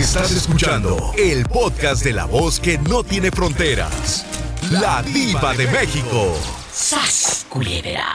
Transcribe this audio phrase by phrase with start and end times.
[0.00, 4.24] Estás escuchando el podcast de la voz que no tiene fronteras.
[4.70, 6.34] La diva de México.
[6.72, 8.06] ¡Sas, culebra!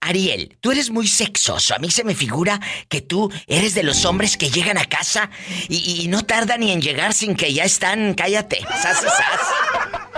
[0.00, 1.76] Ariel, tú eres muy sexoso.
[1.76, 2.58] A mí se me figura
[2.88, 5.30] que tú eres de los hombres que llegan a casa
[5.68, 8.14] y, y no tardan ni en llegar sin que ya están.
[8.14, 8.58] Cállate.
[8.82, 9.40] ¡Sas, sas!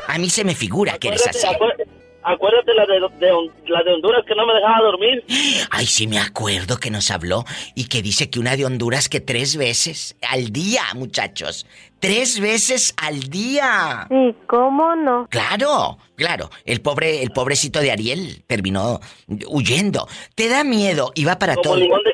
[0.09, 1.47] A mí se me figura que eres así.
[1.47, 1.90] Acuérdate
[2.23, 5.25] la de, la de Honduras que no me dejaba dormir.
[5.71, 7.45] Ay, sí me acuerdo que nos habló
[7.75, 11.67] y que dice que una de Honduras que tres veces al día, muchachos.
[11.99, 14.07] Tres veces al día.
[14.09, 15.27] Sí, ¿cómo no?
[15.31, 16.51] Claro, claro.
[16.65, 19.01] El pobre, el pobrecito de Ariel terminó
[19.49, 20.09] huyendo.
[20.35, 21.77] Te da miedo y va para Como todo.
[21.77, 22.11] limón de.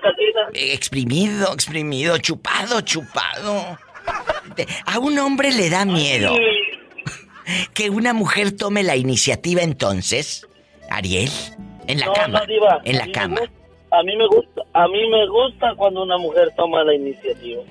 [0.59, 3.78] Eh, Exprimido, exprimido, chupado, chupado.
[4.86, 6.33] A un hombre le da miedo
[7.74, 10.46] que una mujer tome la iniciativa entonces,
[10.91, 11.30] Ariel,
[11.86, 12.80] en la No, cama, no, diva.
[12.84, 13.41] en la cama.
[13.92, 17.62] A mí me gusta, a mí me gusta cuando una mujer toma la iniciativa.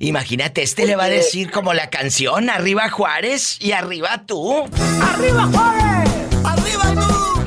[0.00, 4.64] Imagínate, este le va a decir como la canción, arriba Juárez y arriba tú.
[5.02, 6.10] ¡Arriba Juárez!
[6.44, 7.42] ¡Arriba tú!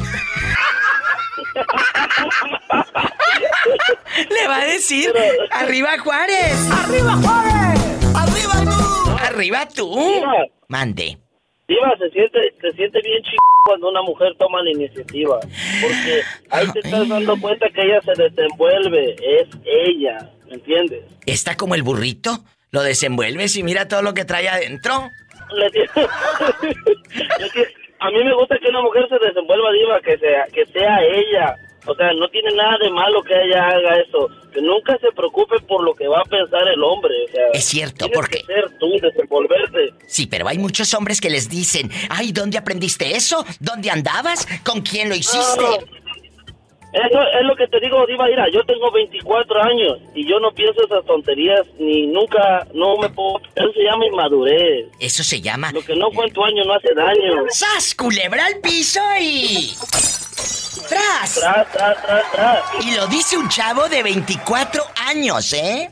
[4.29, 5.13] Le va a decir,
[5.51, 7.81] arriba Juárez, ¡Arriba Juárez!
[8.15, 9.11] ¡Arriba tú!
[9.23, 10.23] arriba tú.
[10.67, 11.17] Mande.
[11.67, 13.35] Diva, se siente, se siente bien ch
[13.65, 15.39] cuando una mujer toma la iniciativa.
[15.81, 19.15] Porque ahí te estás dando cuenta que ella se desenvuelve.
[19.19, 21.03] Es ella, ¿me entiendes?
[21.25, 25.09] Está como el burrito, lo desenvuelves y mira todo lo que trae adentro.
[25.51, 25.85] Le Le
[27.99, 31.55] a mí me gusta que una mujer se desenvuelva diva, que sea, que sea ella.
[31.87, 34.27] O sea, no tiene nada de malo que ella haga eso.
[34.53, 37.13] Que nunca se preocupe por lo que va a pensar el hombre.
[37.27, 39.93] O sea, Es cierto, porque- que ser tú, desenvolverte.
[40.07, 43.45] Sí, pero hay muchos hombres que les dicen, ay, ¿dónde aprendiste eso?
[43.59, 44.47] ¿Dónde andabas?
[44.63, 45.63] ¿Con quién lo hiciste?
[46.93, 48.25] Eso es lo que te digo, Diva.
[48.27, 53.09] Mira, yo tengo 24 años y yo no pienso esas tonterías ni nunca, no me
[53.09, 53.41] puedo.
[53.53, 54.87] Eso se llama inmadurez.
[55.01, 55.73] Eso se llama...
[55.73, 57.43] Lo que no fue en tu año no hace daño.
[57.49, 57.93] ¡Sas!
[57.95, 59.73] Culebra al piso y...
[60.87, 61.39] ¡Tras!
[61.39, 62.85] Tras, tras, tras, tras.
[62.85, 65.89] Y lo dice un chavo de 24 años, ¿eh?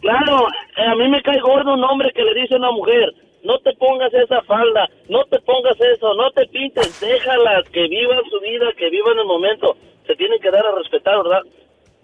[0.00, 0.46] Claro,
[0.76, 3.12] eh, a mí me cae gordo un hombre que le dice a una mujer,
[3.44, 8.22] no te pongas esa falda, no te pongas eso, no te pintes, déjalas que vivan
[8.30, 9.76] su vida, que vivan el momento.
[10.06, 11.42] Se tienen que dar a respetar, ¿verdad?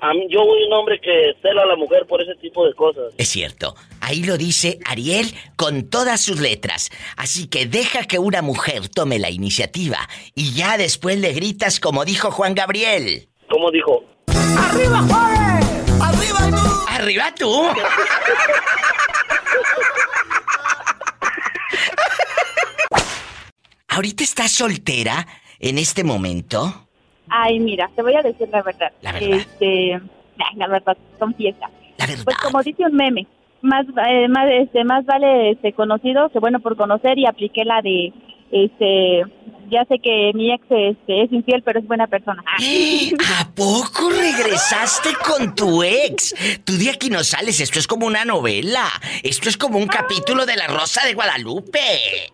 [0.02, 2.74] A mí, yo soy un hombre que cela a la mujer por ese tipo de
[2.74, 3.14] cosas.
[3.18, 3.76] Es cierto.
[4.00, 6.90] Ahí lo dice Ariel con todas sus letras.
[7.16, 12.04] Así que deja que una mujer tome la iniciativa y ya después le gritas como
[12.04, 13.28] dijo Juan Gabriel.
[13.48, 14.02] Como dijo,
[14.58, 15.66] ¡Arriba Juárez!
[16.00, 16.84] ¡Arriba tú!
[16.88, 17.52] ¡Arriba tú!
[23.86, 25.28] ¿Ahorita estás soltera
[25.60, 26.88] en este momento?
[27.34, 28.92] Ay, mira, te voy a decir la verdad.
[29.00, 29.28] La verdad.
[29.30, 31.70] Este, ay, la verdad, confiesa.
[31.98, 32.24] La verdad.
[32.24, 33.26] Pues como dice un meme,
[33.62, 37.80] más eh, más este más vale este conocido que bueno por conocer y apliqué la
[37.80, 38.12] de
[38.50, 39.22] este
[39.72, 42.42] ya sé que mi ex este, es infiel pero es buena persona.
[42.46, 43.40] Ah.
[43.40, 46.34] ¿A poco regresaste con tu ex?
[46.64, 48.84] Tú de aquí no sales, esto es como una novela.
[49.22, 51.80] Esto es como un capítulo de La Rosa de Guadalupe.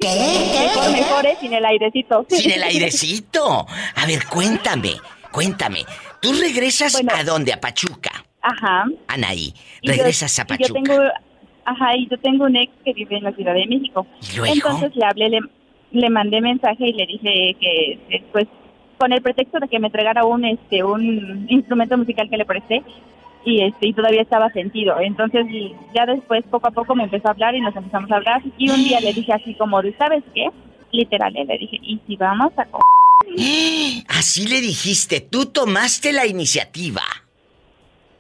[0.01, 2.27] Mejor, mejor es sin el airecito.
[2.29, 3.67] Sin el airecito.
[3.95, 4.95] A ver, cuéntame,
[5.33, 5.85] cuéntame.
[6.21, 7.13] ¿Tú regresas Bueno.
[7.15, 7.53] a dónde?
[7.53, 8.11] ¿A Pachuca?
[8.43, 8.85] Ajá.
[9.09, 10.69] Anaí, yo- regresas a y Pachuca.
[10.69, 11.03] Yo tengo,
[11.65, 14.07] ajá, y yo tengo un ex que vive en la Ciudad de México.
[14.33, 14.55] ¿Y luego?
[14.55, 15.41] Entonces le hablé, le,
[15.93, 18.47] le mandé mensaje y le dije que, pues,
[18.99, 22.83] con el pretexto de que me entregara un, este, un instrumento musical que le presté
[23.45, 24.99] y este, y todavía estaba sentido.
[25.01, 25.47] Entonces
[25.95, 28.71] ya después, poco a poco, me empezó a hablar y nos empezamos a hablar y
[28.71, 30.49] un día le dije así como, ¿sabes qué?
[30.91, 32.81] Literal, le dije, ¿y si vamos a co
[34.09, 37.03] Así le dijiste, tú tomaste la iniciativa.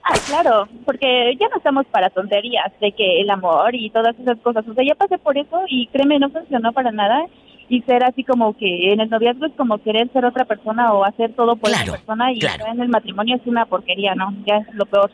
[0.05, 4.39] Ah, claro, porque ya no estamos para tonterías de que el amor y todas esas
[4.39, 4.67] cosas.
[4.67, 7.27] O sea, ya pasé por eso y créeme, no funcionó para nada.
[7.71, 11.05] Y ser así como que en el noviazgo es como querer ser otra persona o
[11.05, 12.65] hacer todo por Claro, esa persona y claro.
[12.73, 14.35] en el matrimonio es una porquería, ¿no?
[14.47, 15.11] Ya es lo peor.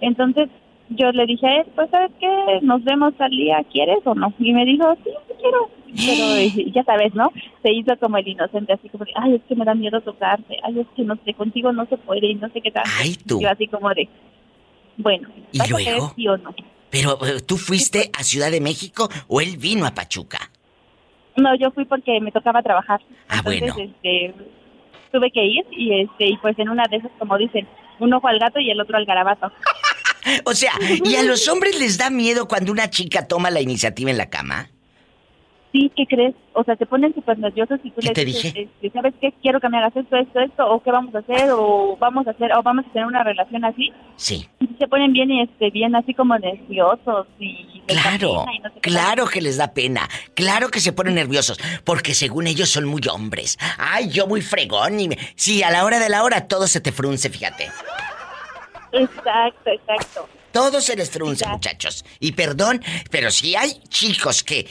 [0.00, 0.48] Entonces
[0.90, 2.28] yo le dije a él, pues sabes qué,
[2.62, 4.32] nos vemos al día, ¿quieres o no?
[4.38, 5.68] Y me dijo, sí, sí quiero.
[5.86, 7.30] Pero ya sabes, ¿no?
[7.62, 10.56] Se hizo como el inocente, así como, de, ay, es que me da miedo tocarte,
[10.62, 12.84] ay, es que no sé, contigo no se puede y no sé qué tal.
[13.00, 13.38] Ay, tú.
[13.42, 14.08] Yo así como de,
[14.96, 15.84] bueno, ¿Y ¿vas a luego?
[15.84, 16.54] querer sí o no?
[16.90, 20.38] Pero, eh, ¿tú fuiste a Ciudad de México o él vino a Pachuca?
[21.38, 23.00] No, yo fui porque me tocaba trabajar.
[23.28, 23.92] Ah, Entonces, bueno.
[23.94, 24.34] este,
[25.12, 27.66] tuve que ir y este y pues en una de esas, como dicen,
[27.98, 29.50] un ojo al gato y el otro al garabato.
[30.44, 30.72] O sea,
[31.04, 34.28] ¿y a los hombres les da miedo cuando una chica toma la iniciativa en la
[34.28, 34.68] cama?
[35.78, 36.34] Sí, ¿qué crees?
[36.54, 38.90] O sea, se ponen súper nerviosos y tú ¿Qué les dices, dije?
[38.92, 39.32] ¿sabes qué?
[39.40, 42.32] Quiero que me hagas esto, esto, esto, o qué vamos a hacer, o vamos a
[42.32, 43.92] hacer, o vamos a tener una relación así.
[44.16, 44.48] Sí.
[44.58, 49.40] Y se ponen bien, este, bien así como nerviosos y Claro, y no claro que
[49.40, 53.56] les da pena, claro que se ponen nerviosos, porque según ellos son muy hombres.
[53.78, 55.18] Ay, yo muy fregón y me...
[55.36, 57.70] Sí, a la hora de la hora todo se te frunce, fíjate.
[58.92, 60.28] Exacto, exacto.
[60.58, 62.04] Todo se les frunce, muchachos.
[62.18, 62.82] Y perdón,
[63.12, 64.66] pero si hay chicos que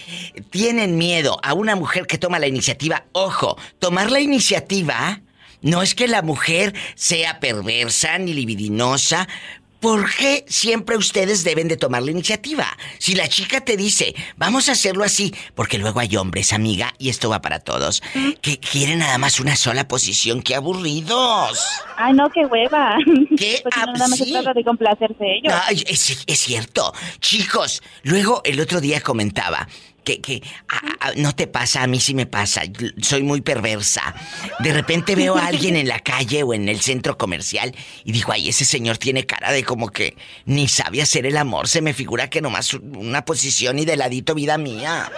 [0.49, 5.21] tienen miedo a una mujer que toma la iniciativa, ojo, tomar la iniciativa
[5.61, 9.29] no es que la mujer sea perversa ni libidinosa.
[9.79, 12.65] ¿Por qué siempre ustedes deben de tomar la iniciativa?
[12.97, 17.09] Si la chica te dice, vamos a hacerlo así, porque luego hay hombres, amiga, y
[17.09, 18.01] esto va para todos,
[18.41, 21.63] que quieren nada más una sola posición, qué aburridos.
[21.95, 22.97] Ay, no, qué hueva.
[23.37, 23.59] ¿Qué?
[23.63, 24.25] Porque Ah, nada más sí.
[24.25, 25.53] se trata de complacerse ellos.
[25.67, 26.93] Ay, es, es cierto.
[27.19, 29.67] Chicos, luego el otro día comentaba
[30.07, 32.61] que, que a- a- no te pasa, a mí sí me pasa.
[33.01, 34.15] Soy muy perversa.
[34.59, 37.75] De repente veo a alguien en la calle o en el centro comercial
[38.05, 40.15] y digo, ay, ese señor tiene cara de como que
[40.45, 41.67] ni sabe hacer el amor.
[41.67, 45.11] Se me figura que nomás una posición y de ladito vida mía.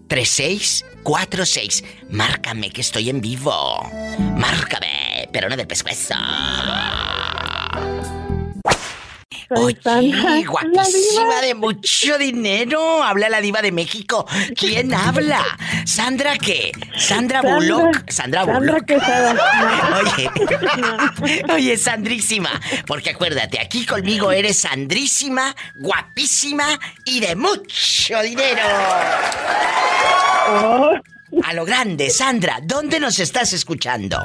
[0.08, 1.84] 3646.
[2.10, 3.90] Márcame que estoy en vivo.
[4.38, 6.16] Márcame, pero no del pescuezo.
[9.50, 13.04] Oye, guapísima de mucho dinero.
[13.04, 14.26] Habla la diva de México.
[14.56, 15.44] ¿Quién habla?
[15.86, 16.72] ¿Sandra qué?
[16.98, 17.56] ¿Sandra Sandra.
[17.56, 18.10] Bullock?
[18.10, 18.92] Sandra Bullock.
[20.04, 20.30] Oye,
[21.54, 28.62] oye, Sandrísima, porque acuérdate, aquí conmigo eres Sandrísima, guapísima y de mucho dinero.
[30.50, 30.94] Oh,
[31.44, 34.24] A lo grande, Sandra, ¿dónde nos estás escuchando?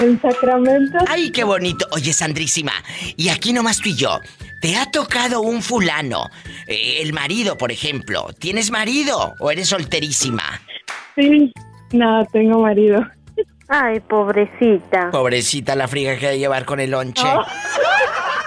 [0.00, 0.98] En Sacramento.
[1.06, 1.86] Ay, qué bonito.
[1.92, 2.72] Oye, Sandrísima,
[3.16, 4.20] y aquí nomás tú y yo.
[4.60, 6.28] ¿Te ha tocado un fulano?
[6.66, 8.28] Eh, el marido, por ejemplo.
[8.38, 10.60] ¿Tienes marido o eres solterísima?
[11.14, 11.52] Sí.
[11.92, 13.06] No, tengo marido.
[13.68, 15.10] Ay, pobrecita.
[15.10, 17.22] Pobrecita la friga que ha de llevar con el lonche.
[17.24, 17.44] Oh.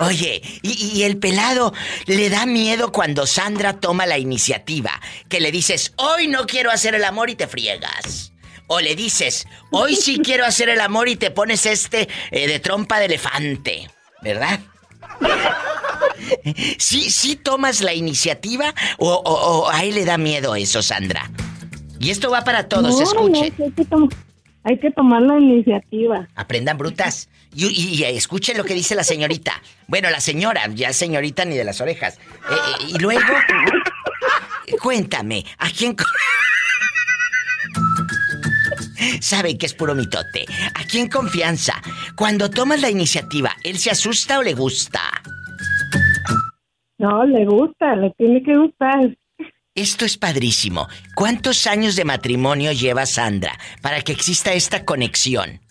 [0.05, 1.73] Oye, y, y el pelado
[2.07, 4.99] le da miedo cuando Sandra toma la iniciativa.
[5.29, 8.30] Que le dices, hoy no quiero hacer el amor y te friegas.
[8.73, 12.59] O le dices, hoy sí quiero hacer el amor y te pones este eh, de
[12.59, 13.89] trompa de elefante.
[14.21, 14.59] ¿Verdad?
[16.77, 21.29] ¿Sí, sí tomas la iniciativa o, o- o a él le da miedo eso, Sandra?
[21.99, 23.31] Y esto va para todos, No, escuchen.
[23.33, 23.63] no, hay, que
[24.63, 26.27] hay que tomar la iniciativa.
[26.35, 27.29] Aprendan brutas.
[27.53, 29.61] Y, y- y escuchen lo que dice la señorita.
[29.87, 32.15] Bueno, la señora, ya señorita ni de las orejas.
[32.15, 33.21] Eh, eh, y luego,
[34.81, 35.95] cuéntame, ¿a quién...
[39.19, 40.45] Saben que es puro mitote.
[40.75, 41.81] ¿A quién confianza?
[42.15, 45.01] Cuando tomas la iniciativa, ¿él se asusta o le gusta?
[46.97, 49.17] No, le gusta, le tiene que gustar.
[49.73, 50.87] Esto es padrísimo.
[51.15, 55.61] ¿Cuántos años de matrimonio lleva Sandra para que exista esta conexión?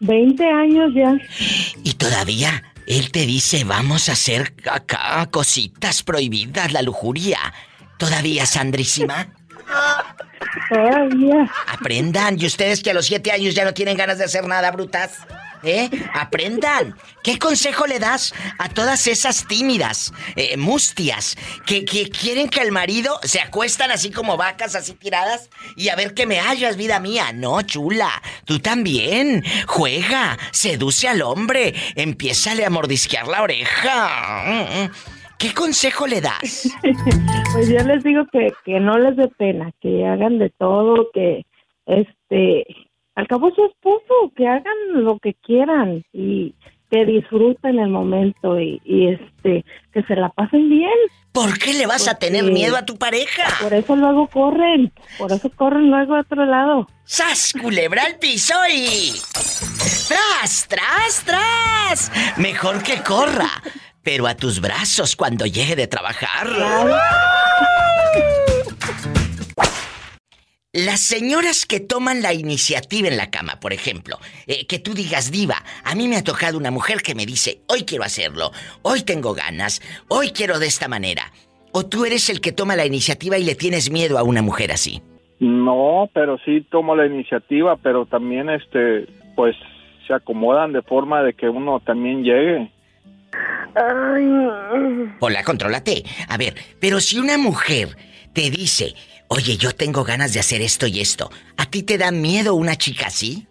[0.00, 1.16] 20 años ya.
[1.84, 7.38] Y todavía él te dice, vamos a hacer acá cositas prohibidas, la lujuria.
[7.98, 9.28] Todavía, Sandrísima.
[11.68, 12.40] Aprendan.
[12.40, 15.18] Y ustedes que a los siete años ya no tienen ganas de hacer nada, brutas.
[15.64, 15.88] ¿Eh?
[16.14, 16.96] Aprendan.
[17.22, 22.72] ¿Qué consejo le das a todas esas tímidas, eh, mustias, que, que quieren que el
[22.72, 26.98] marido se acuestan así como vacas, así tiradas, y a ver que me hallas, vida
[26.98, 27.32] mía?
[27.32, 28.10] No, chula.
[28.44, 29.44] Tú también.
[29.68, 30.36] Juega.
[30.50, 31.74] Seduce al hombre.
[31.94, 34.90] Empiézale a mordisquear la oreja.
[35.42, 36.70] ¿Qué consejo le das?
[37.52, 41.44] Pues yo les digo que, que no les dé pena, que hagan de todo, que
[41.84, 42.64] este,
[43.14, 46.54] al cabo su esposo, que hagan lo que quieran y
[46.90, 50.92] que disfruten el momento y, y, este que se la pasen bien.
[51.32, 53.42] ¿Por qué le vas a tener miedo a tu pareja?
[53.60, 56.86] Por eso luego corren, por eso corren luego a otro lado.
[57.04, 59.12] ¡Sas, culebra al piso y...
[60.08, 62.38] ¡Tras, tras, tras!
[62.38, 63.50] Mejor que corra,
[64.02, 66.48] pero a tus brazos cuando llegue de trabajar.
[70.74, 74.16] Las señoras que toman la iniciativa en la cama, por ejemplo,
[74.46, 77.60] eh, que tú digas, diva, a mí me ha tocado una mujer que me dice,
[77.68, 81.30] hoy quiero hacerlo, hoy tengo ganas, hoy quiero de esta manera.
[81.72, 84.72] O tú eres el que toma la iniciativa y le tienes miedo a una mujer
[84.72, 85.02] así.
[85.40, 89.54] No, pero sí tomo la iniciativa, pero también este, pues
[90.06, 92.72] se acomodan de forma de que uno también llegue.
[95.20, 96.04] Hola, contrólate.
[96.28, 97.96] A ver, pero si una mujer
[98.32, 98.94] te dice,
[99.28, 102.76] oye, yo tengo ganas de hacer esto y esto, ¿a ti te da miedo una
[102.76, 103.46] chica así?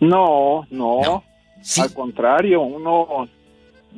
[0.00, 1.00] No, no.
[1.02, 1.24] No.
[1.62, 1.80] Sí.
[1.80, 3.28] Al contrario, uno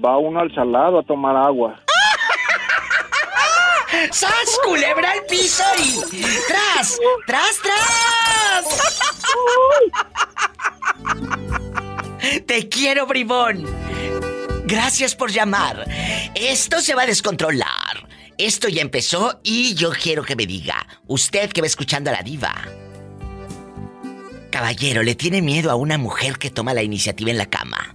[0.05, 1.81] va uno al salado a tomar agua.
[4.11, 6.01] ¡Sas, culebra al piso y...
[6.47, 6.99] ¡Tras!
[7.27, 8.67] ¡Tras, tras!
[12.47, 13.65] Te quiero, bribón.
[14.67, 15.87] Gracias por llamar.
[16.35, 18.09] Esto se va a descontrolar.
[18.37, 22.23] Esto ya empezó y yo quiero que me diga, usted que va escuchando a la
[22.23, 22.53] diva.
[24.51, 27.95] Caballero, ¿le tiene miedo a una mujer que toma la iniciativa en la cama?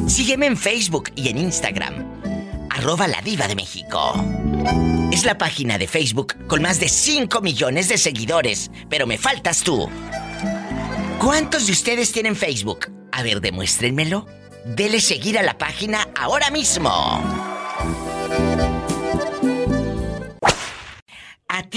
[0.06, 2.04] Sígueme en Facebook y en Instagram.
[2.70, 4.14] Arroba la diva de México.
[5.12, 9.62] Es la página de Facebook con más de 5 millones de seguidores, pero me faltas
[9.62, 9.88] tú.
[11.18, 12.90] ¿Cuántos de ustedes tienen Facebook?
[13.12, 14.26] A ver, demuéstrenmelo.
[14.64, 16.90] Dele seguir a la página ahora mismo.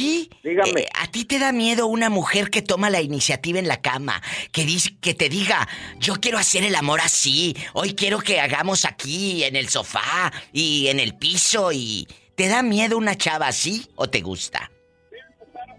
[0.02, 0.30] Ti?
[0.44, 0.82] Dígame.
[0.82, 4.22] eh, ¿A ti te da miedo una mujer que toma la iniciativa en la cama?
[4.52, 5.68] Que, dice, que te diga,
[6.00, 10.88] yo quiero hacer el amor así, hoy quiero que hagamos aquí, en el sofá y
[10.88, 12.08] en el piso y...
[12.36, 14.72] ¿Te da miedo una chava así o te gusta?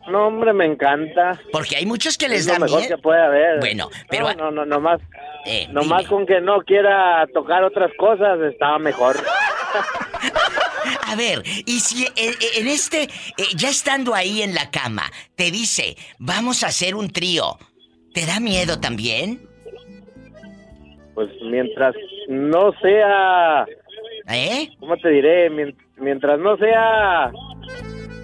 [0.07, 1.41] No, hombre, me encanta.
[1.51, 2.97] Porque hay muchos que les es da mejor miedo.
[2.97, 3.59] que puede haber.
[3.61, 4.29] Bueno, pero...
[4.35, 5.01] No, no, no, nomás,
[5.47, 6.09] Eh, nomás dime.
[6.11, 9.17] con que no quiera tocar otras cosas estaba mejor.
[11.07, 13.09] A ver, y si en, en este, eh,
[13.57, 17.59] ya estando ahí en la cama, te dice, vamos a hacer un trío,
[18.15, 19.49] ¿te da miedo también?
[21.15, 21.95] Pues mientras
[22.29, 23.67] no sea,
[24.29, 24.71] ¿Eh?
[24.81, 25.51] ¿cómo te diré?
[25.51, 27.31] Mien- Mientras no sea,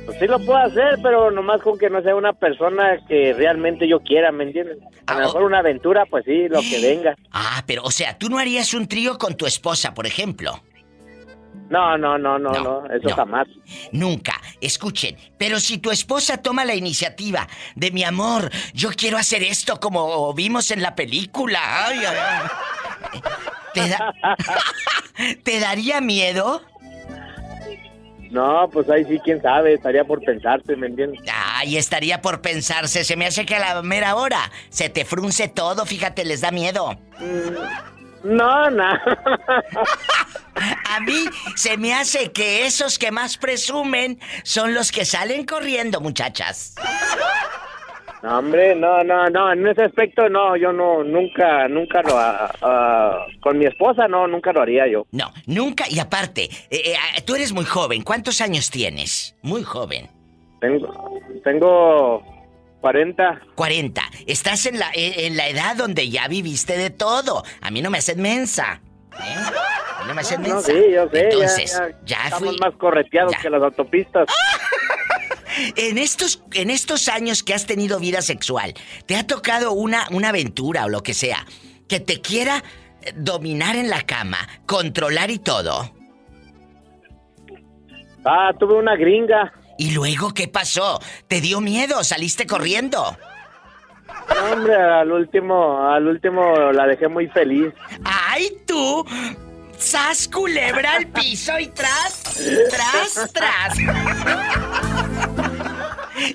[0.06, 3.86] pues sí lo puedo hacer, pero nomás con que no sea una persona que realmente
[3.86, 4.78] yo quiera, ¿me entiendes?
[5.06, 7.14] A lo Ah, mejor una aventura, pues sí, lo que venga.
[7.30, 10.60] Ah, pero, o sea, tú no harías un trío con tu esposa, por ejemplo.
[11.70, 13.46] No, no, no, no, No, eso jamás.
[13.92, 14.40] Nunca.
[14.60, 19.78] Escuchen, pero si tu esposa toma la iniciativa de mi amor, yo quiero hacer esto
[19.78, 21.60] como vimos en la película.
[21.86, 23.20] Ay, ay, ay.
[23.74, 24.14] ¿Te, da-
[25.42, 26.62] ¿Te daría miedo?
[28.30, 31.20] No, pues ahí sí, quién sabe, estaría por pensarse, ¿me entiendes?
[31.32, 33.02] Ay, estaría por pensarse.
[33.04, 36.50] Se me hace que a la mera hora se te frunce todo, fíjate, les da
[36.50, 36.98] miedo.
[38.24, 38.84] No, no.
[40.90, 46.00] A mí se me hace que esos que más presumen son los que salen corriendo,
[46.00, 46.74] muchachas.
[48.22, 52.50] No, hombre, no, no, no, en ese aspecto no, yo no, nunca, nunca lo, ah,
[52.62, 55.06] ah, con mi esposa no, nunca lo haría yo.
[55.12, 55.84] No, nunca.
[55.88, 58.02] Y aparte, eh, eh, tú eres muy joven.
[58.02, 59.36] ¿Cuántos años tienes?
[59.42, 60.08] Muy joven.
[60.60, 62.37] Tengo, tengo
[62.80, 63.40] 40.
[63.54, 64.02] 40.
[64.26, 67.42] Estás en la, eh, en la edad donde ya viviste de todo.
[67.60, 68.80] A mí no me haces mensa.
[69.14, 69.34] ¿eh?
[70.06, 70.72] No me haces No, mensa.
[70.72, 72.58] sí, yo sé, Entonces, ya, ya, estamos fui.
[72.60, 73.38] más correteados Ya.
[73.40, 74.26] que las autopistas.
[75.74, 78.74] En estos, en estos años que has tenido vida sexual,
[79.06, 81.44] ¿te ha tocado una, una aventura o lo que sea
[81.88, 82.62] que te quiera
[83.02, 85.92] eh, dominar en la cama, controlar y todo?
[88.24, 89.52] Ah, tuve una gringa.
[89.78, 91.00] ¿Y luego qué pasó?
[91.28, 92.02] ¿Te dio miedo?
[92.02, 93.16] ¿Saliste corriendo?
[94.28, 97.72] No, hombre, al último, al último la dejé muy feliz.
[98.04, 99.06] ¡Ay, tú!
[99.78, 102.22] ¡Sas culebra al piso y tras!
[102.70, 103.78] ¡Tras, tras!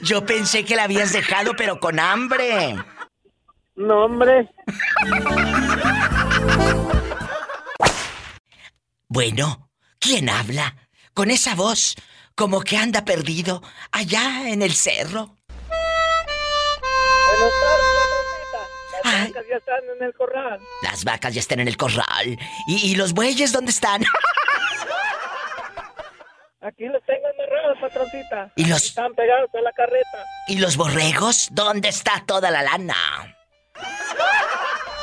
[0.02, 2.78] Yo pensé que la habías dejado, pero con hambre.
[3.76, 4.50] No, hombre.
[9.10, 9.70] Bueno,
[10.00, 10.76] ¿quién habla?
[11.14, 11.96] Con esa voz,
[12.36, 13.62] como que anda perdido
[13.92, 15.36] allá en el cerro.
[19.06, 19.28] Ay.
[19.28, 20.60] vacas ya están en el corral.
[20.82, 22.38] Las vacas ya están en el corral.
[22.68, 24.02] ¿Y, y los bueyes dónde están?
[26.62, 28.50] Aquí los tengo amarrados, patroncita.
[28.56, 30.24] ¿Y los- Están pegados a la carreta.
[30.48, 31.50] ¿Y los borregos?
[31.52, 33.36] ¿Dónde está toda la lana?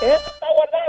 [0.00, 0.79] Está guardada,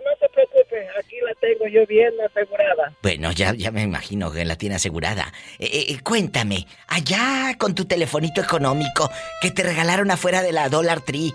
[0.00, 0.88] no se preocupe.
[0.98, 2.92] Aquí la tengo yo bien asegurada.
[3.02, 5.32] Bueno, ya, ya me imagino que la tiene asegurada.
[5.58, 9.10] Eh, eh, cuéntame, allá con tu telefonito económico
[9.40, 11.32] que te regalaron afuera de la Dollar Tree,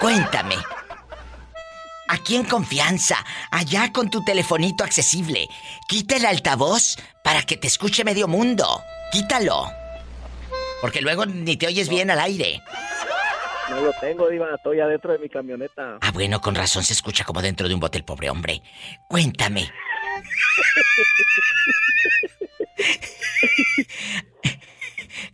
[0.00, 0.56] cuéntame.
[2.08, 5.48] Aquí en confianza, allá con tu telefonito accesible,
[5.88, 8.80] quita el altavoz para que te escuche medio mundo.
[9.10, 9.66] Quítalo.
[10.80, 12.62] Porque luego ni te oyes bien al aire.
[13.70, 15.98] No lo tengo, Diva, estoy adentro de mi camioneta.
[16.00, 18.62] Ah, bueno, con razón se escucha como dentro de un bote el pobre hombre.
[19.08, 19.70] Cuéntame.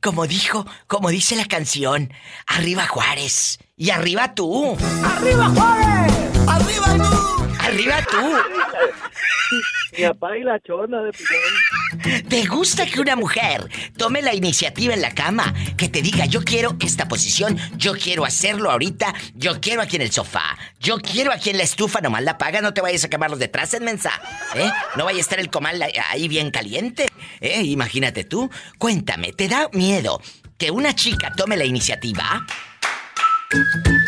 [0.00, 2.12] Como dijo, como dice la canción,
[2.46, 4.76] arriba Juárez y arriba tú.
[5.04, 6.12] ¡Arriba Juárez!
[6.48, 7.54] ¡Arriba tú!
[7.60, 8.32] Arriba tú.
[9.98, 12.22] Mi papá y la chona de pilón.
[12.28, 15.52] ¿Te gusta que una mujer tome la iniciativa en la cama?
[15.76, 20.02] Que te diga, yo quiero esta posición, yo quiero hacerlo ahorita, yo quiero aquí en
[20.02, 23.10] el sofá, yo quiero aquí en la estufa, nomás la paga, no te vayas a
[23.10, 24.10] quemar los detrás, en mensa.
[24.54, 24.70] ¿Eh?
[24.96, 27.08] No vaya a estar el comal ahí bien caliente.
[27.40, 27.62] ¿Eh?
[27.62, 28.50] Imagínate tú.
[28.78, 30.20] Cuéntame, ¿te da miedo
[30.56, 32.46] que una chica tome la iniciativa?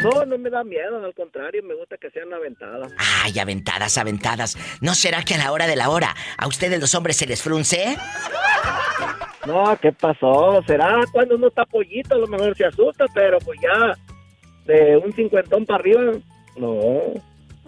[0.02, 2.92] No, no me da miedo, al contrario, me gusta que sean aventadas.
[3.22, 4.56] Ay, aventadas, aventadas.
[4.80, 7.42] ¿No será que a la hora de la hora a ustedes los hombres se les
[7.42, 7.96] frunce?
[9.46, 10.62] No, ¿qué pasó?
[10.66, 13.94] Será cuando uno está pollito, a lo mejor se asusta, pero pues ya
[14.66, 16.12] de un cincuentón para arriba,
[16.56, 16.90] no.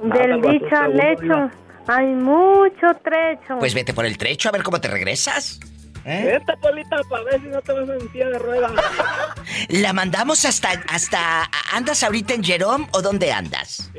[0.02, 1.50] Del dicho al hecho
[1.86, 3.58] hay mucho trecho.
[3.58, 5.60] Pues vete por el trecho a ver cómo te regresas.
[6.06, 6.38] ¿Eh?
[6.38, 8.72] Vete, Polita, para ver si no te vas en silla de ruedas.
[9.68, 11.50] La mandamos hasta, hasta...
[11.72, 13.90] ¿Andas ahorita en Jerome o dónde andas?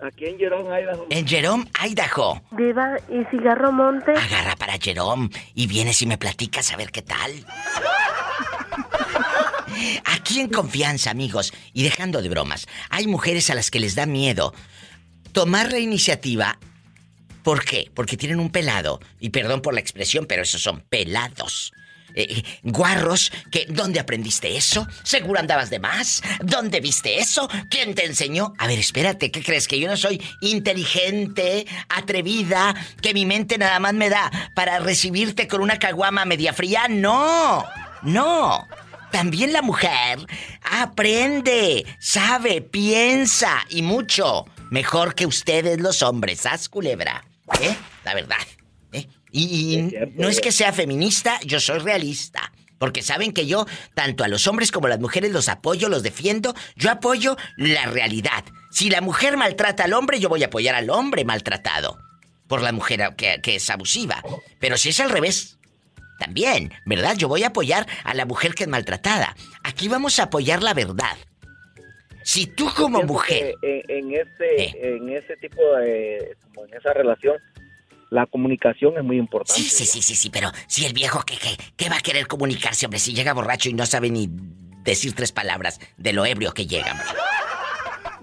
[0.00, 1.06] Aquí en Jerón, Idaho.
[1.10, 2.40] En Jerome, Idaho.
[2.52, 4.12] Diva, ¿y cigarro monte?
[4.12, 7.32] Agarra para Jerome y vienes y me platicas a ver qué tal.
[10.04, 14.06] Aquí en confianza, amigos, y dejando de bromas, hay mujeres a las que les da
[14.06, 14.54] miedo
[15.32, 16.58] tomar la iniciativa.
[17.42, 17.90] ¿Por qué?
[17.94, 19.00] Porque tienen un pelado.
[19.18, 21.72] Y perdón por la expresión, pero esos son pelados.
[22.14, 24.86] Eh, eh, guarros, que ¿dónde aprendiste eso?
[25.02, 26.22] ¿Seguro andabas de más?
[26.42, 27.48] ¿Dónde viste eso?
[27.68, 28.54] ¿Quién te enseñó?
[28.58, 29.68] A ver, espérate, ¿qué crees?
[29.68, 35.46] ¿Que yo no soy inteligente, atrevida, que mi mente nada más me da para recibirte
[35.46, 36.88] con una caguama media fría?
[36.88, 37.64] No,
[38.02, 38.66] no.
[39.10, 40.20] También la mujer
[40.62, 44.46] aprende, sabe, piensa y mucho.
[44.70, 47.24] Mejor que ustedes los hombres, ¿sabes, culebra?
[47.60, 47.76] ¿Eh?
[48.04, 48.38] La verdad.
[48.92, 49.06] ¿Eh?
[49.32, 52.52] Y, y no es que sea feminista, yo soy realista.
[52.78, 56.02] Porque saben que yo, tanto a los hombres como a las mujeres, los apoyo, los
[56.02, 56.54] defiendo.
[56.76, 58.42] Yo apoyo la realidad.
[58.70, 61.98] Si la mujer maltrata al hombre, yo voy a apoyar al hombre maltratado.
[62.48, 64.22] Por la mujer que, que es abusiva.
[64.60, 65.58] Pero si es al revés,
[66.18, 67.16] también, ¿verdad?
[67.16, 69.36] Yo voy a apoyar a la mujer que es maltratada.
[69.62, 71.18] Aquí vamos a apoyar la verdad.
[72.22, 73.54] Si tú como mujer...
[73.60, 77.36] que En, en ese, en ese tipo de, como en esa relación,
[78.10, 79.60] la comunicación es muy importante.
[79.60, 82.26] Sí, sí, sí, sí, sí, pero si el viejo, ¿qué, qué, qué va a querer
[82.26, 82.98] comunicarse, hombre?
[82.98, 84.28] Si llega borracho y no sabe ni
[84.84, 87.06] decir tres palabras de lo ebrio que llega, hombre.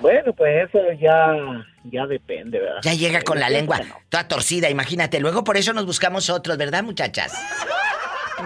[0.00, 1.34] Bueno, pues eso ya,
[1.84, 2.80] ya depende, ¿verdad?
[2.82, 5.20] Ya llega con la lengua que toda torcida, imagínate.
[5.20, 7.32] Luego por eso nos buscamos otros, ¿verdad, muchachas?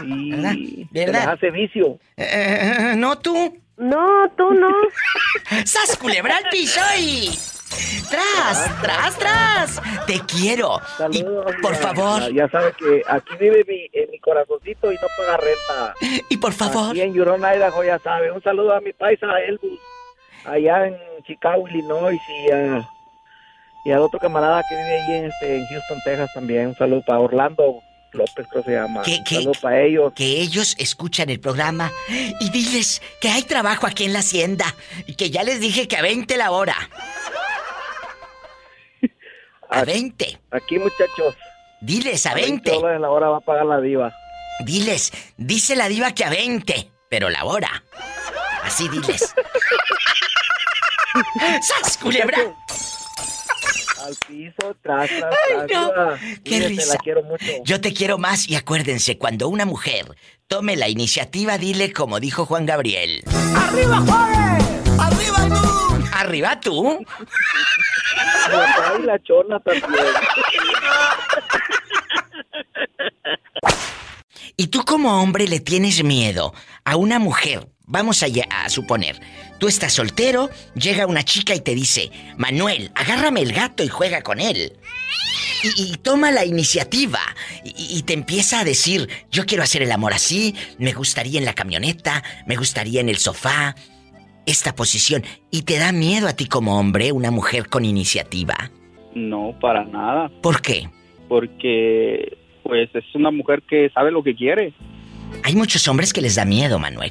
[0.05, 0.55] Y ¿Verdad?
[0.91, 1.33] ¿Verdad?
[1.33, 1.99] hace vicio.
[2.17, 3.57] Eh, ¿No tú?
[3.79, 4.69] No, tú no.
[5.65, 7.31] ¡Sas culebra al piso y...
[8.11, 9.83] ¡Tras, tras, tras!
[10.07, 10.81] ¡Te quiero!
[11.11, 11.55] Y, Saludos.
[11.61, 15.37] por ya- favor, Ya, sabes que aquí vive mi, en mi corazoncito y no paga
[15.37, 15.95] renta.
[16.31, 18.33] y por favor, Aquí en Yuron, Idaho, ya sabe.
[18.33, 19.79] Un saludo a mi paisa Elvis,
[20.47, 22.89] allá en Chicago, Illinois, y a,
[23.85, 26.69] y al otro camarada que vive ahí en, este, en Houston, Texas también.
[26.69, 29.03] Un saludo para Orlando López, creo que se llama.
[29.03, 30.13] ¿Qué- Un qué- saludo para ellos.
[30.15, 31.93] que ellos escuchan el programa
[32.41, 34.75] y diles que hay trabajo aquí en la hacienda
[35.07, 36.77] y que ya les dije que a 20 la hora.
[39.71, 40.41] A 20.
[40.51, 41.35] Aquí, muchachos.
[41.83, 42.71] Diles a 20 20.
[42.73, 44.11] dólares la hora va a pagar la diva.
[44.65, 47.85] Diles, dice la diva que a 20, pero la hora.
[48.63, 49.35] Así diles.
[51.63, 52.39] ¡Sas, culebra!
[54.05, 55.83] Al piso, tras, tras, Ay, tras.
[55.83, 56.43] no.
[56.45, 56.95] ¡Qué risa!
[56.95, 57.45] La quiero mucho.
[57.65, 60.15] Yo te quiero más y acuérdense, cuando una mujer
[60.47, 63.23] tome la iniciativa, dile como dijo Juan Gabriel.
[63.57, 64.65] ¡Arriba Juárez!
[64.99, 66.09] ¡Arriba tú!
[66.13, 66.99] Arriba tú.
[68.99, 70.05] Y la chona también.
[74.57, 76.53] Y tú como hombre le tienes miedo
[76.85, 79.19] a una mujer, vamos a, suponer,
[79.59, 84.23] tú estás soltero, llega una chica y te dice, Manuel, agárrame el gato y juega
[84.23, 84.75] con él.
[85.65, 87.19] Y, y toma la iniciativa
[87.65, 91.45] y, y te empieza a decir, yo quiero hacer el amor así, me gustaría en
[91.45, 93.75] la camioneta, me gustaría en el sofá,
[94.47, 95.23] esta posición.
[95.51, 98.71] ¿Y te da miedo a ti como hombre una mujer con iniciativa?
[99.15, 100.31] No, para nada.
[100.43, 100.89] ¿Por qué?
[101.29, 104.73] Porque, pues, es una mujer que sabe lo que quiere.
[105.45, 107.11] Hay muchos hombres que les da miedo, Manuel.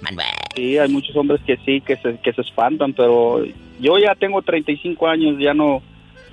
[0.00, 0.26] Manuel.
[0.54, 3.44] Sí, hay muchos hombres que sí, que se, que se espantan, pero
[3.80, 5.82] yo ya tengo 35 años, ya no,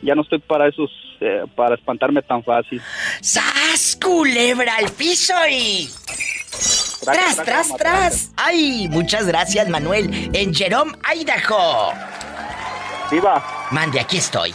[0.01, 2.81] ya no estoy para esos, eh, para espantarme tan fácil.
[3.21, 5.89] ¡Sas, culebra al piso y...
[7.03, 8.31] ¡Tras, tras, tras!
[8.37, 8.87] ¡Ay!
[8.89, 10.09] Muchas gracias, Manuel.
[10.33, 11.91] En Jerome, Idaho.
[13.11, 14.53] Viva, Mande, aquí estoy.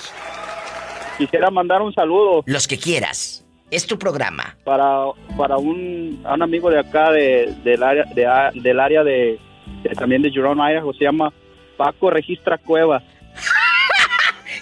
[1.18, 3.39] quisiera mandar un saludo Los que quieras.
[3.71, 4.57] Es tu programa.
[4.65, 5.05] para,
[5.37, 9.39] para un, un amigo de acá, de, del área, de, del área de,
[9.83, 11.33] de- también de Jerome, Idaho, se llama
[11.77, 13.03] Paco Registra Cueva.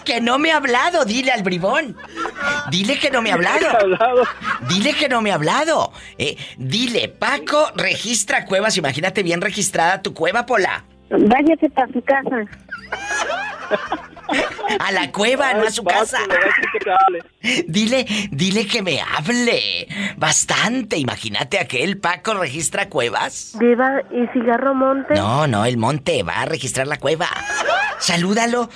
[0.05, 1.95] Que no me ha hablado, dile al bribón.
[2.71, 3.67] Dile que no me ha hablado.
[4.67, 5.93] Dile que no me ha hablado.
[6.17, 8.79] Eh, dile, Paco registra cuevas.
[8.79, 10.83] Imagínate bien registrada tu cueva, Pola.
[11.11, 12.37] Váyase para su casa.
[14.81, 16.19] A la cueva, no a su casa.
[17.67, 19.89] Dile, dile que me hable.
[20.17, 20.99] Bastante.
[20.99, 23.57] Imagínate aquel Paco registra cuevas.
[23.59, 25.15] Diva, ¿y cigarro monte?
[25.15, 27.29] No, no, el monte va a registrar la cueva.
[27.99, 28.69] Salúdalo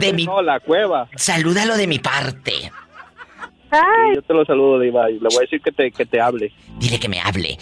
[0.00, 0.24] de mi.
[0.24, 1.08] No, la cueva.
[1.16, 2.72] Salúdalo de mi parte.
[3.70, 6.20] Sí, yo te lo saludo, Diva, y le voy a decir que te, que te
[6.20, 6.52] hable.
[6.78, 7.58] Dile que me hable.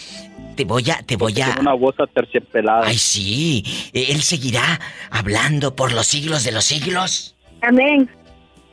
[0.54, 1.46] Te voy a, te voy a.
[1.46, 2.86] Tiene una voz aterciopelada.
[2.86, 3.64] Ay, sí.
[3.92, 7.36] Él seguirá hablando por los siglos de los siglos.
[7.62, 8.08] Amén.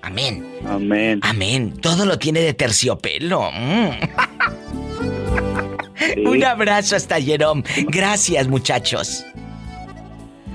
[0.01, 0.59] Amén.
[0.65, 1.19] Amén.
[1.23, 1.73] Amén.
[1.79, 3.51] Todo lo tiene de terciopelo.
[3.51, 3.89] Mm.
[6.25, 7.63] Un abrazo hasta Jerome.
[7.87, 9.25] Gracias, muchachos.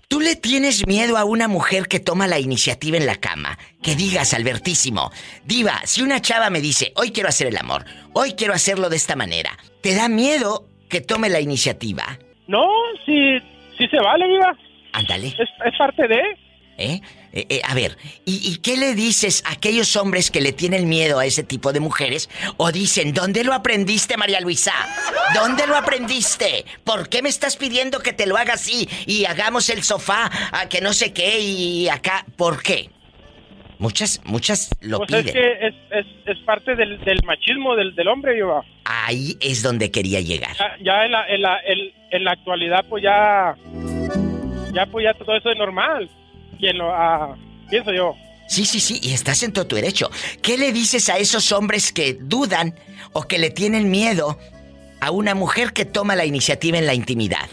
[0.08, 3.58] ¿Tú le tienes miedo a una mujer que toma la iniciativa en la cama?
[3.82, 5.10] Que digas, Albertísimo,
[5.43, 8.97] Diva, si una chava me dice, hoy quiero hacer el amor, hoy quiero hacerlo de
[8.97, 12.19] esta manera, ¿te da miedo que tome la iniciativa?
[12.45, 12.67] No,
[13.08, 13.39] sí,
[13.77, 14.55] sí se vale, Diva.
[14.93, 15.27] Ándale.
[15.27, 16.21] Es, es parte de...
[16.75, 17.01] ¿Eh?
[17.33, 20.89] Eh, eh, a ver, ¿y, y qué le dices a aquellos hombres que le tienen
[20.89, 22.29] miedo a ese tipo de mujeres?
[22.57, 24.73] O dicen, ¿dónde lo aprendiste, María Luisa?
[25.33, 26.65] ¿Dónde lo aprendiste?
[26.83, 30.67] ¿Por qué me estás pidiendo que te lo haga así y hagamos el sofá a
[30.69, 32.25] que no sé qué y acá?
[32.38, 32.89] ¿Por qué?
[33.79, 35.27] Muchas, muchas lo Pues piden.
[35.27, 38.63] es que es, es, es parte del, del machismo del, del hombre, Diva.
[38.86, 40.55] Ahí es donde quería llegar.
[40.57, 41.79] Ya, ya en, la, en, la, en,
[42.12, 43.55] en la actualidad, pues ya...
[44.73, 46.09] Ya, pues ya todo eso es normal.
[46.59, 46.91] Quien lo...
[46.93, 47.36] ah,
[47.69, 48.15] pienso yo.
[48.47, 50.09] Sí, sí, sí, y estás en todo tu derecho.
[50.41, 52.75] ¿Qué le dices a esos hombres que dudan
[53.13, 54.38] o que le tienen miedo
[54.99, 57.47] a una mujer que toma la iniciativa en la intimidad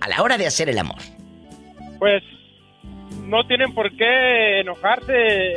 [0.00, 0.98] a la hora de hacer el amor?
[1.98, 2.22] Pues
[3.26, 5.54] no tienen por qué enojarse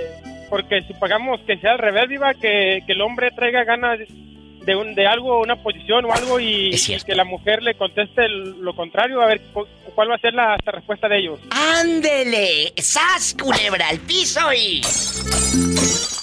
[0.49, 4.75] porque si pagamos que sea al revés, viva, que, que el hombre traiga ganas de,
[4.75, 8.75] un, de algo, una posición o algo y, y que la mujer le conteste lo
[8.75, 11.39] contrario, a ver cu- cuál va a ser la, la respuesta de ellos.
[11.51, 12.73] ¡Ándele!
[12.77, 14.81] ¡Sas, culebra, al piso y...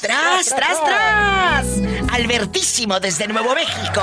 [0.02, 1.82] ¡Tras, tras, tras!
[2.12, 4.02] Albertísimo desde Nuevo México.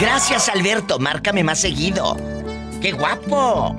[0.00, 0.98] Gracias, Alberto.
[0.98, 2.16] Márcame más seguido.
[2.80, 3.76] ¡Qué guapo!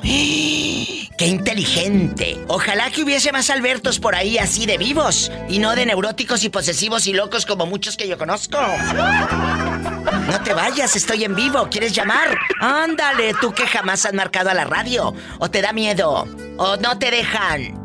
[1.22, 2.44] ¡Qué inteligente!
[2.48, 6.50] Ojalá que hubiese más Albertos por ahí así de vivos y no de neuróticos y
[6.50, 8.58] posesivos y locos como muchos que yo conozco.
[8.58, 11.68] No te vayas, estoy en vivo.
[11.70, 12.36] ¿Quieres llamar?
[12.60, 15.14] Ándale, tú que jamás has marcado a la radio.
[15.38, 16.28] ¿O te da miedo?
[16.58, 17.80] ¿O no te dejan?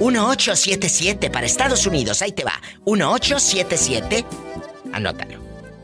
[0.00, 2.60] 1877 para Estados Unidos, ahí te va.
[2.84, 4.24] 1877.
[4.92, 5.40] Anótalo.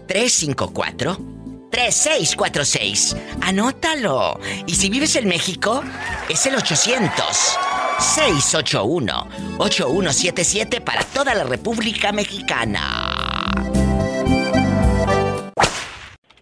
[0.09, 1.34] 354
[1.75, 3.17] 3646.
[3.43, 4.39] Anótalo.
[4.65, 5.83] Y si vives en México,
[6.29, 7.59] es el 800
[7.99, 13.11] 681 8177 para toda la República Mexicana.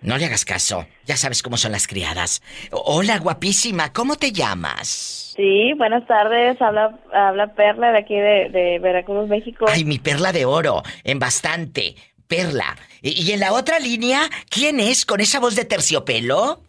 [0.03, 0.87] No le hagas caso.
[1.07, 2.43] Ya sabes cómo son las criadas.
[2.71, 3.93] Hola, guapísima.
[3.93, 5.33] ¿Cómo te llamas?
[5.37, 6.61] Sí, buenas tardes.
[6.61, 9.65] Habla, habla Perla de aquí de, de Veracruz, México.
[9.69, 10.83] Ay, mi perla de oro.
[11.05, 11.95] En bastante.
[12.33, 12.77] Perla.
[13.03, 16.61] Y, y en la otra línea, ¿quién es con esa voz de terciopelo?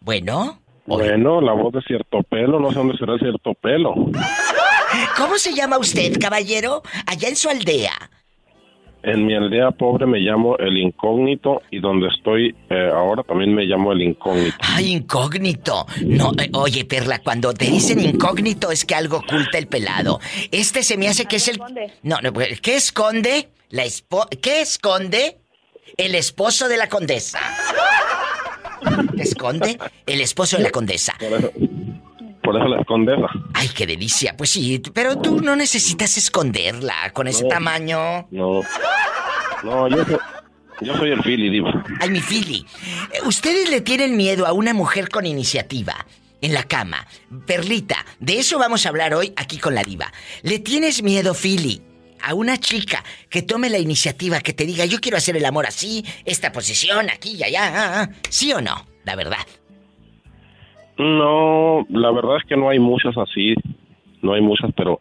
[0.00, 0.58] Bueno.
[0.84, 3.94] Bueno, la voz de cierto pelo, no sé dónde será cierto pelo.
[5.16, 6.82] ¿Cómo se llama usted, caballero?
[7.06, 7.92] Allá en su aldea.
[9.04, 13.64] En mi aldea pobre me llamo el incógnito y donde estoy eh, ahora también me
[13.64, 14.56] llamo el incógnito.
[14.60, 15.86] Ay, incógnito.
[16.04, 20.18] No, eh, oye, Perla, cuando te dicen incógnito es que algo oculta el pelado.
[20.50, 21.60] Este se me hace que es el...
[22.02, 23.48] No, no, pues, ¿qué esconde?
[23.72, 24.26] La espo...
[24.40, 25.38] ¿Qué esconde?
[25.96, 27.40] El esposo de la condesa.
[29.16, 29.78] ¿Qué esconde?
[30.06, 31.14] El esposo de la condesa.
[32.42, 33.26] Por eso, la escondesa.
[33.54, 34.36] Ay, qué delicia.
[34.36, 37.48] Pues sí, pero tú no necesitas esconderla con ese No.
[37.48, 38.26] tamaño.
[38.30, 38.60] No.
[39.64, 40.18] No, yo soy,
[40.82, 41.84] yo soy el Philly, diva.
[42.00, 42.66] Ay, mi Fili.
[43.12, 46.04] eh, ¿Ustedes le tienen miedo a una mujer con iniciativa?
[46.40, 47.06] En la cama.
[47.46, 50.12] Perlita, de eso vamos a hablar hoy aquí con la diva.
[50.42, 51.80] ¿Le tienes miedo, Philly?
[52.22, 55.66] A una chica que tome la iniciativa, que te diga, yo quiero hacer el amor
[55.66, 57.60] así, esta posición, aquí y allá.
[57.64, 58.08] ah, ah".
[58.28, 58.86] ¿Sí o no?
[59.04, 59.44] La verdad.
[60.98, 63.54] No, la verdad es que no hay muchas así.
[64.20, 65.00] No hay muchas, pero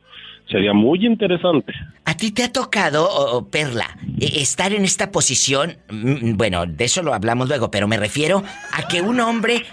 [0.49, 1.73] sería muy interesante.
[2.05, 5.77] ¿A ti te ha tocado, oh, Perla, eh, estar en esta posición?
[5.89, 9.63] Mm, Bueno, de eso lo hablamos luego, pero me refiero a que un hombre...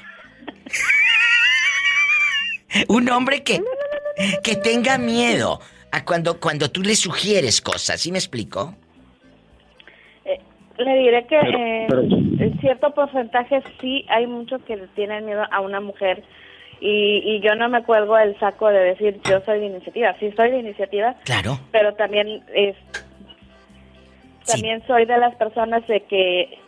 [2.89, 3.63] un hombre que...
[4.43, 5.61] que tenga miedo
[5.92, 8.74] a cuando, cuando tú le sugieres cosas, ¿sí me explico?
[10.24, 10.38] Eh,
[10.79, 15.42] le diré que eh, pero- en cierto porcentaje sí hay muchos que le tienen miedo
[15.51, 16.22] a una mujer
[16.81, 20.14] y, y yo no me cuelgo el saco de decir yo soy de iniciativa.
[20.20, 21.59] Sí soy de iniciativa, Claro.
[21.72, 22.77] pero también es
[24.46, 26.59] también soy de las personas de que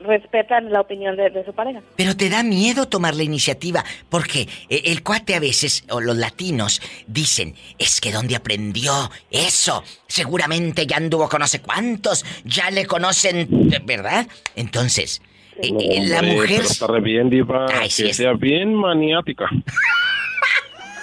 [0.00, 1.80] respetan la opinión de, de su pareja.
[1.96, 6.16] Pero te da miedo tomar la iniciativa, porque eh, el cuate a veces, o los
[6.16, 12.70] latinos, dicen, es que donde aprendió eso, seguramente ya anduvo con no sé cuántos, ya
[12.70, 13.48] le conocen,
[13.84, 14.26] ¿verdad?
[14.54, 15.22] Entonces,
[15.62, 16.48] eh, No, eh, la mujer...
[16.58, 17.66] pero está re bien, diva.
[17.72, 19.48] Ay, sí que es- sea bien maniática.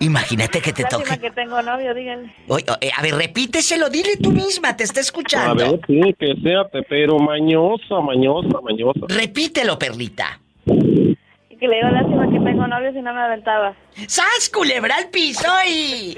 [0.00, 1.20] Imagínate que te Lástima toque...
[1.20, 2.32] que tengo novio, díganle.
[2.48, 5.54] Oye, eh, a ver, repíteselo, dile tú misma, te está A escuchando.
[5.54, 9.00] ver, sí, que sea, pero mañosa, mañosa, mañosa.
[9.08, 10.40] Repítelo, Perlita.
[10.66, 13.74] Y que le digo lástima que tengo novio si no me aventaba.
[14.06, 16.16] ¡Sas, culebra al piso y...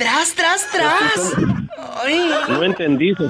[0.00, 1.34] ¡Tras, tras, tras!
[2.02, 2.30] Ay.
[2.48, 3.14] No entendí.
[3.14, 3.24] Se,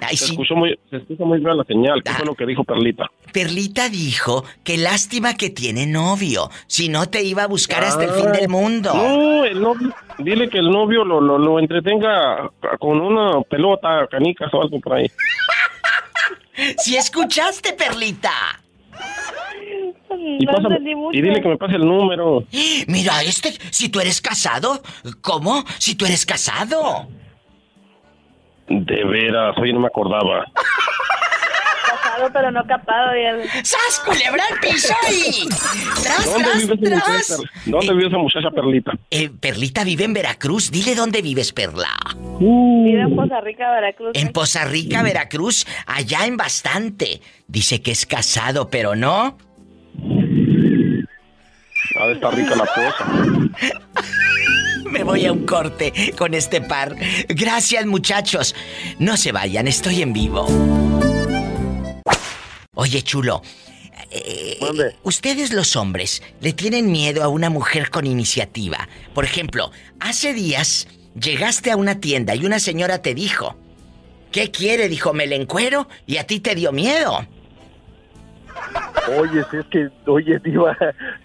[0.00, 0.30] Ay, se sí.
[0.32, 2.02] escuchó muy, se escucha muy bien la señal.
[2.02, 3.04] ¿Qué fue lo que dijo Perlita?
[3.32, 6.50] Perlita dijo que lástima que tiene novio.
[6.66, 8.94] Si no te iba a buscar hasta el fin Ah, del mundo.
[8.94, 12.50] No, el novio, dile que el novio lo, lo, lo entretenga
[12.80, 15.10] con una pelota, canicas o algo por ahí.
[16.78, 18.32] Si escuchaste, Perlita.
[20.18, 20.80] Y, pásame-
[21.12, 22.44] y dile que me pase el número.
[22.88, 24.82] Mira, este, si tú eres casado,
[25.20, 25.64] ¿cómo?
[25.78, 27.08] Si tú eres casado.
[28.68, 30.44] De veras, oye, no me acordaba.
[31.88, 33.12] Casado pero no capado.
[33.62, 35.48] ¡Sas, culebra al piso y...
[36.02, 37.30] ¡Tras, ¿Dónde tras, vive esa tras!
[37.38, 37.50] muchacha?
[37.66, 38.92] ¿Dónde vive esa muchacha Perlita?
[39.10, 40.70] Eh, Perlita vive en Veracruz.
[40.72, 41.94] Dile dónde vives, Perla.
[42.40, 44.10] Vive en Poza Rica, Veracruz.
[44.14, 47.20] En Poza Rica, Veracruz, allá en bastante.
[47.46, 49.38] Dice que es casado, pero no.
[52.06, 53.06] De estar rica la poza.
[54.90, 56.94] Me voy a un corte con este par.
[57.28, 58.54] Gracias, muchachos.
[58.98, 60.46] No se vayan, estoy en vivo.
[62.74, 63.42] Oye, chulo.
[64.10, 64.58] eh,
[65.02, 68.88] ustedes los hombres le tienen miedo a una mujer con iniciativa.
[69.14, 70.86] Por ejemplo, hace días
[71.18, 73.56] llegaste a una tienda y una señora te dijo,
[74.30, 74.88] ¿qué quiere?
[74.88, 77.26] Dijo, me le encuero y a ti te dio miedo.
[79.18, 80.76] Oye, si es que, oye, Diva,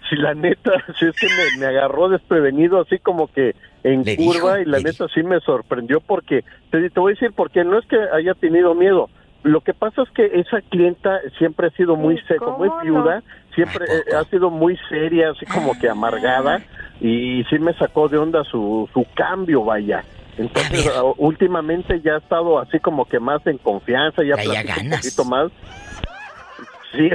[0.08, 4.16] si la neta, si es que me, me agarró desprevenido así como que en Le
[4.16, 7.64] curva dijo, y la neta sí me sorprendió porque, te, te voy a decir porque
[7.64, 9.08] no es que haya tenido miedo,
[9.42, 13.22] lo que pasa es que esa clienta siempre ha sido muy seco, muy viuda,
[13.54, 16.62] siempre eh, ha sido muy seria, así como que amargada
[17.00, 20.04] y sí me sacó de onda su, su cambio, vaya.
[20.38, 25.24] Entonces, últimamente ya ha estado así como que más en confianza, ya platica un poquito
[25.24, 25.50] más.
[26.92, 27.10] Sí,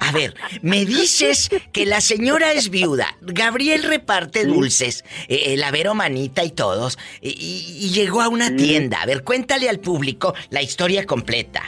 [0.00, 3.06] A ver, me dices que la señora es viuda.
[3.20, 6.98] Gabriel reparte dulces, eh, el Avero Manita y todos.
[7.20, 9.02] Y llegó a una tienda.
[9.02, 11.62] A ver, cuéntale al público la historia completa.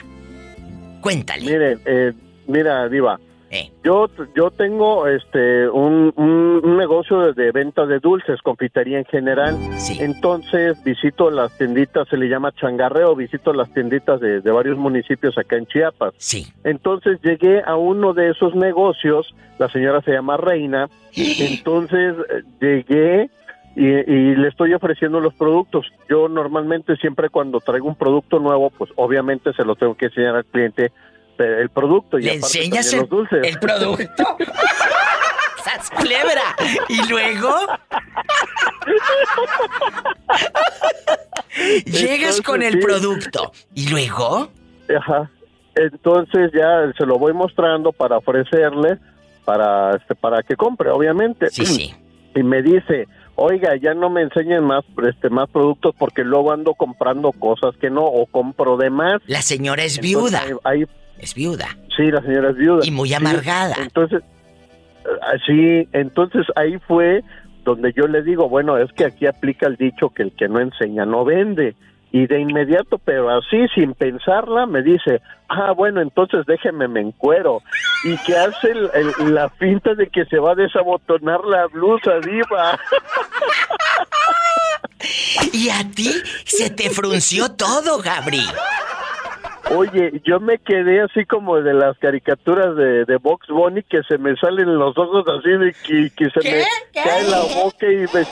[1.01, 1.45] Cuéntale.
[1.45, 2.13] Mire, eh,
[2.47, 3.71] mira, Diva, Eh.
[3.85, 9.05] Yo, yo tengo este un, un- un negocio de, de venta de dulces, confitería en
[9.05, 9.57] general.
[10.01, 15.39] Entonces visito las tienditas, se le llama changarreo, visito las tienditas de, de varios municipios
[15.39, 16.15] acá en Chiapas.
[16.17, 16.47] Sí.
[16.65, 22.15] Entonces llegué a uno de esos negocios, la señora se llama Reina, entonces
[22.61, 23.31] llegué
[23.77, 25.87] y, y le estoy ofreciendo los productos.
[26.09, 30.35] Yo normalmente siempre cuando traigo un producto nuevo, pues obviamente se lo tengo que enseñar
[30.37, 30.91] al cliente
[31.39, 32.19] eh, el producto.
[32.19, 33.41] Y ¿Le enseñas el, los dulces.
[33.45, 34.07] el producto?
[35.65, 36.55] ¡Sas culebra!
[36.89, 37.53] ¿Y luego?
[41.85, 42.79] Llegas Entonces, con el sí.
[42.81, 43.53] producto.
[43.75, 44.51] ¿Y luego?
[44.97, 45.31] Ajá.
[45.75, 48.99] Entonces ya se lo voy mostrando para ofrecerle,
[49.45, 51.51] para este, para que compre, obviamente.
[51.51, 51.95] Sí, sí.
[52.35, 56.75] Y me dice, oiga, ya no me enseñen más, este, más productos porque luego ando
[56.75, 59.21] comprando cosas que no o compro de más.
[59.27, 60.59] La señora es Entonces, viuda.
[60.65, 60.87] ahí- ahí-
[61.19, 61.69] Es viuda.
[61.97, 62.81] sí, la señora es viuda.
[62.85, 63.75] Y muy Sí, amargada.
[63.81, 64.23] entonces,
[65.23, 67.23] ah, sí, entonces ahí fue
[67.65, 70.61] donde yo le digo, bueno, es que aquí aplica el dicho que el que no
[70.61, 71.75] enseña no vende.
[72.13, 77.61] Y de inmediato, pero así, sin pensarla, me dice, ah, bueno, entonces déjeme me encuero.
[78.05, 82.13] Y que hace el- el- la finta de que se va a desabotonar la blusa,
[82.25, 82.79] diva.
[85.53, 86.11] Y a ti
[86.45, 88.43] se te frunció todo, Gabri.
[89.71, 94.17] Oye, yo me quedé así como de las caricaturas de, de Box Bunny que se
[94.19, 98.27] me salen los ojos así de que, que se me cae la boca y me...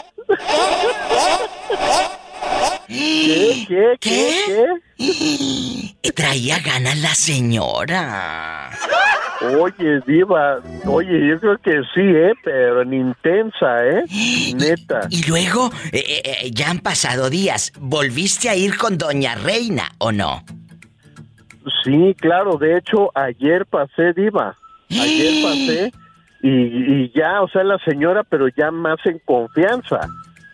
[2.86, 3.64] ¿Qué?
[3.66, 3.96] ¿Qué?
[4.00, 4.66] ¿Qué?
[4.96, 6.12] ¿Qué?
[6.12, 8.70] Traía ganas la señora.
[9.58, 12.32] Oye, Diva, oye, yo creo que sí, ¿eh?
[12.44, 14.04] Pero en intensa, ¿eh?
[14.54, 15.08] Neta.
[15.10, 17.72] Y luego, eh, eh, eh, ya han pasado días.
[17.78, 20.44] ¿Volviste a ir con Doña Reina o no?
[21.82, 24.56] Sí, claro, de hecho, ayer pasé, Diva.
[24.90, 25.92] Ayer pasé
[26.42, 30.00] y, y ya, o sea, la señora, pero ya más en confianza.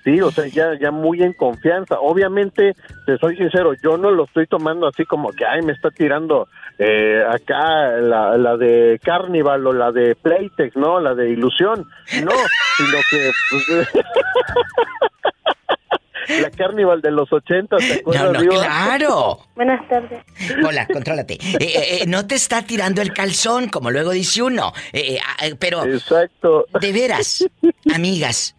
[0.05, 1.99] Sí, o sea, ya, ya muy en confianza.
[2.01, 5.91] Obviamente, te soy sincero, yo no lo estoy tomando así como que, ay, me está
[5.91, 11.01] tirando eh, acá la, la de Carnival o la de Playtex, ¿no?
[11.01, 11.87] La de Ilusión.
[12.25, 12.33] No,
[12.77, 13.31] sino que...
[13.51, 13.89] pues,
[16.29, 18.55] la Carnival de los 80, ¿te acuerdas, No, no, Diva?
[18.65, 19.39] claro.
[19.55, 20.23] Buenas tardes.
[20.65, 21.35] Hola, contrólate.
[21.35, 24.73] Eh, eh, eh, no te está tirando el calzón, como luego dice uno.
[24.93, 25.85] Eh, eh, ah, pero.
[25.85, 26.67] Exacto.
[26.81, 27.47] De veras,
[27.95, 28.55] amigas,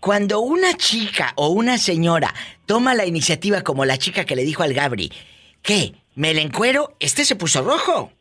[0.00, 2.34] cuando una chica o una señora
[2.66, 5.12] toma la iniciativa como la chica que le dijo al Gabri,
[5.62, 5.94] ¿qué?
[6.14, 6.94] ¿Me le encuero?
[7.00, 8.12] Este se puso rojo.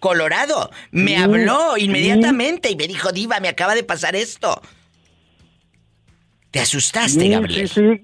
[0.00, 0.70] Colorado.
[0.92, 1.84] Me Sí, habló sí.
[1.86, 4.60] inmediatamente y me dijo, Diva, me acaba de pasar esto.
[6.50, 7.68] ¿Te asustaste, Sí, Gabriel?
[7.68, 8.02] Sí, sí,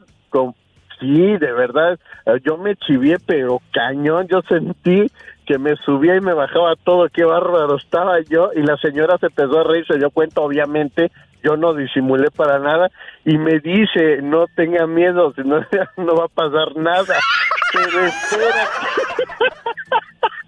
[1.01, 1.99] sí, de verdad.
[2.27, 4.27] eh, Yo me chivié, pero cañón.
[4.29, 5.11] Yo sentí
[5.47, 7.09] que me subía y me bajaba todo.
[7.09, 8.51] Qué bárbaro estaba yo.
[8.55, 11.11] Y la señora se empezó a reír, se dio cuenta, obviamente.
[11.42, 12.90] Yo no disimulé para nada.
[13.27, 15.57] Y me dice, no tenga miedo, si no,
[15.99, 17.16] no va a pasar nada.
[17.73, 18.70] Pero espérate.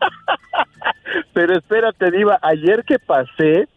[1.32, 3.68] Pero espérate, Diva, ayer que pasé,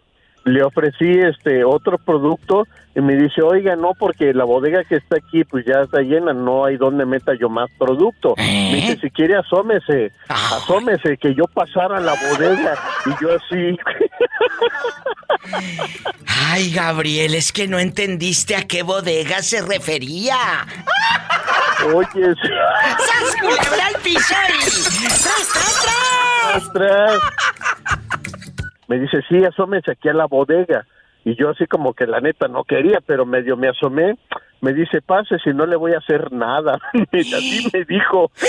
[0.53, 5.17] le ofrecí este otro producto y me dice, oiga, no, porque la bodega que está
[5.17, 8.33] aquí pues ya está llena, no hay donde meta yo más producto.
[8.37, 12.75] Me dice, si quiere asómese, asómese, que yo pasara a la bodega.
[13.05, 13.77] Y yo así,
[16.51, 20.35] Ay, Gabriel, es que no entendiste a qué bodega se refería.
[21.93, 24.59] oye, ¡Sas culebra al piso y...
[24.99, 26.19] ¡Tras, tras, tras!
[26.55, 27.19] atrás.
[28.89, 30.85] Me dice, sí, asómese aquí a la bodega.
[31.23, 34.17] Y yo así como que la neta no quería, pero medio me asomé.
[34.61, 36.79] Me dice, pase, si no le voy a hacer nada.
[37.11, 38.31] Y así me dijo.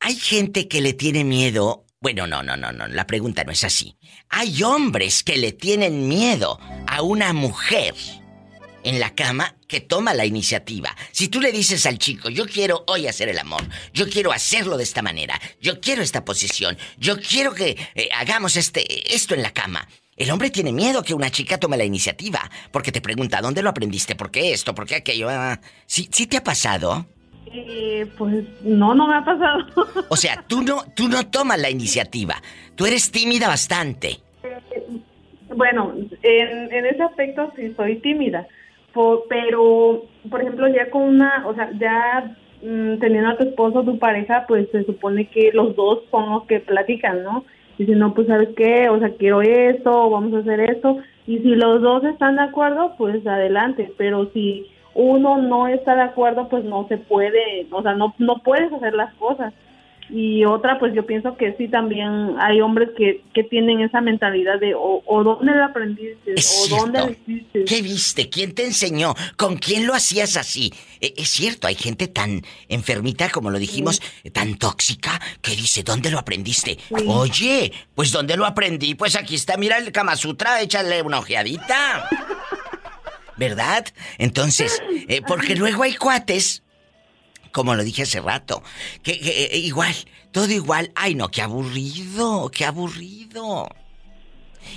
[0.00, 1.84] Hay gente que le tiene miedo.
[2.00, 3.98] Bueno, no, no, no, no, la pregunta no es así.
[4.30, 7.92] Hay hombres que le tienen miedo a una mujer
[8.82, 10.94] en la cama que toma la iniciativa.
[11.12, 14.76] Si tú le dices al chico, yo quiero hoy hacer el amor, yo quiero hacerlo
[14.76, 19.42] de esta manera, yo quiero esta posición, yo quiero que eh, hagamos este, esto en
[19.42, 19.86] la cama.
[20.16, 23.68] El hombre tiene miedo que una chica tome la iniciativa, porque te pregunta, ¿dónde lo
[23.68, 24.14] aprendiste?
[24.14, 24.74] ¿Por qué esto?
[24.74, 25.28] ¿Por qué aquello?
[25.28, 27.06] Ah, ¿Sí, ¿Sí te ha pasado?
[27.52, 29.66] Eh, pues no, no me ha pasado.
[30.08, 32.42] O sea, tú no, tú no tomas la iniciativa.
[32.74, 34.20] Tú eres tímida bastante.
[35.54, 38.46] Bueno, en, en ese aspecto sí soy tímida,
[39.28, 43.98] pero, por ejemplo, ya con una, o sea, ya mm, teniendo a tu esposo, tu
[43.98, 47.44] pareja, pues se supone que los dos son los que platican, ¿no?
[47.78, 48.88] Dicen, no, pues, ¿sabes qué?
[48.88, 50.98] O sea, quiero esto, o vamos a hacer esto.
[51.26, 56.02] Y si los dos están de acuerdo, pues adelante, pero si uno no está de
[56.02, 59.52] acuerdo, pues no se puede, o sea, no, no puedes hacer las cosas.
[60.08, 64.60] Y otra pues yo pienso que sí también hay hombres que, que tienen esa mentalidad
[64.60, 67.64] de o, o dónde lo aprendiste Es o dónde lo hiciste.
[67.64, 68.28] ¿Qué viste?
[68.28, 69.14] ¿Quién te enseñó?
[69.36, 70.72] ¿Con quién lo hacías así?
[71.00, 74.00] Eh, Es cierto, hay gente tan enfermita, como lo dijimos,
[74.32, 76.78] tan tóxica, que dice, ¿dónde lo aprendiste?
[77.08, 78.94] Oye, pues ¿dónde lo aprendí?
[78.94, 82.08] Pues aquí está, mira el Kama Sutra, échale una ojeadita.
[83.36, 83.84] ¿Verdad?
[84.18, 86.62] Entonces, eh, porque luego hay cuates,
[87.56, 88.62] como lo dije hace rato,
[89.02, 89.94] que, que, eh, igual,
[90.30, 90.92] todo igual.
[90.94, 93.66] Ay, no, qué aburrido, qué aburrido.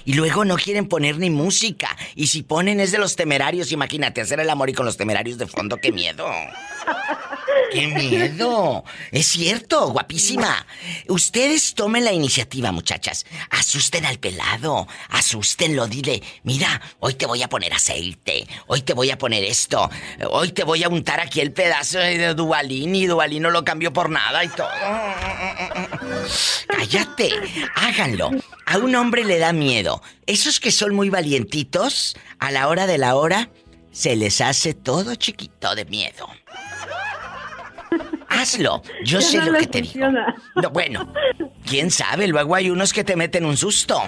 [0.05, 1.89] Y luego no quieren poner ni música.
[2.15, 5.37] Y si ponen es de los temerarios, imagínate, hacer el amor y con los temerarios
[5.37, 6.25] de fondo, qué miedo.
[7.71, 8.83] ¡Qué miedo!
[9.11, 10.65] Es cierto, guapísima.
[11.07, 13.25] Ustedes tomen la iniciativa, muchachas.
[13.49, 14.87] Asusten al pelado.
[15.09, 18.47] Asústenlo, dile, mira, hoy te voy a poner aceite.
[18.67, 19.89] Hoy te voy a poner esto.
[20.29, 23.93] Hoy te voy a untar aquí el pedazo de Duvalín y Duvalín no lo cambió
[23.93, 24.69] por nada y todo.
[26.67, 27.31] Cállate.
[27.75, 28.31] Háganlo.
[28.65, 30.01] A un hombre le da miedo.
[30.25, 33.49] Esos que son muy valientitos, a la hora de la hora,
[33.91, 36.27] se les hace todo chiquito de miedo.
[38.39, 38.81] Hazlo.
[39.03, 40.07] Yo sé lo que te digo.
[40.55, 41.11] No, bueno,
[41.65, 44.01] quién sabe, luego hay unos que te meten un susto.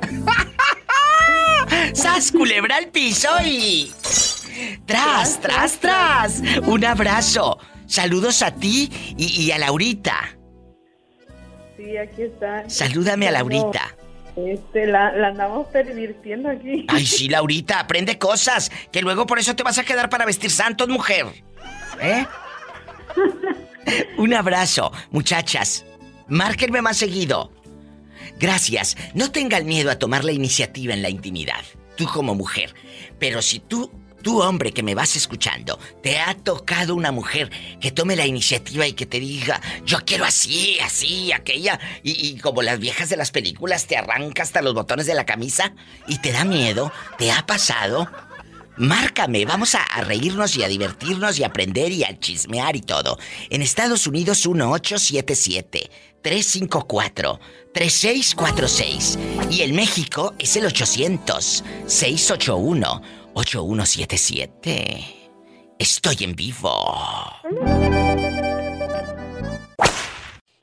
[1.94, 3.90] ¡Sas, culebra al piso y.
[4.86, 6.42] ¡Tras, tras, tras!
[6.62, 7.58] Un abrazo.
[7.86, 10.36] Saludos a ti y, y a Laurita.
[11.76, 12.68] Sí, aquí está.
[12.68, 13.96] Salúdame a Laurita.
[14.36, 16.86] Este, la, la andamos pervirtiendo aquí.
[16.88, 18.70] Ay, sí, Laurita, aprende cosas.
[18.92, 21.26] Que luego por eso te vas a quedar para vestir santos, mujer.
[22.00, 22.26] ¿Eh?
[24.18, 25.84] Un abrazo, muchachas.
[26.28, 27.52] Márquenme más seguido.
[28.38, 28.96] Gracias.
[29.14, 31.62] No tengan miedo a tomar la iniciativa en la intimidad.
[31.96, 32.74] Tú como mujer.
[33.18, 33.90] Pero si tú,
[34.22, 37.50] tú hombre que me vas escuchando, te ha tocado una mujer
[37.80, 42.38] que tome la iniciativa y que te diga, yo quiero así, así, aquella, y, y
[42.38, 45.74] como las viejas de las películas te arranca hasta los botones de la camisa
[46.08, 48.08] y te da miedo, te ha pasado.
[48.76, 52.80] Márcame, vamos a, a reírnos y a divertirnos y a aprender y a chismear y
[52.80, 53.18] todo.
[53.50, 55.90] En Estados Unidos 1877
[56.22, 57.40] 354
[57.72, 59.18] 3646
[59.50, 63.02] y en México es el 800 681
[63.34, 65.24] 8177.
[65.78, 66.72] Estoy en vivo.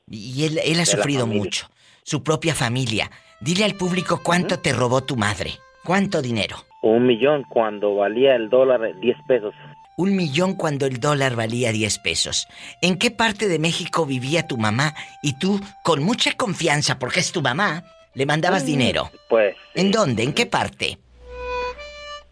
[0.08, 1.70] Y él, él ha sufrido mucho.
[2.02, 3.10] Su propia familia.
[3.40, 5.58] Dile al público cuánto te robó tu madre.
[5.84, 6.64] ¿Cuánto dinero?
[6.82, 9.54] Un millón cuando valía el dólar 10 pesos.
[9.96, 12.48] Un millón cuando el dólar valía 10 pesos.
[12.80, 17.30] ¿En qué parte de México vivía tu mamá y tú, con mucha confianza, porque es
[17.32, 19.10] tu mamá, le mandabas dinero?
[19.28, 20.22] Pues ¿En dónde?
[20.24, 20.98] ¿En qué parte?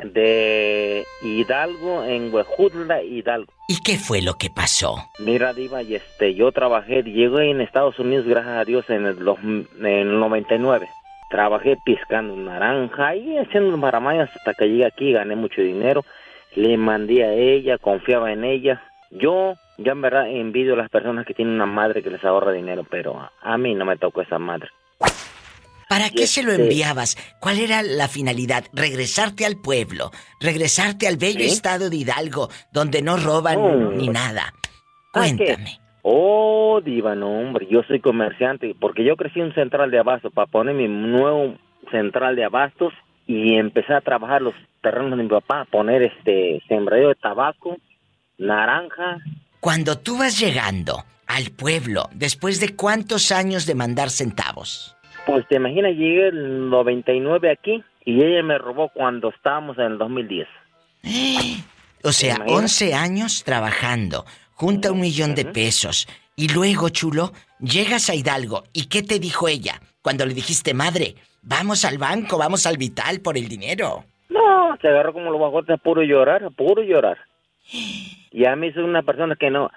[0.04, 3.52] de Hidalgo en Huejutla, Hidalgo.
[3.68, 4.96] ¿Y qué fue lo que pasó?
[5.18, 9.18] Mira, Diva, y este, yo trabajé, llegué en Estados Unidos, gracias a Dios, en el,
[9.78, 10.88] en el 99.
[11.30, 16.04] Trabajé piscando naranja y haciendo maramayas hasta que llegué aquí, gané mucho dinero.
[16.56, 18.82] Le mandé a ella, confiaba en ella.
[19.12, 22.50] Yo, ya en verdad, envidio a las personas que tienen una madre que les ahorra
[22.52, 24.68] dinero, pero a, mí no me tocó esa madre.
[25.88, 27.16] ¿Para qué se lo este- enviabas?
[27.40, 28.64] ¿Cuál era la finalidad?
[28.72, 30.10] ¿Regresarte al pueblo?
[30.40, 31.46] ¿Regresarte al bello ¿Sí?
[31.46, 33.90] estado de Hidalgo, donde no roban No.
[33.92, 34.52] ni nada?
[35.12, 35.80] Cuéntame.
[36.02, 40.30] Oh, diva, no, hombre, yo soy comerciante, porque yo crecí en un central de abasto
[40.30, 41.54] para poner mi nuevo
[41.90, 42.92] central de abastos
[43.26, 47.76] y empecé a trabajar los terrenos de mi papá, poner este sembradío de tabaco,
[48.38, 49.18] naranja.
[49.60, 54.96] Cuando tú vas llegando al pueblo, después de cuántos años de mandar centavos?
[55.26, 59.98] Pues te imaginas, llegué el 99 aquí y ella me robó cuando estábamos en el
[59.98, 60.48] 2010.
[62.02, 62.62] O sea, imaginas?
[62.62, 64.24] 11 años trabajando,
[64.60, 66.06] junta un millón de pesos.
[66.36, 68.64] Y luego, chulo, llegas a Hidalgo.
[68.74, 69.80] ¿Y qué te dijo ella?
[70.02, 74.04] Cuando le dijiste, madre, vamos al banco, vamos al vital por el dinero.
[74.28, 77.16] No, se agarró como los bajotes a puro llorar, a puro llorar.
[78.32, 79.70] Y a mí soy una persona que no...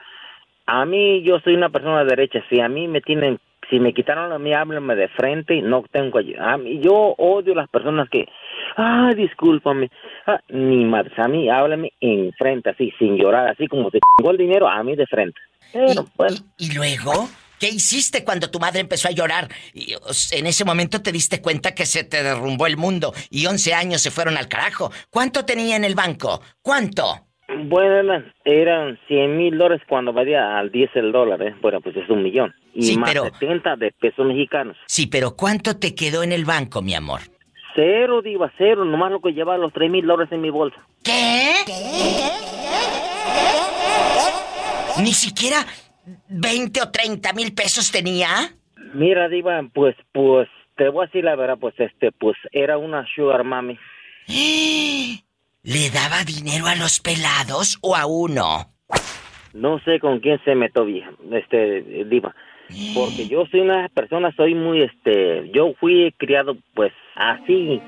[0.65, 2.43] A mí yo soy una persona derecha.
[2.49, 3.39] Si a mí me tienen...
[3.69, 5.61] Si me quitaron a mí, háblenme de frente.
[5.61, 6.19] No tengo...
[6.39, 8.27] A mí, yo odio las personas que...
[8.75, 9.89] Ah, discúlpame.
[10.25, 11.11] Ah, ni madre.
[11.17, 13.47] A mí, háblame en frente, así, sin llorar.
[13.49, 15.39] Así como te chingó el dinero, a mí de frente.
[15.71, 16.35] Pero, bueno.
[16.57, 17.27] ¿Y luego?
[17.59, 19.47] ¿Qué hiciste cuando tu madre empezó a llorar?
[19.73, 19.93] Y,
[20.31, 24.01] en ese momento te diste cuenta que se te derrumbó el mundo y 11 años
[24.01, 24.91] se fueron al carajo.
[25.09, 26.41] ¿Cuánto tenía en el banco?
[26.61, 27.03] ¿Cuánto?
[27.65, 31.55] Bueno, eran, eran 100 mil dólares cuando valía al 10 el dólar, ¿eh?
[31.61, 32.53] Bueno, pues es un millón.
[32.73, 34.75] Y Sí, más pero- 70 de pesos mexicanos.
[34.87, 37.21] Sí, pero ¿cuánto te quedó en el banco, mi amor?
[37.75, 38.85] Cero, diva, cero.
[38.85, 40.77] Nomás lo que llevaba los 3 mil dólares en mi bolsa.
[41.03, 41.53] ¿Qué?
[45.01, 45.65] Ni siquiera
[46.29, 48.27] 20 o 30 mil pesos tenía?
[48.93, 53.05] Mira, Diva, pues, pues, te voy a decir la verdad, pues, este, pues, era una
[53.15, 53.77] sugar mami.
[55.63, 58.69] ¿Le daba dinero a los pelados o a uno?
[59.53, 62.35] No sé con quién se metió, vieja, este, Diva.
[62.93, 67.81] Porque yo soy una persona, soy muy, este, yo fui criado, pues, así,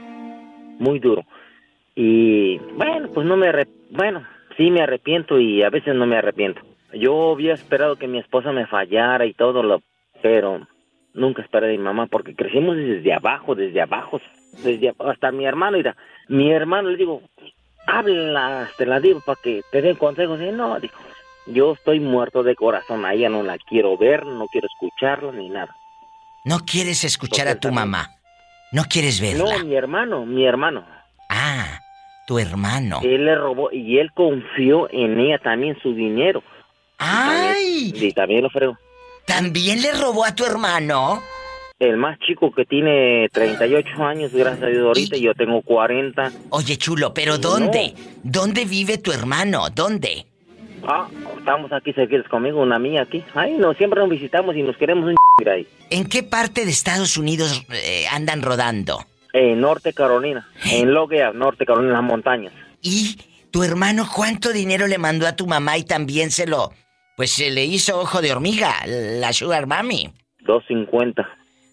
[0.79, 1.23] muy duro.
[1.95, 3.51] Y, bueno, pues no me,
[3.91, 4.25] bueno,
[4.57, 6.61] sí me arrepiento y a veces no me arrepiento.
[6.93, 9.81] Yo había esperado que mi esposa me fallara y todo lo,
[10.21, 10.67] pero
[11.13, 14.19] nunca esperé de mi mamá porque crecimos desde abajo, desde abajo,
[14.63, 15.95] desde hasta mi hermano, mira,
[16.27, 17.21] mi hermano le digo,
[17.87, 20.39] habla, te la digo para que te den consejos.
[20.41, 20.97] Y no, dijo,
[21.47, 25.49] yo estoy muerto de corazón, a ella no la quiero ver, no quiero escucharla ni
[25.49, 25.75] nada.
[26.43, 28.11] No quieres escuchar a tu mamá.
[28.71, 29.57] No quieres verla.
[29.57, 30.85] No, mi hermano, mi hermano.
[31.29, 31.79] Ah,
[32.27, 32.99] tu hermano.
[33.03, 36.43] Él le robó y él confió en ella también su dinero.
[36.97, 37.93] ¡Ay!
[37.95, 38.77] Y también lo fregó.
[39.25, 41.21] ¿También le robó a tu hermano?
[41.79, 46.31] El más chico que tiene 38 años, gracias a Dios, ahorita y yo tengo 40.
[46.51, 47.93] Oye, chulo, ¿pero dónde?
[48.23, 49.69] ¿Dónde vive tu hermano?
[49.69, 50.25] ¿Dónde?
[50.87, 51.07] Ah,
[51.37, 53.23] estamos aquí cerquitas conmigo, una mía aquí.
[53.33, 55.15] Ay, no, siempre nos visitamos y nos queremos un
[55.49, 55.67] ahí.
[55.89, 59.03] ¿En qué parte de Estados Unidos eh, andan rodando?
[59.33, 62.53] En Norte Carolina, en Loguea, Norte Carolina, en las montañas.
[62.81, 63.17] ¿Y
[63.51, 66.71] tu hermano cuánto dinero le mandó a tu mamá y también se lo...
[67.17, 70.11] Pues se le hizo ojo de hormiga, la Sugar Mami?
[70.41, 71.27] 250.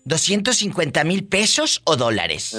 [0.07, 2.57] ¿250 mil pesos o dólares?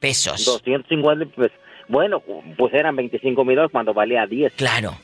[0.00, 0.44] Pesos.
[0.44, 1.52] 250, pues,
[1.92, 2.22] bueno,
[2.56, 4.54] pues eran 25 mil dólares cuando valía 10.
[4.54, 4.96] Claro.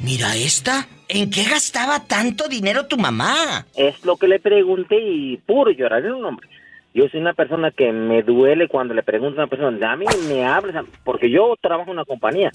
[0.00, 0.86] Mira esta.
[1.08, 3.66] ¿En qué gastaba tanto dinero tu mamá?
[3.74, 6.48] Es lo que le pregunté y puro llorar, era un hombre.
[6.94, 10.06] Yo soy una persona que me duele cuando le pregunto a una persona, a mí
[10.28, 12.50] me hablas, porque yo trabajo en una compañía.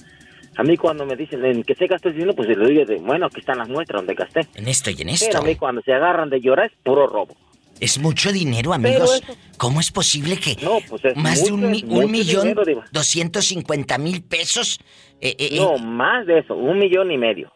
[0.55, 2.33] A mí cuando me dicen, ¿en qué se gastó el dinero?
[2.35, 4.47] Pues le digo, bueno, aquí están las muestras donde gasté.
[4.55, 5.37] En esto y en Pero esto.
[5.37, 7.35] a mí cuando se agarran de llorar es puro robo.
[7.81, 9.21] Es mucho dinero, amigos.
[9.23, 10.55] eso- ¿Cómo es posible que
[10.89, 12.55] pues es más de un, mucho, es un mucho millón
[12.91, 14.79] doscientos cincuenta mil pesos?
[15.19, 17.51] Eh, eh, eh, No, más de eso, un millón y medio.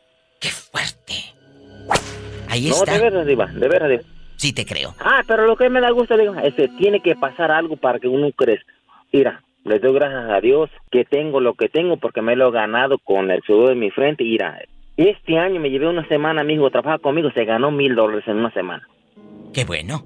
[2.47, 2.93] Ahí no, está.
[2.93, 4.03] de verdad, Diva, de verdad, Diva.
[4.37, 4.95] Sí te creo.
[4.99, 8.07] Ah, pero lo que me da gusto, digo, este, tiene que pasar algo para que
[8.07, 8.71] uno crezca.
[9.11, 12.51] Mira, les doy gracias a Dios que tengo lo que tengo porque me lo he
[12.51, 14.23] ganado con el sudor de mi frente.
[14.23, 14.59] Mira,
[14.97, 18.37] este año me llevé una semana, mi hijo trabaja conmigo, se ganó mil dólares en
[18.37, 18.87] una semana.
[19.53, 20.03] Qué bueno.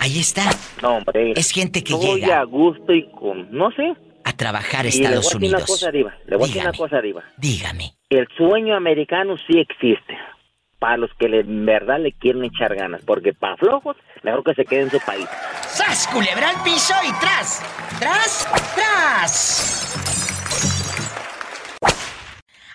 [0.00, 0.50] Ahí está.
[0.82, 1.32] No, hombre.
[1.36, 3.92] Es gente que estoy llega a gusto y con, no sé.
[4.24, 5.66] a trabajar a Y le voy a Estados decir una Unidos.
[5.70, 7.22] cosa, Diva, le voy a decir una cosa, Diva.
[7.36, 7.92] Dígame.
[8.08, 10.16] El sueño americano sí existe.
[10.78, 13.02] Para los que le- en verdad le quieren echar ganas.
[13.04, 15.26] Porque para flojos, mejor que se quede en su país.
[15.68, 17.62] ¡Sas, culebra al piso y tras!
[17.98, 18.48] ¡Tras!
[18.74, 19.86] ¡Tras!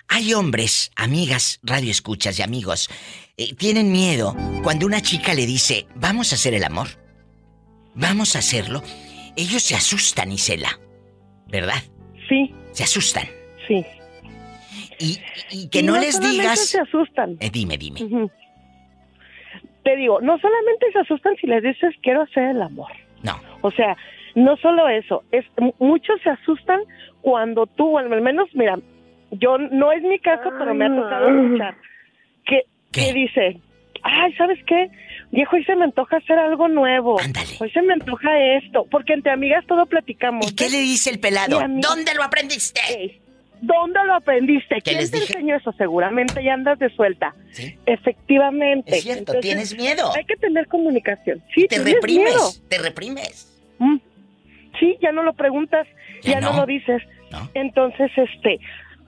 [0.08, 2.88] Hay hombres, amigas, radioescuchas y amigos,
[3.36, 6.86] eh, tienen miedo cuando una chica le dice, vamos a hacer el amor.
[7.96, 8.82] Vamos a hacerlo.
[9.36, 10.68] Ellos se asustan, Isela.
[11.48, 11.82] ¿Verdad?
[12.28, 12.54] Sí.
[12.72, 13.24] Se asustan.
[13.66, 13.84] Sí.
[14.98, 15.18] Y,
[15.50, 16.66] y que Y no, les solamente digas...
[16.68, 17.36] se asustan.
[17.40, 18.00] Eh, dime, dime.
[19.84, 22.90] Te digo, no solamente se asustan si les dices quiero hacer el amor.
[23.22, 23.40] No.
[23.62, 23.96] O sea,
[24.34, 26.80] no solo eso, es m- muchos se asustan
[27.22, 28.78] cuando tú, al menos, mira,
[29.30, 31.76] yo no es mi caso, pero me ha tocado escuchar
[32.44, 33.60] que, que dice,
[34.02, 34.90] ay, ¿sabes qué?
[35.36, 37.18] Viejo, hoy se me antoja hacer algo nuevo.
[37.60, 40.50] Hoy se me antoja esto, porque entre amigas todo platicamos.
[40.50, 41.60] ¿Y qué le dice el pelado?
[41.68, 43.20] ¿Dónde lo aprendiste?
[43.60, 44.76] ¿Dónde lo aprendiste?
[44.76, 45.34] ¿Qué ¿Quién te dije?
[45.34, 45.72] enseñó eso?
[45.72, 47.34] Seguramente ya andas de suelta.
[47.84, 48.96] Efectivamente.
[48.96, 50.10] Es cierto, tienes miedo.
[50.14, 51.42] Hay que tener comunicación.
[51.54, 52.50] Sí, Te reprimes, miedo.
[52.68, 53.52] te reprimes.
[53.78, 53.96] Mm.
[54.80, 55.86] Sí, ya no lo preguntas,
[56.22, 56.52] Ya ya, no.
[56.52, 56.60] no.
[56.60, 57.02] lo dices.
[57.54, 58.58] Entonces, este,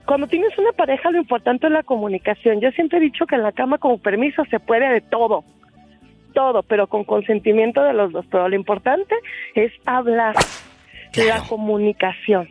[0.05, 2.59] cuando tienes una pareja, lo importante es la comunicación.
[2.61, 5.43] Yo siempre he dicho que en la cama, con permiso, se puede de todo.
[6.33, 8.25] Todo, pero con consentimiento de los dos.
[8.31, 9.15] Pero lo importante
[9.55, 10.35] es hablar.
[11.15, 12.47] La comunicación.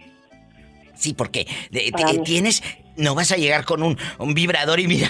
[0.94, 2.22] Sí, porque de- te- mí.
[2.24, 2.62] tienes...
[2.96, 5.08] No vas a llegar con un, un vibrador y mira...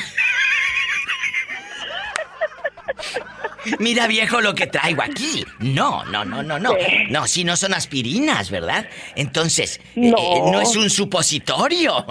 [3.78, 5.44] Mira viejo lo que traigo aquí.
[5.58, 6.70] No, no, no, no, no.
[7.10, 8.86] No, si no son aspirinas, ¿verdad?
[9.14, 10.16] Entonces, eh, No.
[10.18, 12.06] eh, no es un supositorio.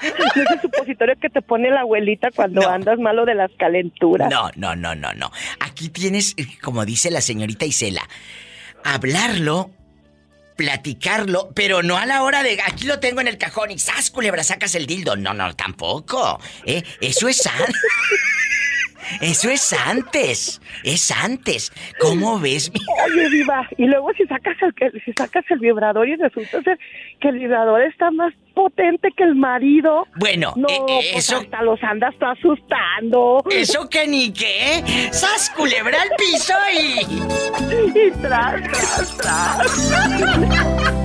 [0.36, 4.30] No es el supositorio que te pone la abuelita cuando andas malo de las calenturas.
[4.30, 5.30] No, no, no, no, no.
[5.60, 8.08] Aquí tienes, eh, como dice la señorita Isela,
[8.84, 9.70] hablarlo,
[10.56, 14.10] platicarlo, pero no a la hora de aquí lo tengo en el cajón y ¡zas,
[14.10, 14.44] culebra!
[14.44, 15.16] Sacas el dildo.
[15.16, 16.40] No, no, tampoco.
[16.66, 16.82] ¿eh?
[17.00, 17.64] Eso es sano.
[19.20, 20.60] Eso es antes.
[20.84, 21.72] Es antes.
[22.00, 22.70] ¿Cómo ves?
[22.72, 26.78] mi- Oye, Diva, y luego si sacas el si sacas el vibrador y resulta ser
[27.20, 30.06] que el vibrador está más potente que el marido.
[30.16, 33.42] Bueno, no, eh, eh, pues eso- hasta los andas tú asustando.
[33.50, 34.82] Eso que ni qué.
[35.12, 37.00] ¡Sas culebra al piso y.
[37.98, 40.99] Y tras, tras, tras.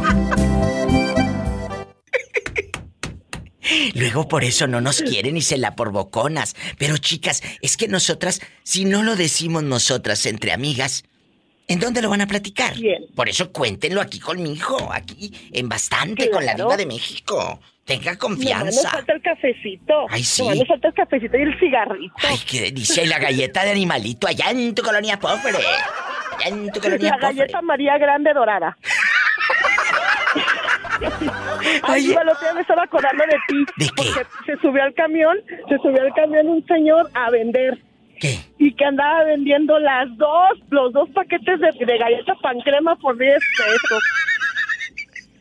[4.06, 6.56] Luego por eso no nos quieren y se la por boconas.
[6.78, 11.06] Pero chicas, es que nosotras, si no lo decimos nosotras entre amigas,
[11.68, 12.76] ¿en dónde lo van a platicar?
[13.16, 17.60] Por eso cuéntenlo aquí conmigo, aquí en bastante con la diva de México.
[17.84, 18.92] Tenga confianza.
[18.92, 20.06] falta el cafecito.
[20.12, 20.48] Ay, sí.
[20.48, 22.14] Nos falta el cafecito y el cigarrito.
[22.28, 23.04] Ay, qué delicia.
[23.04, 25.50] Y la galleta de animalito allá en tu colonia pobre.
[26.38, 27.36] Allá en tu colonia La pobre.
[27.38, 28.78] galleta María Grande dorada.
[31.84, 33.66] Ay, el otro día me estaba acordando de ti.
[33.78, 33.92] ¿De qué?
[33.96, 35.38] Porque se subió al camión,
[35.68, 37.80] se subió al camión un señor a vender.
[38.20, 38.40] ¿Qué?
[38.58, 43.18] Y que andaba vendiendo las dos, los dos paquetes de, de galleta pan crema por
[43.18, 44.04] 10 pesos.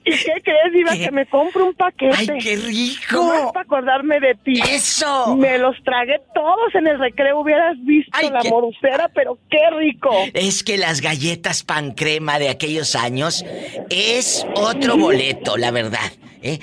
[0.07, 0.93] ¿Y qué crees, Diva?
[0.93, 2.15] Que me compro un paquete.
[2.17, 3.51] ¡Ay, qué rico!
[3.55, 4.61] Para acordarme de ti.
[4.71, 5.35] ¡Eso!
[5.37, 7.41] Me los tragué todos en el recreo.
[7.41, 10.11] Hubieras visto la qué- morucera, pero qué rico.
[10.35, 13.45] Es que las galletas pan crema de aquellos años
[13.89, 16.13] es otro boleto, la verdad.
[16.43, 16.59] ¿eh?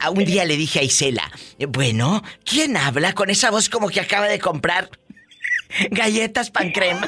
[0.00, 1.30] A- a- un día le dije a Isela,
[1.68, 4.88] bueno, ¿quién habla con esa voz como que acaba de comprar
[5.90, 7.06] galletas pan crema?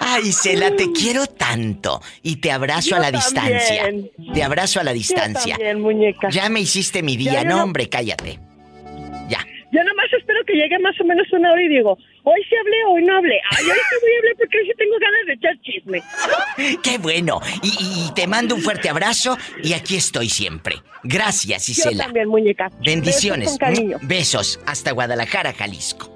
[0.00, 4.02] Ay, Isela, te quiero tanto y te abrazo Yo a la también.
[4.02, 4.34] distancia.
[4.34, 5.54] Te abrazo a la distancia.
[5.56, 6.28] también, muñeca.
[6.30, 8.38] Ya me hiciste mi día, Ya, no, no- hombre, cállate.
[9.72, 12.76] Yo nomás espero que llegue más o menos una hora y digo, hoy sí hablé,
[12.90, 13.40] hoy no hablé.
[13.50, 16.78] Ay, hoy sí voy a hablar porque hoy sí tengo ganas de echar chisme.
[16.84, 17.40] ¡Qué bueno!
[17.60, 20.76] Y, te mando un fuerte abrazo y aquí estoy siempre.
[21.02, 22.04] Gracias, Yo Isela.
[22.04, 22.70] también, muñeca.
[22.84, 23.46] Bendiciones.
[23.46, 23.98] Besos con cariño.
[24.02, 26.08] Besos hasta Guadalajara, Jalisco.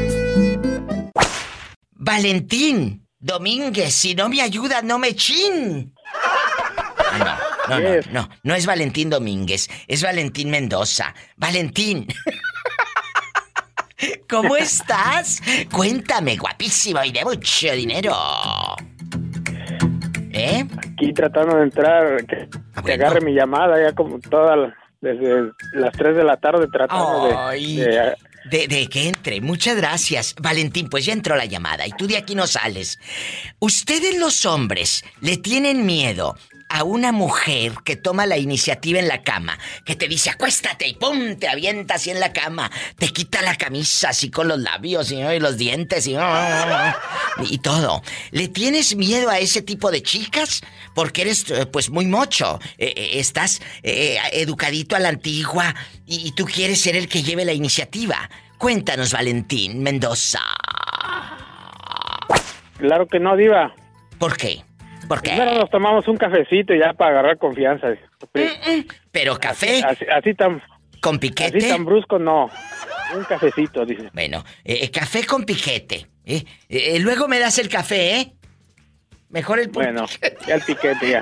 [2.03, 5.93] Valentín Domínguez, si no me ayuda, no me chin.
[6.97, 7.39] Ah,
[7.69, 11.13] no, no, no, no, no es Valentín Domínguez, es Valentín Mendoza.
[11.37, 12.07] Valentín.
[14.27, 15.43] ¿Cómo estás?
[15.71, 18.15] Cuéntame, guapísimo y de mucho dinero.
[20.33, 20.65] ¿Eh?
[20.77, 22.49] Aquí tratando de entrar, que,
[22.83, 27.27] que agarre mi llamada ya como toda la- desde las 3 de la tarde tratando
[27.27, 27.75] de- Ay.
[27.75, 28.15] de,
[28.45, 29.39] De, de que entre.
[29.39, 30.35] Muchas gracias.
[30.41, 32.99] Valentín, pues ya entró la llamada y tú de aquí no sales.
[33.59, 36.35] Ustedes los hombres le tienen miedo
[36.74, 40.93] a una mujer que toma la iniciativa en la cama, que te dice acuéstate y
[40.93, 45.11] pum, te avienta así en la cama, te quita la camisa así con los labios
[45.11, 46.15] y, y los dientes y,
[47.43, 48.01] y todo.
[48.32, 50.61] ¿Le tienes miedo a ese tipo de chicas?
[50.95, 56.28] Porque eres eh, pues muy mocho, eh, eh, estás eh, educadito a la antigua y,
[56.28, 58.30] y tú quieres ser el que lleve la iniciativa.
[58.57, 60.39] Cuéntanos, Valentín Mendoza.
[62.78, 63.76] Claro que no, Diva.
[64.17, 64.63] ¿Por qué?
[65.12, 65.32] ¿Por qué?
[65.32, 67.88] Primero nos tomamos un cafecito ya para agarrar confianza.
[69.12, 69.84] Pero café.
[69.84, 70.64] Así, así tan.
[71.01, 71.57] ¿Con piquete?
[71.57, 72.49] Así tan brusco, no.
[73.14, 74.09] Un cafecito, dice.
[74.14, 76.07] Bueno, eh, café con piquete.
[76.24, 76.45] ¿eh?
[76.70, 78.32] Eh, luego me das el café, ¿eh?
[79.28, 80.05] Mejor el Bueno,
[80.47, 81.22] ya el piquete, ya.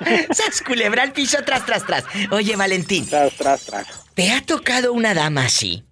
[0.32, 2.06] ¡Sas culebra al piso tras, tras, tras!
[2.30, 3.06] Oye, Valentín.
[3.06, 4.14] Tras, tras, tras.
[4.14, 5.84] ¿Te ha tocado una dama así?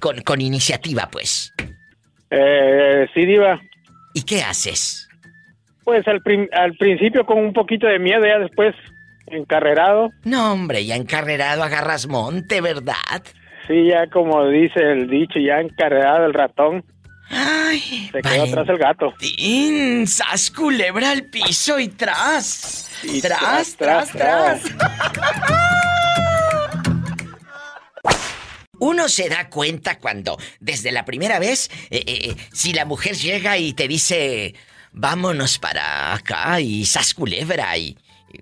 [0.00, 1.54] Con, con iniciativa, pues.
[2.28, 3.60] Eh, sí, Diva.
[4.14, 5.07] ¿Y qué haces?
[5.88, 6.20] Pues al,
[6.52, 8.74] al principio con un poquito de miedo, ya después
[9.28, 10.10] encarrerado.
[10.22, 13.22] No, hombre, ya encarrerado agarras monte, ¿verdad?
[13.66, 16.84] Sí, ya como dice el dicho, ya encarrerado el ratón.
[17.30, 19.14] Ay, Se quedó atrás el gato.
[20.04, 22.90] ¡Sas culebra al piso y tras!
[23.02, 24.76] Y tras, tras, tras, tras, tras.
[28.78, 33.56] Uno se da cuenta cuando, desde la primera vez, eh, eh, si la mujer llega
[33.56, 34.54] y te dice,
[34.92, 37.96] vámonos para acá y sas culebra y...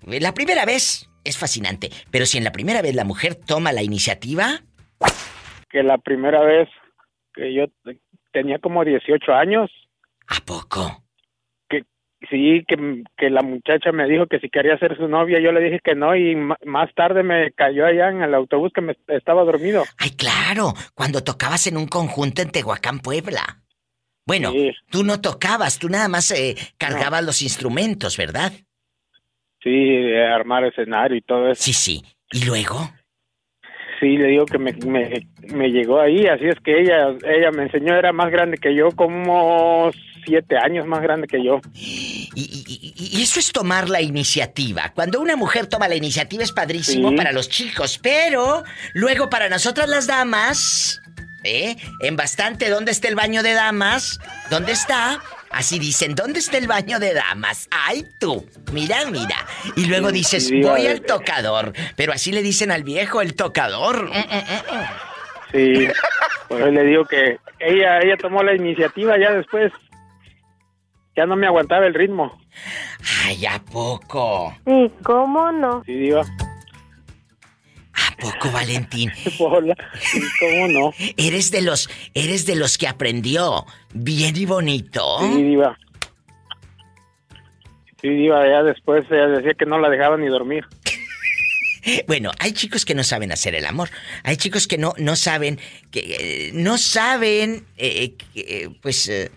[0.09, 3.73] eh, La primera vez es fascinante, pero si en la primera vez la mujer toma
[3.73, 4.61] la iniciativa,
[5.71, 6.69] Que la primera vez
[7.35, 7.65] que yo
[8.33, 9.71] tenía como 18 años.
[10.29, 11.03] ¿A poco?
[11.69, 11.83] Que
[12.31, 15.61] sí, que, que la muchacha me dijo que si quería ser su novia, yo le
[15.61, 19.43] dije que no y más tarde me cayó allá en el autobús que me estaba
[19.45, 19.85] dormido.
[19.99, 23.63] Ay, claro, cuando tocabas en un conjunto en Tehuacán, Puebla.
[24.27, 24.53] Bueno,
[24.91, 28.53] tú no tocabas, tú nada más eh, cargabas los instrumentos, ¿verdad?
[29.63, 31.63] Sí, eh, armar escenario y todo eso.
[31.63, 32.03] Sí, sí.
[32.33, 32.91] ¿Y luego?
[34.01, 37.63] Sí, le digo que me, me, me llegó ahí, así es que ella ella me
[37.63, 39.91] enseñó, era más grande que yo, como
[40.27, 41.61] siete años más grande que yo.
[42.35, 44.93] Y eso es tomar la iniciativa.
[44.95, 47.17] Cuando una mujer toma la iniciativa es padrísimo Sí.
[47.17, 51.01] para los chicos, pero luego para nosotras las damas,
[51.47, 51.77] ¿eh?
[52.01, 54.21] En bastante, ¿dónde está el baño de damas?
[54.51, 55.21] ¿Dónde está?
[55.51, 57.69] Así dicen, ¿dónde está el baño de damas?
[57.71, 58.47] ¡Ay, tú!
[58.73, 59.47] Mira, mira.
[59.77, 61.73] Y luego dices, sí, voy al tocador.
[61.97, 64.05] Pero así le dicen al viejo, el tocador.
[64.05, 64.87] Mm, mm, mm, mm.
[65.53, 65.89] Sí,
[66.49, 69.73] por eso le digo que ella ella tomó la iniciativa, ya después
[71.17, 72.39] ya no me aguantaba el ritmo.
[73.25, 74.55] Ay, ¿a poco?
[74.67, 75.83] Sí, ¿cómo no?
[75.85, 76.23] Sí, diva.
[78.19, 79.13] ¿A poco, Valentín?
[79.39, 79.77] Hola,
[80.41, 80.93] ¿cómo no?
[81.17, 85.19] Eres de los, eres de los que aprendió bien y bonito.
[85.21, 85.79] Sí, diva.
[88.01, 90.65] Sí, diva, ya después ella decía que no la dejaba ni dormir.
[92.09, 93.91] Bueno, hay chicos que no saben hacer el amor.
[94.25, 95.61] Hay chicos que no, no saben,
[95.93, 96.01] que
[96.49, 99.31] eh, no saben, eh, que, eh, pues, eh,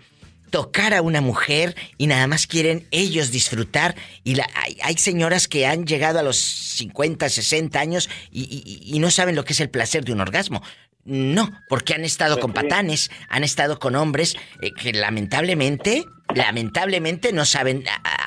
[0.50, 3.94] tocar a una mujer y nada más quieren ellos disfrutar.
[4.24, 8.94] Y la, hay, hay señoras que han llegado a los 50, 60 años y, y-
[8.96, 10.62] y no saben lo que es el placer de un orgasmo.
[11.04, 16.04] No, porque han estado con patanes, han estado con hombres eh, que lamentablemente,
[16.34, 17.84] lamentablemente no saben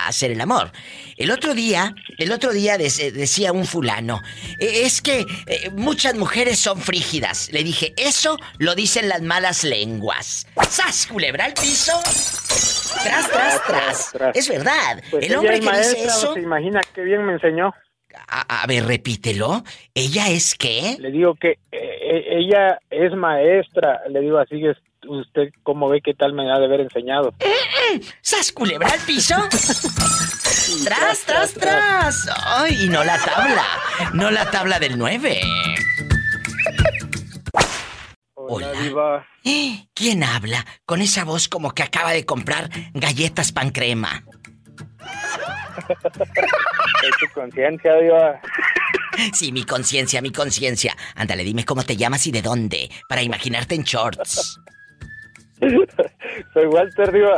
[0.08, 0.72] hacer el amor.
[1.18, 4.22] El otro día, el otro día eh, decía un fulano,
[4.60, 7.50] "Eh, es que eh, muchas mujeres son frígidas.
[7.52, 10.48] Le dije, eso lo dicen las malas lenguas.
[10.70, 11.94] ¡Sas, culebra al piso!
[13.04, 14.36] Tras, tras, tras.
[14.36, 15.02] Es verdad.
[15.10, 16.34] Pues el hombre es que dice eso...
[16.34, 17.74] ¿Se imagina qué bien me enseñó?
[18.28, 19.64] A, a ver, repítelo.
[19.96, 20.98] ¿Ella es qué?
[21.00, 24.02] Le digo que eh, ella es maestra.
[24.10, 24.78] Le digo así, es
[25.08, 27.34] usted cómo ve qué tal me ha de haber enseñado.
[28.22, 29.36] ¡Sas, culebra al piso!
[30.84, 32.30] ¡Tras, tras, tras!
[32.46, 33.66] ¡Ay, y no la tabla!
[34.14, 35.42] No la tabla del 9.
[38.36, 39.28] Hola, diva.
[39.94, 44.24] ¿Quién habla con esa voz como que acaba de comprar galletas pan crema?
[47.04, 48.40] Es tu conciencia, diva.
[49.34, 50.96] Sí, mi conciencia, mi conciencia.
[51.16, 54.60] Ándale, dime cómo te llamas y de dónde, para imaginarte en shorts.
[56.54, 57.36] Soy Walter, diva.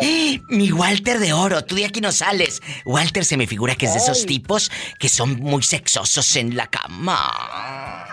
[0.49, 2.61] Mi Walter de oro, tú de aquí no sales.
[2.85, 6.67] Walter se me figura que es de esos tipos que son muy sexosos en la
[6.67, 8.05] cama.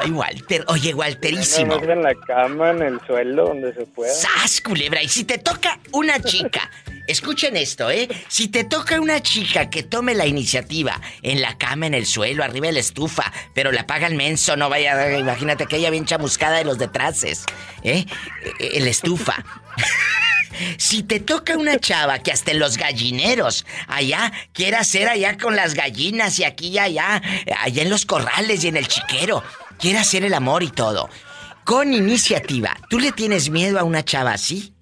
[0.00, 0.64] Ay, Walter.
[0.68, 1.76] Oye, Walterísimo.
[1.76, 4.12] No, no, en la cama, en el suelo, donde se pueda.
[4.12, 5.02] ¡Sas, culebra!
[5.02, 6.70] Y si te toca una chica,
[7.08, 8.08] escuchen esto, ¿eh?
[8.28, 12.44] Si te toca una chica que tome la iniciativa en la cama, en el suelo,
[12.44, 16.04] arriba de la estufa, pero la paga el menso, no vaya, imagínate que ella bien
[16.04, 17.44] chamuscada de los detraces,
[17.82, 18.04] ¿eh?
[18.60, 19.44] Eh, En la estufa.
[20.76, 25.54] Si te toca una chava que hasta en los gallineros, allá, quiera hacer allá con
[25.54, 27.22] las gallinas y aquí y allá,
[27.60, 29.44] allá en los corrales y en el chiquero,
[29.78, 31.10] quiere hacer el amor y todo.
[31.64, 34.72] Con iniciativa, ¿tú le tienes miedo a una chava así?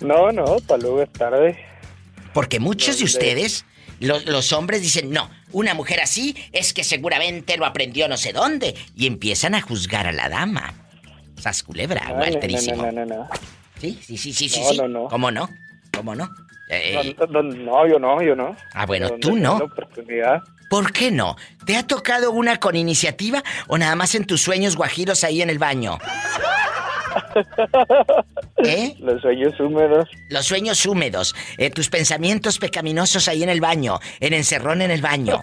[0.00, 1.58] No, no, para luego es tarde.
[2.32, 3.64] Porque muchos de ustedes,
[4.00, 8.32] lo- los hombres dicen, no, una mujer así es que seguramente lo aprendió no sé
[8.32, 8.74] dónde.
[8.94, 10.74] Y empiezan a juzgar a la dama.
[11.38, 12.76] Sas culebra, No, no, Walterísimo.
[12.86, 13.28] no, no, no, no.
[13.80, 14.60] Sí, sí, sí, sí, sí.
[14.76, 15.08] No, no, no.
[15.08, 15.48] ¿Cómo no?
[15.96, 16.28] ¿Cómo no?
[16.68, 18.54] Eh, No, yo no, yo no.
[18.74, 19.60] Ah, bueno, tú no.
[20.68, 21.36] ¿Por qué no?
[21.66, 25.50] ¿Te ha tocado una con iniciativa o nada más en tus sueños guajiros ahí en
[25.50, 25.98] el baño?
[28.64, 28.96] ¿Eh?
[28.98, 30.08] Los sueños húmedos.
[30.28, 35.02] Los sueños húmedos, eh, tus pensamientos pecaminosos ahí en el baño, en encerrón en el
[35.02, 35.42] baño.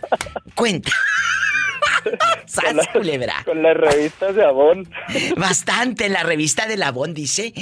[0.56, 0.92] Cuenta.
[2.46, 3.44] ¡Sas, culebra!
[3.46, 4.88] Con las revistas de Avon.
[5.36, 7.54] Bastante en la revista de Labón, dice.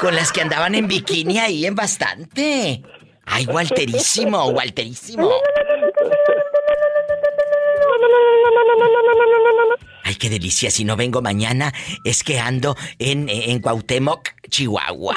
[0.00, 2.82] Con las que andaban en bikini ahí en bastante.
[3.26, 5.30] Ay, Walterísimo, Walterísimo.
[10.20, 10.70] Qué delicia.
[10.70, 11.72] Si no vengo mañana,
[12.04, 15.16] es que ando en, en Cuauhtémoc, Chihuahua.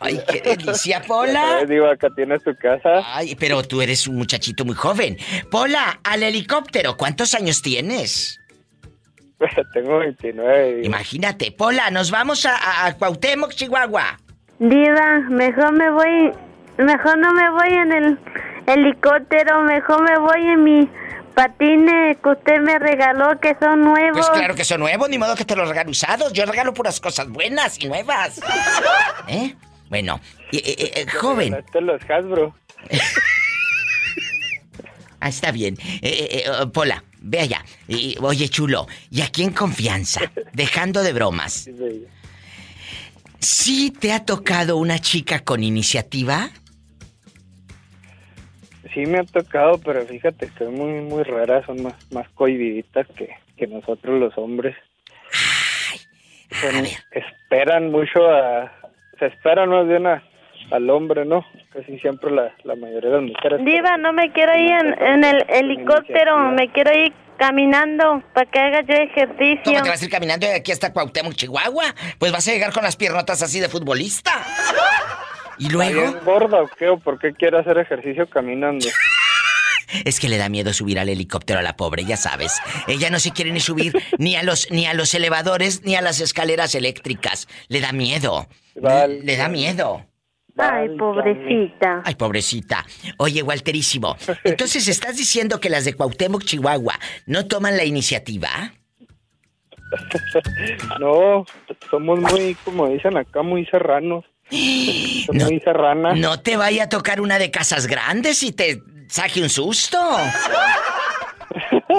[0.00, 1.64] Ay, qué delicia, Pola.
[1.66, 3.02] Digo, acá tienes tu casa.
[3.06, 5.16] Ay, pero tú eres un muchachito muy joven.
[5.50, 8.38] Pola, al helicóptero, ¿cuántos años tienes?
[9.72, 10.74] Tengo 29.
[10.74, 10.86] digo.
[10.86, 14.18] Imagínate, Pola, nos vamos a, a, a Cuauhtémoc, Chihuahua.
[14.58, 16.32] Diva, mejor me voy,
[16.78, 18.18] mejor no me voy en el
[18.66, 20.88] helicóptero, mejor me voy en mi
[21.34, 24.26] patines que usted me regaló, que son nuevos.
[24.26, 26.32] Pues claro que son nuevos, ni modo que te los regalo usados.
[26.32, 28.40] Yo regalo puras cosas buenas y nuevas.
[29.28, 29.54] ¿Eh?
[29.88, 30.20] Bueno,
[30.52, 31.54] eh, eh, eh, joven.
[31.54, 32.54] Esto los Hasbro.
[35.24, 35.78] Ah, está bien.
[35.80, 37.64] Eh, eh, eh, Pola, ve allá.
[37.88, 40.20] Y, oye, chulo, y aquí en confianza,
[40.52, 41.66] dejando de bromas.
[43.38, 46.50] ¿Sí te ha tocado una chica con iniciativa?
[48.94, 51.64] Sí me ha tocado, pero fíjate que es muy, muy rara.
[51.66, 54.76] Son más, más cohibiditas que, que nosotros los hombres.
[56.60, 58.72] Son- esperan mucho a...
[59.18, 60.22] Se esperan más bien a-
[60.70, 61.44] al hombre, ¿no?
[61.72, 63.64] Casi siempre la, la mayoría de las mujeres.
[63.64, 68.58] Diva, no me quiero ir en, en el helicóptero, me quiero ir caminando para que
[68.60, 69.62] haga yo ejercicio.
[69.64, 71.94] ¿Cómo te vas a ir caminando de aquí hasta Cuauhtémoc, Chihuahua?
[72.18, 74.30] Pues vas a llegar con las piernotas así de futbolista.
[75.58, 76.00] ¿Y luego?
[76.00, 76.88] ¿Está bien gorda o qué?
[76.88, 78.86] ¿O por qué quiere hacer ejercicio caminando?
[80.04, 82.60] Es que le da miedo subir al helicóptero a la pobre, ya sabes.
[82.88, 86.00] Ella no se quiere ni subir ni a los ni a los elevadores ni a
[86.00, 87.46] las escaleras eléctricas.
[87.68, 88.48] Le da miedo.
[88.74, 90.04] Le, le da miedo.
[90.56, 92.02] Ay, pobrecita.
[92.04, 92.84] Ay, pobrecita.
[93.18, 96.94] Oye, Walterísimo, entonces estás diciendo que las de Cuauhtémoc, Chihuahua,
[97.26, 98.48] no toman la iniciativa?
[100.98, 101.44] No,
[101.88, 104.24] somos muy, como dicen acá, muy serranos.
[104.50, 106.16] Serranas.
[106.18, 109.98] No te vaya a tocar una de casas grandes y te saque un susto.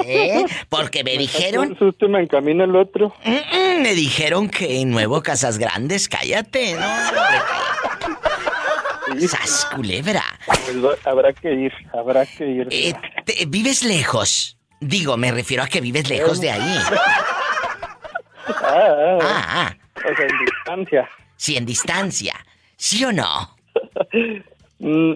[0.06, 0.46] ¿Eh?
[0.70, 1.70] Porque me dijeron...
[1.72, 3.14] Un susto me encamina el otro.
[3.24, 6.86] Mm, mm, me dijeron que en Nuevo Casas Grandes, cállate, ¿no?
[9.28, 10.24] ¡Sas, culebra!
[10.46, 10.76] Pues
[11.06, 12.68] habrá que ir, habrá que ir.
[12.72, 12.94] Eh,
[13.24, 14.58] te- ¿Vives lejos?
[14.82, 16.78] Digo, me refiero a que vives lejos de ahí.
[18.48, 19.76] Ah, ah, Ah, ah.
[19.96, 21.10] O sea, en distancia.
[21.38, 22.34] Sí, en distancia.
[22.78, 23.56] ¿Sí o no?
[24.80, 25.14] Mm,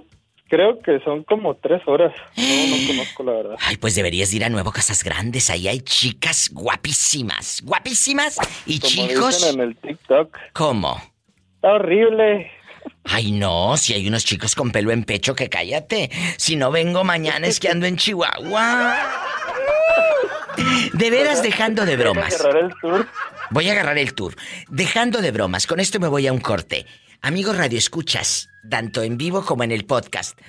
[0.47, 2.13] creo que son como tres horas.
[2.35, 2.43] No,
[2.77, 3.55] no conozco la verdad.
[3.61, 5.49] Ay, pues deberías ir a Nuevo Casas Grandes.
[5.49, 7.61] Ahí hay chicas guapísimas.
[7.63, 8.37] Guapísimas.
[8.65, 9.37] Y Como chicos.
[9.39, 10.37] dicen en el TikTok.
[10.53, 11.01] ¿Cómo?
[11.55, 12.51] Está horrible.
[13.03, 16.09] Ay, no, si hay unos chicos con pelo en pecho, que cállate.
[16.37, 18.97] Si no vengo mañana es que ando en Chihuahua.
[20.93, 22.39] De veras dejando de bromas.
[22.39, 23.07] Agarrar el tour.
[23.51, 24.35] Voy a agarrar el tour.
[24.69, 26.85] Dejando de bromas, con esto me voy a un corte.
[27.21, 30.39] Amigos Radio Escuchas, tanto en vivo como en el podcast.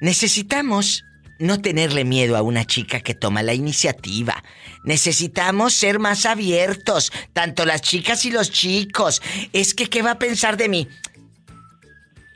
[0.00, 1.04] Necesitamos
[1.38, 4.42] no tenerle miedo a una chica que toma la iniciativa.
[4.84, 9.22] Necesitamos ser más abiertos, tanto las chicas y los chicos.
[9.52, 10.88] Es que, ¿qué va a pensar de mí?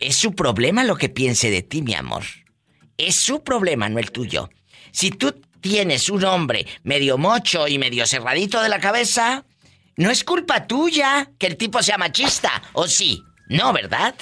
[0.01, 2.24] Es su problema lo que piense de ti, mi amor.
[2.97, 4.51] Es su problema, no el tuyo.
[4.91, 9.47] Si tú tienes un hombre medio mocho y medio cerradito de la cabeza,
[9.97, 13.23] no es culpa tuya que el tipo sea machista, ¿o sí?
[13.49, 14.15] No, ¿verdad?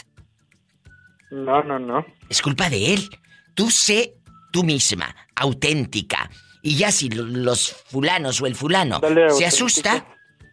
[1.30, 2.04] No, no, no.
[2.28, 3.08] Es culpa de él.
[3.54, 4.14] Tú sé
[4.52, 6.30] tú misma, auténtica.
[6.62, 10.06] Y ya si lo- los fulanos o el fulano Dale, se asusta,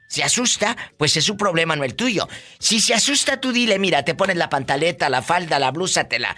[0.08, 2.28] se asusta, pues es su problema, no el tuyo.
[2.60, 6.20] Si se asusta, tú dile, mira, te pones la pantaleta, la falda, la blusa, te
[6.20, 6.36] la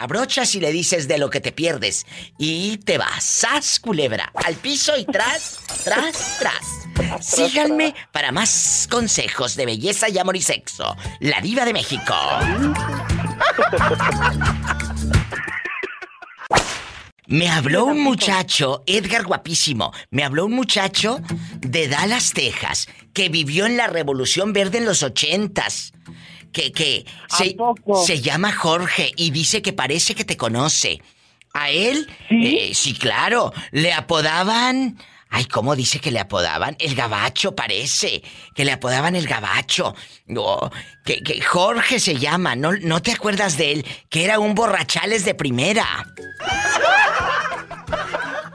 [0.00, 2.06] abrochas y le dices de lo que te pierdes.
[2.38, 4.30] Y te vas, ¡sas, culebra!
[4.34, 6.84] Al piso y tras, tras, tras.
[7.20, 10.96] Síganme para más consejos de belleza y amor y sexo.
[11.20, 12.14] La diva de México.
[17.34, 21.18] Me habló un muchacho, Edgar guapísimo, me habló un muchacho
[21.58, 25.94] de Dallas, Texas, que vivió en la Revolución Verde en los ochentas.
[26.52, 27.56] Que, que se,
[28.06, 31.02] se llama Jorge y dice que parece que te conoce.
[31.52, 34.96] A él, eh, sí, claro, le apodaban...
[35.28, 36.76] Ay, ¿cómo dice que le apodaban?
[36.78, 38.22] El gabacho parece.
[38.54, 39.96] Que le apodaban el gabacho.
[41.04, 43.86] Que, que Jorge se llama, ¿no, ¿no te acuerdas de él?
[44.08, 45.84] Que era un borrachales de primera.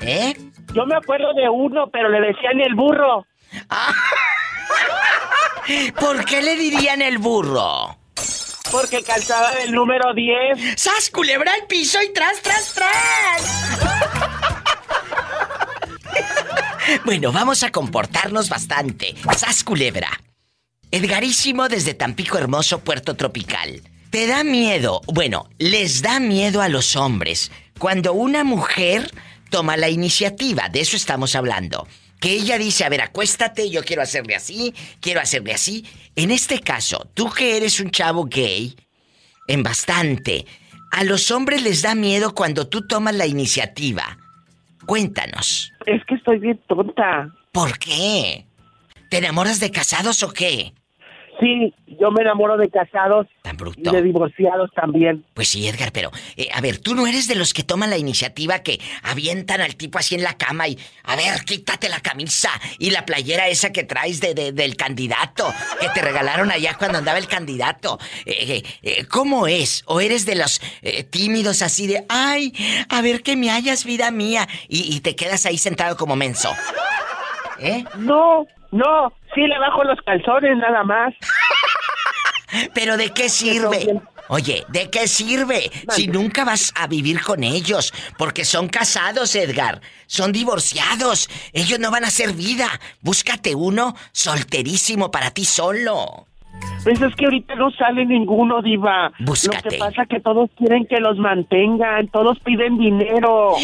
[0.02, 0.36] ¿Eh?
[0.74, 3.26] Yo me acuerdo de uno, pero le decían el burro.
[6.00, 7.98] ¿Por qué le dirían el burro?
[8.72, 10.80] Porque calzaba el número 10.
[10.80, 13.80] ¡Sas, culebra al piso y tras, tras, tras!
[17.06, 19.16] bueno, vamos a comportarnos bastante.
[19.36, 20.10] ¡Sas, culebra!
[20.92, 23.82] Edgarísimo desde Tampico Hermoso, Puerto Tropical.
[24.10, 25.02] ¿Te da miedo?
[25.06, 29.12] Bueno, les da miedo a los hombres cuando una mujer
[29.50, 31.88] toma la iniciativa, de eso estamos hablando.
[32.20, 35.86] Que ella dice, a ver, acuéstate, yo quiero hacerle así, quiero hacerle así.
[36.16, 38.76] En este caso, tú que eres un chavo gay,
[39.48, 40.46] en bastante,
[40.92, 44.18] a los hombres les da miedo cuando tú tomas la iniciativa.
[44.86, 45.72] Cuéntanos.
[45.86, 47.34] Es que estoy bien tonta.
[47.52, 48.46] ¿Por qué?
[49.10, 50.74] ¿Te enamoras de casados o qué?
[51.40, 53.28] Sí, yo me enamoro de casados
[53.78, 55.24] y de divorciados también.
[55.34, 57.98] Pues sí, Edgar, pero eh, a ver, tú no eres de los que toman la
[57.98, 62.50] iniciativa que avientan al tipo así en la cama y, a ver, quítate la camisa
[62.78, 67.18] y la playera esa que traes de, del candidato que te regalaron allá cuando andaba
[67.18, 68.00] el candidato.
[68.26, 69.84] Eh, eh, ¿Cómo es?
[69.86, 70.62] ¿O eres de los
[71.10, 72.54] tímidos así de, ay,
[72.90, 76.50] a ver que me hayas vida mía y, y te quedas ahí sentado como menso?
[77.60, 77.84] ¿Eh?
[77.98, 81.14] No, no, sí le bajo los calzones nada más.
[82.74, 84.02] ¿Pero de qué sirve?
[84.32, 87.92] Oye, ¿de qué sirve si nunca vas a vivir con ellos?
[88.18, 89.82] Porque son casados, Edgar.
[90.06, 91.30] Son divorciados.
[91.52, 92.70] Ellos no van a hacer vida.
[93.02, 96.29] Búscate uno solterísimo para ti solo.
[96.84, 99.12] Pues es que ahorita no sale ninguno, diva.
[99.20, 99.66] Búscate.
[99.66, 103.56] Lo que pasa es que todos quieren que los mantengan, todos piden dinero.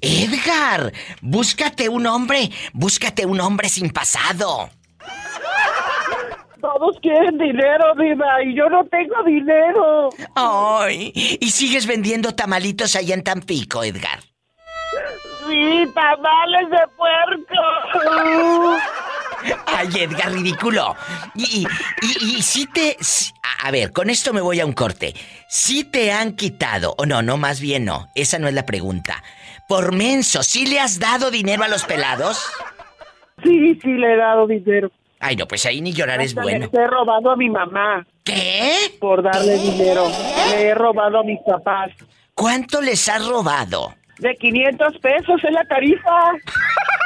[0.00, 0.92] Edgar,
[1.22, 4.70] búscate un hombre, búscate un hombre sin pasado.
[6.60, 10.08] Todos quieren dinero, diva, y yo no tengo dinero.
[10.34, 14.20] Ay, y sigues vendiendo tamalitos allá en Tampico, Edgar.
[15.46, 18.78] Sí, tamales de puerco.
[19.66, 20.94] Ay, Edgar, ridículo.
[21.34, 21.66] Y,
[22.02, 22.96] y, si te...
[23.62, 25.14] a ver, con esto me voy a un corte.
[25.48, 28.08] Si te han quitado, o no, no, más bien no.
[28.14, 29.22] Esa no es la pregunta.
[29.68, 32.44] Por menso, ¿sí le has dado dinero a los pelados?
[33.42, 34.90] Sí, sí le he dado dinero.
[35.20, 36.68] Ay, no, pues ahí ni llorar es bueno.
[36.70, 38.06] Le he robado a mi mamá.
[38.24, 38.94] ¿Qué?
[39.00, 40.06] Por darle dinero.
[40.50, 41.90] Le he robado a mis papás.
[42.34, 43.94] ¿Cuánto les has robado?
[44.18, 46.32] De 500 pesos en la tarifa.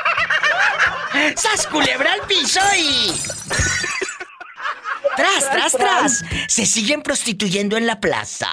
[1.36, 3.12] ¡Sas culebra al piso y...
[5.16, 6.24] ¡Tras, tras, tras!
[6.46, 8.48] Se siguen prostituyendo en la plaza.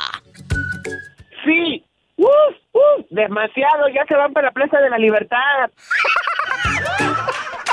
[1.43, 1.84] Sí.
[2.18, 3.05] ¡Uf, uf!
[3.09, 3.88] Demasiado.
[3.89, 5.70] Ya se van para la Plaza de la Libertad.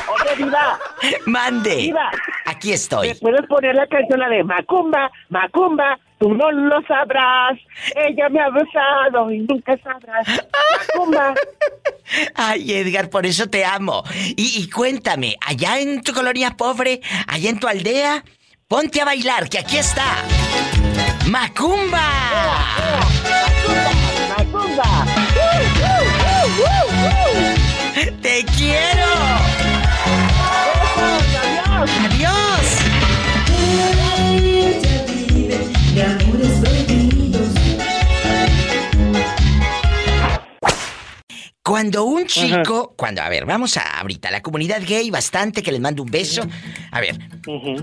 [0.09, 0.79] Oye, Diva.
[1.27, 1.77] Mande.
[1.77, 2.11] Diva.
[2.47, 3.09] Aquí estoy.
[3.09, 5.99] ¿Me puedes poner la canción la de Macumba, Macumba?
[6.23, 7.59] Tú no lo sabrás.
[7.97, 10.25] Ella me ha besado y nunca sabrás.
[10.95, 11.35] Macumba.
[12.37, 14.05] Ay, Edgar, por eso te amo.
[14.37, 18.23] Y, cuéntame, allá en tu colonia pobre, allá en tu aldea,
[18.69, 20.19] ponte a bailar, que aquí está.
[21.27, 22.09] ¡Macumba!
[24.39, 25.05] ¡Macumba!
[28.23, 29.09] ¡Te quiero!
[31.01, 31.91] ¡Adiós!
[32.05, 32.42] ¡Adiós!
[41.65, 45.81] Cuando un chico, cuando, a ver, vamos a ahorita, la comunidad gay, bastante, que les
[45.81, 46.43] mando un beso.
[46.91, 47.17] A ver,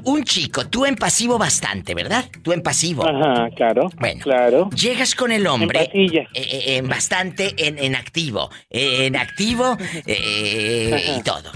[0.03, 2.25] un chico, tú en pasivo bastante, ¿verdad?
[2.43, 3.07] Tú en pasivo.
[3.07, 3.89] Ajá, claro.
[3.97, 4.69] Bueno, claro.
[4.71, 5.89] Llegas con el hombre.
[5.93, 8.49] En, eh, eh, en bastante, en, en activo.
[8.69, 11.49] en activo eh, y todo.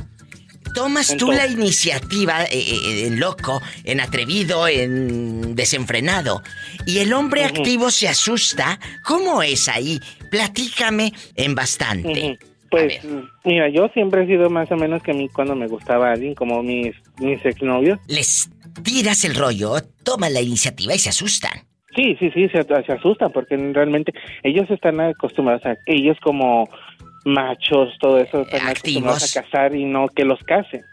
[0.74, 6.42] Tomas tú la iniciativa en loco, en atrevido, en desenfrenado.
[6.86, 8.80] Y el hombre activo se asusta.
[9.04, 10.00] ¿Cómo es ahí?
[10.32, 12.40] Platícame en bastante.
[12.70, 13.00] Pues,
[13.44, 16.34] mira, yo siempre he sido más o menos que a mí cuando me gustaba alguien,
[16.34, 18.00] como mis, mis exnovios.
[18.08, 18.50] Les
[18.82, 21.52] tiras el rollo, toman la iniciativa y se asustan.
[21.96, 24.12] Sí, sí, sí, se, se asustan porque realmente
[24.42, 26.68] ellos están acostumbrados a ellos como
[27.26, 30.84] machos, todo eso, están acostumbrados a casar y no que los casen.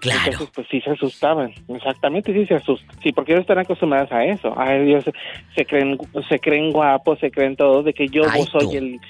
[0.00, 0.20] Claro.
[0.26, 1.52] Entonces, pues sí se asustaban.
[1.68, 2.96] Exactamente, sí se asustan.
[3.02, 4.58] Sí, porque ellos están acostumbrados a eso.
[4.58, 5.04] A ellos
[5.54, 5.98] se creen,
[6.28, 9.00] se creen guapos, se creen todo, de que yo soy el,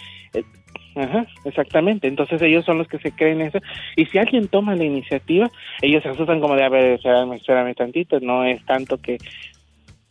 [0.97, 2.09] Ajá, exactamente.
[2.09, 3.59] Entonces ellos son los que se creen eso.
[3.97, 5.51] Y si alguien toma la iniciativa,
[5.83, 8.19] ellos se asustan como de, a ver, espérame, espérame tantito.
[8.21, 9.19] No es tanto que,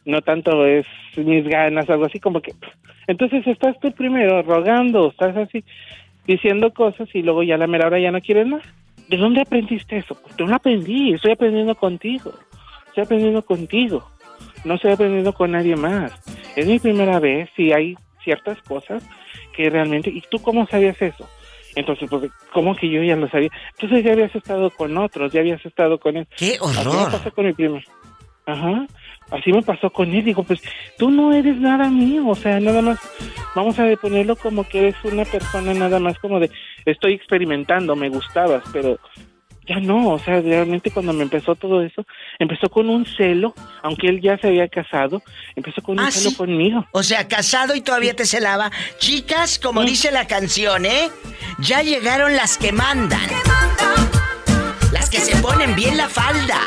[0.05, 0.85] no tanto es
[1.17, 2.53] mis ganas, algo así como que...
[3.07, 5.63] Entonces estás tú primero rogando, estás así
[6.27, 8.63] diciendo cosas y luego ya la mera hora ya no quieres más.
[9.07, 10.15] ¿De dónde aprendiste eso?
[10.21, 12.33] Pues yo lo aprendí, estoy aprendiendo contigo.
[12.87, 14.09] Estoy aprendiendo contigo.
[14.63, 16.13] No estoy aprendiendo con nadie más.
[16.55, 19.07] Es mi primera vez y hay ciertas cosas
[19.55, 20.09] que realmente...
[20.09, 21.29] ¿Y tú cómo sabías eso?
[21.75, 23.49] Entonces, pues, ¿cómo que yo ya lo sabía?
[23.73, 26.27] Entonces ya habías estado con otros, ya habías estado con él.
[26.35, 27.09] ¡Qué horror!
[27.09, 27.79] Así me con mi primo.
[28.45, 28.87] Ajá.
[29.31, 30.23] Así me pasó con él.
[30.23, 30.61] Digo, pues,
[30.97, 32.27] tú no eres nada mío.
[32.27, 32.99] O sea, nada más,
[33.55, 36.49] vamos a ponerlo como que eres una persona nada más como de,
[36.85, 38.99] estoy experimentando, me gustabas, pero
[39.67, 42.05] ya no, o sea, realmente cuando me empezó todo eso,
[42.37, 45.23] empezó con un celo, aunque él ya se había casado,
[45.55, 46.85] empezó con un ah, celo conmigo.
[46.91, 48.71] O sea, casado y todavía te celaba.
[48.99, 51.09] Chicas, como dice la canción, ¿eh?
[51.59, 53.27] Ya llegaron las que mandan.
[54.91, 56.59] Las que se ponen bien la falda.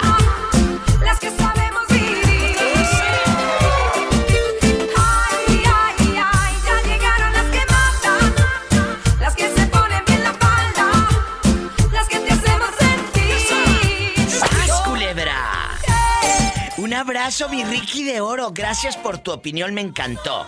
[16.98, 18.50] Abrazo, mi Ricky de Oro.
[18.52, 20.46] Gracias por tu opinión, me encantó.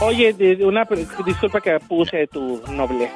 [0.00, 0.32] Oye,
[0.62, 0.86] una
[1.26, 3.10] disculpa que puse tu noble.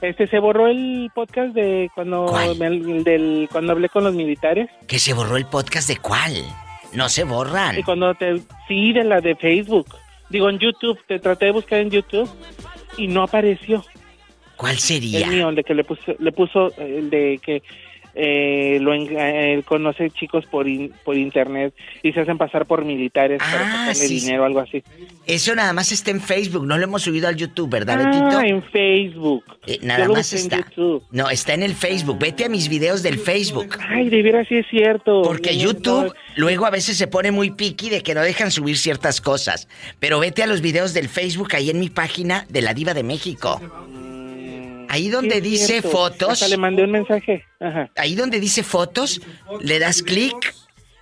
[0.00, 4.68] Este se borró el podcast de cuando me- del cuando hablé con los militares.
[4.86, 6.32] ¿Que se borró el podcast de cuál?
[6.92, 7.78] No se borran.
[7.78, 9.86] Y cuando te sí de la de Facebook.
[10.28, 12.28] Digo en YouTube, te traté de buscar en YouTube
[12.96, 13.84] y no apareció.
[14.56, 15.26] ¿Cuál sería?
[15.26, 17.62] El mío, el de que le puso, le puso el de que
[18.14, 23.38] eh, lo eh, conoce chicos por in- por internet y se hacen pasar por militares
[23.38, 24.82] para sacarle Ah, sí, dinero o algo así.
[25.26, 28.38] Eso nada más está en Facebook, no lo hemos subido al YouTube, ¿verdad, Betito?
[28.38, 29.44] Ah, en Facebook.
[29.66, 30.66] Eh, nada Yo más en está.
[31.10, 32.18] No, está en el Facebook.
[32.18, 33.76] Vete a mis videos del Facebook.
[33.88, 35.22] Ay, de veras sí es cierto.
[35.22, 36.12] Porque No, YouTube no.
[36.36, 39.68] luego a veces se pone muy piqui de que no dejan subir ciertas cosas.
[40.00, 43.02] Pero vete a los videos del Facebook ahí en mi página de la Diva de
[43.02, 43.60] México.
[44.92, 45.88] Ahí donde Sí dice cierto.
[45.88, 46.28] fotos.
[46.32, 47.46] Hasta le mandé un mensaje.
[47.60, 47.90] Ajá.
[47.96, 49.22] Ahí donde dice fotos,
[49.62, 50.54] le das clic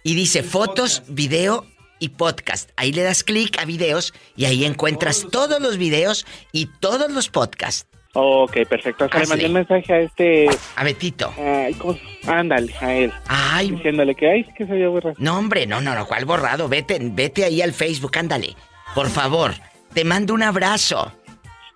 [0.04, 1.66] y dice fotos, video
[1.98, 2.70] y podcast.
[2.76, 7.30] Ahí le das clic a videos y ahí encuentras todos los videos y todos los
[7.30, 7.88] podcasts.
[8.12, 9.06] Ok, perfecto.
[9.06, 10.48] Hasta le mandé un mensaje a este...
[10.76, 11.34] A Betito.
[11.36, 11.98] Ay, ¿cómo?
[12.28, 13.12] Ándale, a él.
[13.26, 13.72] Ay.
[13.72, 15.16] Diciéndole que, ay, que se había borrado.
[15.18, 16.68] No, hombre, no, no, no, ¿cuál borrado?
[16.68, 18.54] Vete, vete ahí al Facebook, ándale.
[18.94, 19.52] Por favor,
[19.94, 21.12] te mando un abrazo.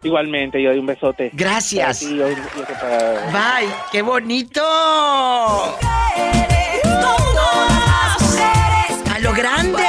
[0.05, 1.31] Igualmente, yo doy un besote.
[1.33, 2.01] Gracias.
[2.01, 2.37] Ti, yo- yo
[2.67, 4.61] que para- Bye, qué bonito.
[9.11, 9.84] A lo grande.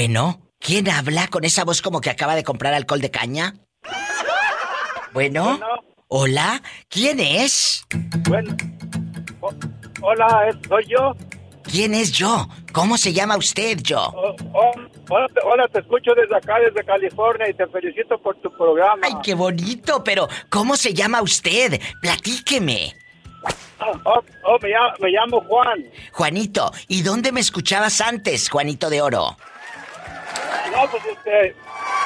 [0.00, 3.54] Bueno, ¿quién habla con esa voz como que acaba de comprar alcohol de caña?
[5.12, 5.58] Bueno,
[6.06, 7.84] hola, ¿quién es?
[8.28, 8.56] Bueno,
[9.40, 9.50] o-
[10.02, 11.16] hola, es- soy yo.
[11.64, 12.48] ¿Quién es yo?
[12.72, 13.98] ¿Cómo se llama usted, yo?
[14.14, 14.70] Oh, oh,
[15.10, 19.02] hola, te, hola, te escucho desde acá, desde California, y te felicito por tu programa.
[19.02, 21.80] Ay, qué bonito, pero ¿cómo se llama usted?
[22.00, 22.94] Platíqueme.
[23.80, 25.84] Oh, oh, me, llamo, me llamo Juan.
[26.12, 29.36] Juanito, ¿y dónde me escuchabas antes, Juanito de Oro?
[30.72, 31.54] No, pues este,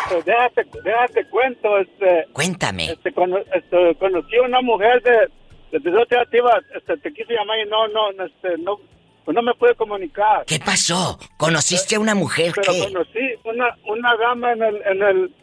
[0.09, 2.27] pues, déjate, déjate cuento, este.
[2.33, 2.91] Cuéntame.
[2.93, 7.69] Este, cono- este, conocí a una mujer de, de, activa, este, te quise llamar y
[7.69, 8.79] no, no, este, no,
[9.25, 10.45] pues no me pude comunicar.
[10.47, 11.19] ¿Qué pasó?
[11.37, 12.79] ¿Conociste a una mujer Pero que...?
[12.81, 15.35] conocí una, una dama en el, en el,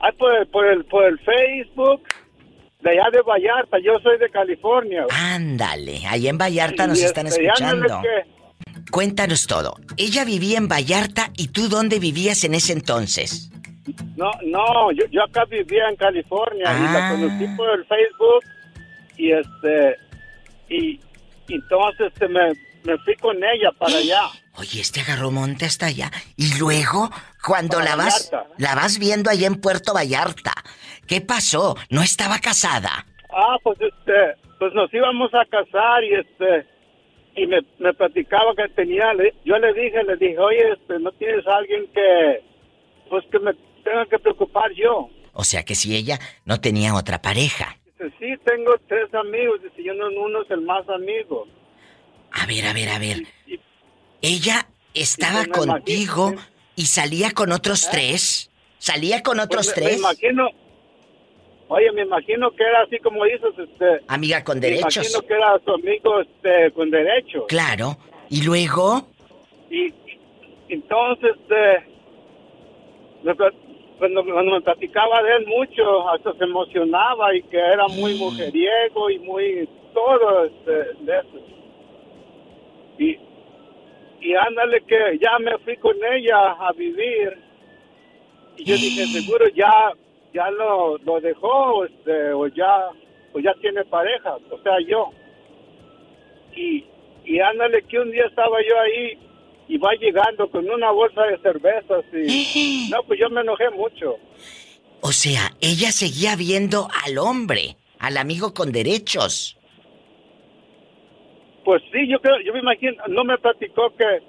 [0.00, 2.02] ay, por el, por el, por el Facebook,
[2.80, 5.06] de allá de Vallarta, yo soy de California.
[5.10, 8.02] Ándale, ahí en Vallarta Y, nos están este, ándale escuchando.
[8.02, 8.43] que-
[8.98, 9.74] Cuéntanos todo.
[9.96, 13.50] Ella vivía en Vallarta y tú dónde vivías en ese entonces?
[14.14, 17.10] No, no, yo, yo acá vivía en California y la Ah.
[17.10, 18.44] conocí por el Facebook
[19.16, 19.96] y este
[20.68, 21.00] y,
[21.48, 22.52] y entonces este, me,
[22.84, 24.20] me fui con ella para allá.
[24.58, 26.12] Oye, este agarró monte hasta allá.
[26.36, 27.10] Y luego,
[27.44, 28.54] cuando Para la vas, Vallarta.
[28.58, 30.52] la vas viendo allá en Puerto Vallarta,
[31.08, 31.76] ¿qué pasó?
[31.90, 33.06] ¿No estaba casada?
[33.36, 34.12] Ah, pues este,
[34.60, 36.72] pues nos íbamos a casar y este
[37.36, 41.10] y me, me platicaba que tenía, le- yo le dije, le dije, oye, este, no
[41.12, 42.42] tienes a alguien que,
[43.10, 45.08] pues que me tenga que preocupar yo.
[45.32, 47.76] O sea que si ella no tenía otra pareja.
[47.98, 51.46] Dice, sí, tengo tres amigos, dice, yo no, uno es el más amigo.
[52.30, 53.22] A ver, a ver, a ver.
[54.22, 56.34] Ella estaba Y pues contigo
[56.76, 58.50] y salía con otros tres.
[58.78, 59.92] ¿Salía con otros Pues me- tres?
[59.94, 60.48] Me imagino,
[61.68, 64.00] oye, me imagino que era así como dices, este.
[64.08, 64.96] Amiga con Me derechos.
[64.96, 67.44] imagino que era su amigo, este, con derechos.
[67.48, 67.96] Claro.
[68.30, 69.06] ¿Y luego?
[69.70, 69.92] Y
[70.68, 71.86] entonces, este,
[73.22, 73.34] me
[73.98, 79.10] cuando, cuando me platicaba de él mucho, hasta se emocionaba y que era muy mujeriego
[79.10, 80.72] y muy todo este,
[81.04, 81.46] de eso.
[82.98, 83.18] Y,
[84.20, 87.38] y ándale que ya me fui con ella a vivir.
[88.56, 89.92] Y yo dije, seguro ya
[90.34, 92.90] ya lo, lo dejó este, o ya
[93.32, 95.10] o ya tiene pareja, o sea, yo.
[96.54, 96.84] Y,
[97.24, 99.18] y ándale que un día estaba yo ahí
[99.68, 104.16] y va llegando con una bolsa de cervezas y no, pues yo me enojé mucho.
[105.00, 109.58] O sea, ella seguía viendo al hombre, al amigo con derechos.
[111.64, 114.22] Pues sí, yo creo, yo me imagino, no me platicó que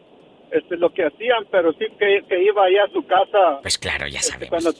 [0.51, 3.59] este lo que hacían, pero sí que, que iba allá a su casa.
[3.61, 4.49] Pues claro, ya este, sabemos.
[4.49, 4.71] cuando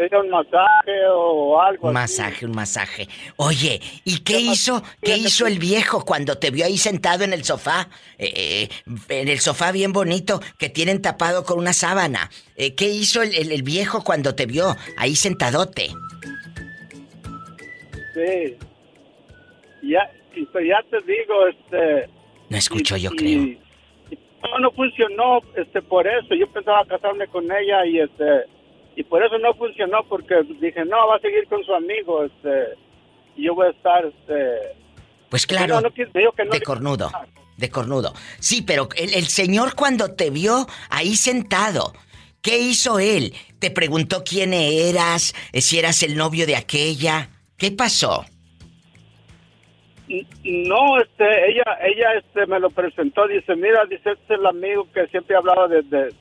[0.00, 1.88] necesita un masaje o algo.
[1.88, 3.08] Un masaje, un masaje.
[3.36, 7.44] Oye, ¿y qué hizo, qué hizo el viejo cuando te vio ahí sentado en el
[7.44, 7.88] sofá?
[8.18, 8.68] Eh, eh,
[9.08, 12.30] en el sofá bien bonito que tienen tapado con una sábana.
[12.56, 15.88] Eh, ¿Qué hizo el, el, el, viejo cuando te vio ahí sentadote?
[18.14, 18.56] Sí.
[19.82, 20.10] Ya,
[20.52, 22.08] pues ya te digo, este...
[22.48, 23.56] No escucho, yo creo.
[24.42, 26.34] no, no funcionó, este, por eso.
[26.34, 28.44] Yo pensaba casarme con ella y, este,
[28.96, 32.76] y por eso no funcionó, porque dije, no, va a seguir con su amigo, este,
[33.36, 34.80] y yo voy a estar, este...
[35.28, 37.08] Pues claro, de cornudo,
[37.56, 38.12] de cornudo.
[38.40, 41.92] Sí, pero el, el señor cuando te vio ahí sentado,
[42.42, 43.32] ¿qué hizo él?
[43.60, 45.32] ¿Te preguntó quién eras?
[45.52, 47.28] ¿Si eras el novio de aquella?
[47.56, 48.24] ¿Qué pasó?
[50.08, 53.28] No, este, ella, ella, este, me lo presentó.
[53.28, 56.12] Dice, mira, dice, este es el amigo que siempre he hablado de,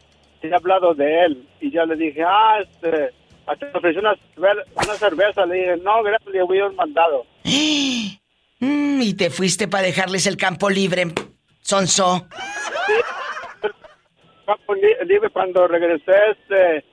[0.41, 1.48] he hablado de él.
[1.60, 3.11] Y ya le dije, ah, este,
[3.45, 5.45] hasta ofreció una, una cerveza.
[5.45, 7.26] Le dije, no, gracias, le voy a un mandado.
[8.61, 11.06] Mm, y te fuiste para dejarles el campo libre,
[11.61, 12.28] Sonso.
[12.86, 12.94] Sí,
[14.45, 16.86] campo libre cuando regresé, este,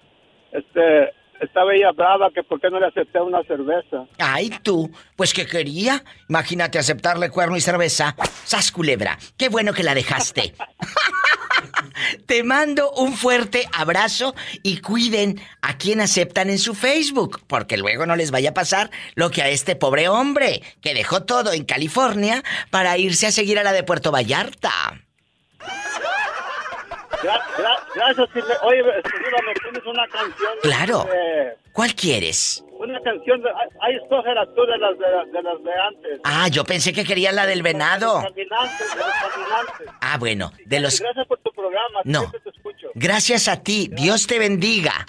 [0.52, 4.06] este, estaba ella brava que por qué no le acepté una cerveza.
[4.18, 6.02] Ay, tú, pues que quería.
[6.28, 8.16] Imagínate aceptarle cuerno y cerveza.
[8.44, 10.54] Sas culebra, qué bueno que la dejaste.
[12.26, 18.06] Te mando un fuerte abrazo y cuiden a quien aceptan en su Facebook, porque luego
[18.06, 21.64] no les vaya a pasar lo que a este pobre hombre, que dejó todo en
[21.64, 24.70] California para irse a seguir a la de Puerto Vallarta.
[27.96, 28.28] Gracias,
[28.62, 30.52] Oye, me tienes una canción.
[30.62, 31.08] Claro.
[31.72, 32.64] ¿Cuál quieres?
[32.78, 33.48] Una canción, de,
[33.80, 36.20] ahí escógela tú de las de, de, las de antes.
[36.24, 38.22] Ah, yo pensé que quería la del venado.
[38.34, 39.88] De los caminantes, de los caminantes.
[40.00, 41.00] Ah, bueno, de los...
[41.00, 42.00] Gracias por tu programa.
[42.04, 42.30] No.
[42.30, 42.88] Te escucho.
[42.94, 43.88] Gracias a ti.
[43.90, 45.06] Dios te bendiga.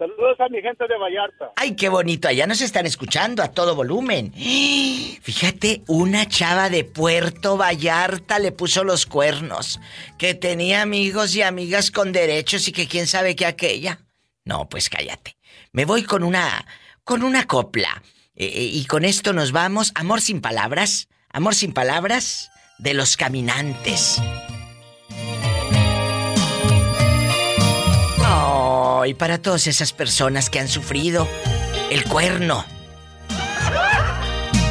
[0.00, 1.52] Saludos a mi gente de Vallarta.
[1.56, 2.26] Ay, qué bonito.
[2.26, 4.32] Allá nos están escuchando a todo volumen.
[5.22, 9.78] Fíjate, una chava de Puerto Vallarta le puso los cuernos.
[10.16, 14.00] Que tenía amigos y amigas con derechos y que quién sabe qué aquella.
[14.46, 15.36] No, pues cállate.
[15.72, 16.64] Me voy con una.
[17.04, 18.02] con una copla.
[18.34, 19.92] Eh, eh, y con esto nos vamos.
[19.96, 21.10] Amor sin palabras.
[21.30, 24.18] Amor sin palabras de los caminantes.
[29.14, 31.28] Para todas esas personas que han sufrido
[31.90, 32.64] el cuerno.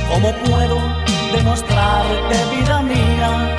[0.10, 0.78] ¿Cómo puedo
[1.34, 3.58] demostrarte, vida mía,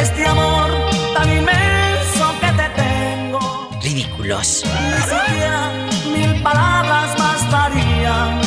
[0.00, 0.70] este amor
[1.14, 3.70] tan inmenso que te tengo?
[3.82, 4.64] Ridículos.
[4.64, 5.72] Ni siquiera
[6.14, 8.40] mil palabras bastarían,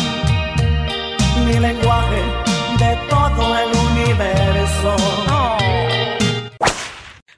[1.45, 2.21] mi lenguaje
[2.79, 4.95] de todo el universo.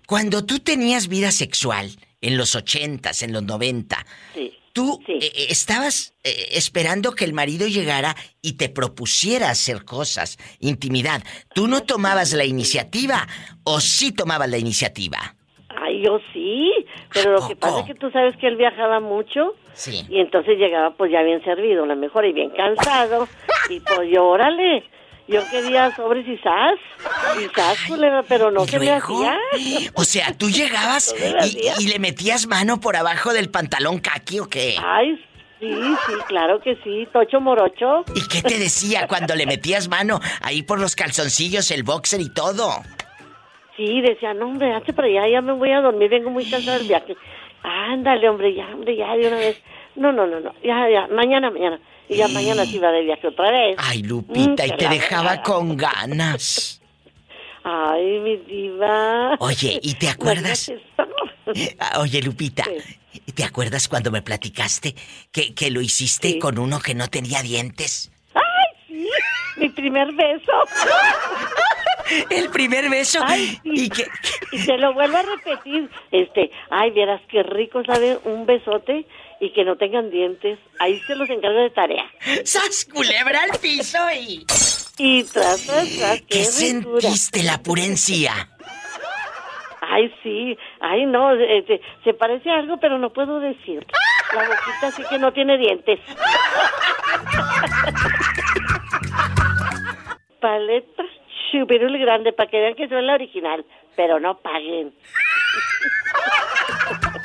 [0.06, 4.06] Cuando tú tenías vida sexual, en los ochentas, en los noventa.
[4.34, 4.54] Sí.
[4.74, 11.24] Tú eh, estabas eh, esperando que el marido llegara y te propusiera hacer cosas, intimidad.
[11.56, 13.28] ¿Tú no tomabas la iniciativa
[13.64, 15.18] o sí tomabas la iniciativa?
[15.70, 16.72] Ay, yo sí,
[17.12, 19.56] pero lo que pasa es que tú sabes que él viajaba mucho.
[19.74, 20.06] Sí.
[20.10, 23.28] Y entonces llegaba pues ya bien servido, a lo mejor y bien cansado.
[23.70, 24.84] y pues yo, órale,
[25.28, 26.80] yo quería sobres y sas,
[27.42, 29.38] y sas, culera, pero no se me hacía.
[29.94, 31.14] O sea, tú llegabas
[31.44, 34.76] y, y, le metías mano por abajo del pantalón kaki o qué?
[34.84, 35.16] Ay,
[35.60, 38.06] sí, sí, claro que sí, tocho morocho.
[38.16, 42.34] ¿Y qué te decía cuando le metías mano ahí por los calzoncillos, el boxer y
[42.34, 42.72] todo?
[43.76, 46.78] Sí, decía, no, hombre, hazte para allá, ya me voy a dormir, vengo muy cansada
[46.78, 47.16] del viaje.
[47.64, 49.62] Ándale, hombre, ya, hombre, ya, de una vez.
[49.96, 51.80] No, no, no, no, ya, ya, mañana, mañana.
[52.10, 53.76] Y ya mañana se iba de viaje otra vez.
[53.80, 56.82] Ay, Lupita, y te dejaba con ganas.
[57.64, 59.36] Ay, mi diva.
[59.40, 60.72] Oye, ¿y te acuerdas?
[62.00, 62.64] Oye, Lupita,
[63.36, 64.96] ¿te acuerdas cuando me platicaste
[65.34, 66.40] que, que lo hiciste Sí.
[66.40, 68.10] con uno que no tenía dientes?
[68.34, 68.42] Ay,
[68.88, 69.10] sí,
[69.58, 70.52] mi primer beso.
[72.30, 73.20] El primer beso.
[73.26, 73.70] Ay, sí.
[73.74, 74.08] Y que
[74.54, 75.90] Y te lo vuelvo a repetir.
[76.12, 79.06] Este, ay, vieras qué rico sabe un besote
[79.40, 80.58] y que no tengan dientes.
[80.80, 82.10] Ahí se los encargo de tarea.
[82.44, 84.46] ¡Sas culebra al piso y...
[85.00, 86.40] Y tras, tras, tras, qué, ¿Qué
[86.74, 87.02] ricura.
[87.02, 88.50] sentiste la purencia?
[89.82, 90.58] Ay, sí.
[90.80, 93.86] Ay, no, eh, se, se parece a algo, pero no puedo decir.
[94.34, 96.00] La boquita sí que no tiene dientes.
[100.42, 101.04] Paleta
[101.52, 103.66] chupirul grande para que vean que soy la original,
[103.96, 104.94] pero no paguen.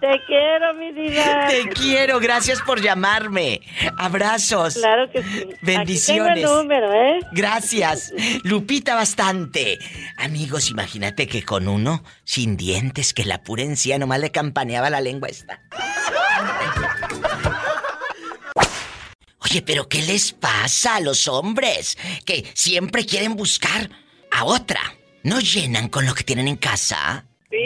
[0.00, 1.46] Te quiero, mi diva.
[1.48, 3.60] Te quiero, gracias por llamarme.
[3.96, 4.74] Abrazos.
[4.74, 5.48] Claro que sí.
[5.62, 6.32] Bendiciones.
[6.32, 7.20] Aquí tengo el número, ¿eh?
[7.32, 8.12] Gracias.
[8.44, 9.78] Lupita bastante.
[10.16, 15.28] Amigos, imagínate que con uno sin dientes, que la purencia nomás le campaneaba la lengua
[15.28, 15.60] esta.
[19.40, 21.96] Oye, pero ¿qué les pasa a los hombres?
[22.24, 23.88] Que siempre quieren buscar
[24.30, 24.80] a otra.
[25.22, 27.24] ¿No llenan con lo que tienen en casa?
[27.50, 27.56] Sí,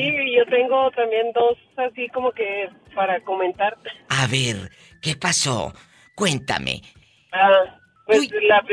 [0.43, 3.77] yo tengo también dos así como que para comentar.
[4.09, 4.71] A ver,
[5.01, 5.73] ¿qué pasó?
[6.15, 6.81] Cuéntame.
[7.33, 8.65] Ah, pues la,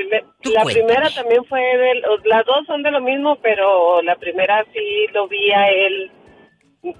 [0.53, 2.03] la primera también fue del...
[2.25, 6.11] Las dos son de lo mismo, pero la primera sí lo vi a él.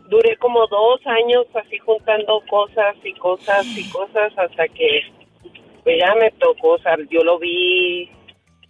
[0.09, 5.01] Duré como dos años así juntando cosas y cosas y cosas hasta que
[5.83, 8.09] pues ya me tocó, o sea, yo lo vi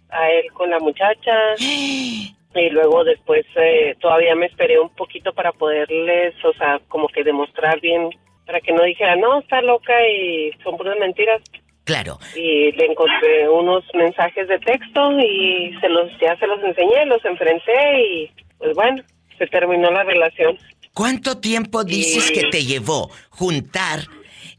[0.08, 1.32] a él con la muchacha
[2.54, 7.22] y luego después eh, todavía me esperé un poquito para poderles, o sea, como que
[7.22, 8.10] demostrar bien,
[8.46, 11.40] para que no dijera, no, está loca y son puras mentiras.
[11.84, 12.18] Claro.
[12.36, 17.24] Y le encontré unos mensajes de texto y se los ya se los enseñé, los
[17.24, 19.02] enfrenté y pues bueno,
[19.38, 20.58] se terminó la relación.
[20.94, 24.00] ¿Cuánto tiempo dices que te llevó juntar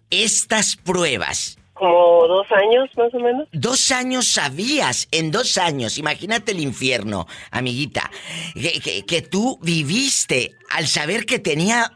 [0.10, 1.61] estas pruebas?
[1.82, 3.48] Como dos años más o menos.
[3.54, 8.12] Dos años sabías, en dos años, imagínate el infierno, amiguita,
[8.54, 11.92] que, que tú viviste al saber que tenía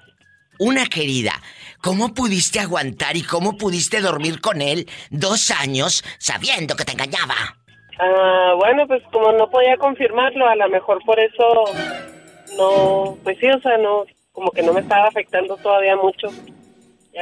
[0.57, 1.33] una querida.
[1.83, 7.35] ¿Cómo pudiste aguantar y cómo pudiste dormir con él dos años sabiendo que te engañaba?
[7.99, 11.63] Ah, bueno, pues como no podía confirmarlo, a lo mejor por eso
[12.57, 16.29] no, pues sí, o sea, no, como que no me estaba afectando todavía mucho.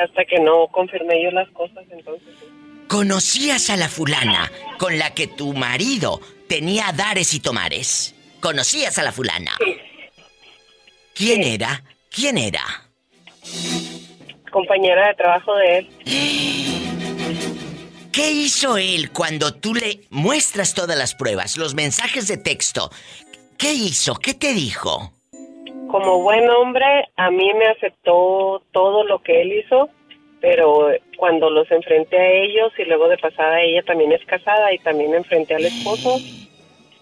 [0.01, 2.33] Hasta que no confirmé yo las cosas, entonces.
[2.87, 8.15] ¿Conocías a la fulana con la que tu marido tenía dares y tomares?
[8.39, 9.57] ¿Conocías a la fulana?
[11.13, 11.83] ¿Quién era?
[12.09, 12.63] ¿Quién era?
[14.51, 15.89] Compañera de trabajo de él.
[18.11, 22.91] ¿Qué hizo él cuando tú le muestras todas las pruebas, los mensajes de texto?
[23.57, 24.15] ¿Qué hizo?
[24.15, 25.12] ¿Qué te dijo?
[25.93, 29.89] Como buen hombre, a mí me aceptó todo lo que él hizo,
[30.41, 30.87] pero
[31.19, 35.13] cuando los enfrenté a ellos y luego de pasada ella también es casada y también
[35.13, 36.19] enfrenté al esposo,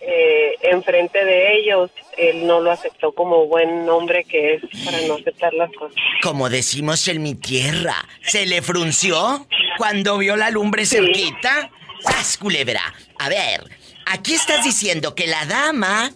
[0.01, 5.13] eh, enfrente de ellos, él no lo aceptó como buen hombre que es para no
[5.13, 5.95] aceptar las cosas.
[6.21, 9.47] Como decimos en mi tierra, ¿se le frunció
[9.77, 11.71] cuando vio la lumbre cerquita?
[12.01, 12.93] ¡Sas, culebra!
[13.19, 13.63] A ver,
[14.05, 16.11] aquí estás diciendo que la dama,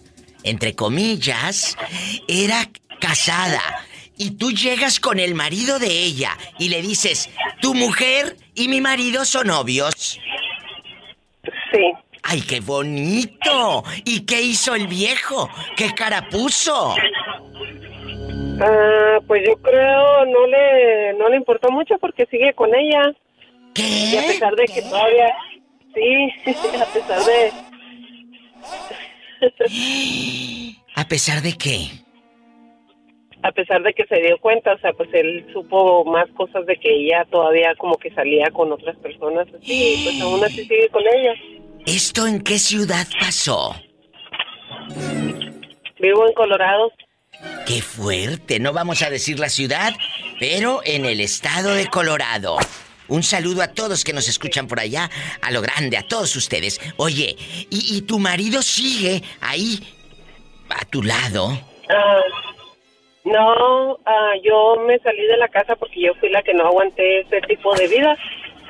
[0.46, 1.76] entre comillas,
[2.28, 2.68] era
[3.00, 3.60] casada.
[4.16, 7.28] Y tú llegas con el marido de ella y le dices,
[7.60, 10.18] tu mujer y mi marido son novios.
[11.70, 11.92] Sí.
[12.22, 13.84] ¡Ay, qué bonito!
[14.04, 15.50] ¿Y qué hizo el viejo?
[15.76, 16.94] ¿Qué cara puso?
[18.60, 23.12] Ah, pues yo creo no le no le importó mucho porque sigue con ella.
[23.74, 23.82] ¿Qué?
[23.82, 25.28] Y a pesar de que todavía
[25.94, 26.32] sí,
[26.80, 27.52] a pesar de
[30.96, 31.88] ¿A pesar de qué?
[33.42, 36.76] A pesar de que se dio cuenta, o sea, pues él supo más cosas de
[36.76, 41.02] que ella todavía como que salía con otras personas así, pues aún así sigue con
[41.02, 41.34] ella.
[41.86, 43.76] ¿Esto en qué ciudad pasó?
[46.00, 46.92] Vivo en Colorado.
[47.66, 49.92] Qué fuerte, no vamos a decir la ciudad,
[50.40, 52.56] pero en el estado de Colorado.
[53.08, 55.10] Un saludo a todos que nos escuchan por allá,
[55.42, 56.80] a lo grande, a todos ustedes.
[56.96, 57.36] Oye,
[57.70, 59.80] ¿y, y tu marido sigue ahí,
[60.70, 61.50] a tu lado?
[61.88, 62.22] Ah,
[63.24, 67.20] no, ah, yo me salí de la casa porque yo fui la que no aguanté
[67.20, 68.16] ese tipo de vida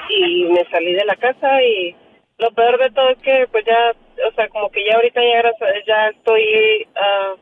[0.09, 1.95] y me salí de la casa y
[2.39, 3.93] lo peor de todo es que pues ya,
[4.29, 5.53] o sea, como que ya ahorita ya,
[5.87, 7.35] ya estoy ah,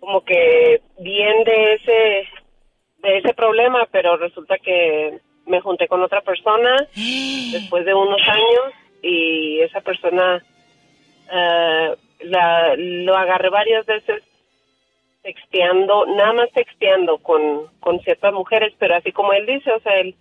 [0.00, 2.28] como que bien de ese
[3.02, 5.18] de ese problema, pero resulta que
[5.50, 10.42] me junté con otra persona después de unos años y esa persona
[11.30, 14.22] ah, la, lo agarré varias veces
[15.22, 19.98] texteando, nada más texteando con, con ciertas mujeres, pero así como él dice, o sea,
[20.00, 20.14] él,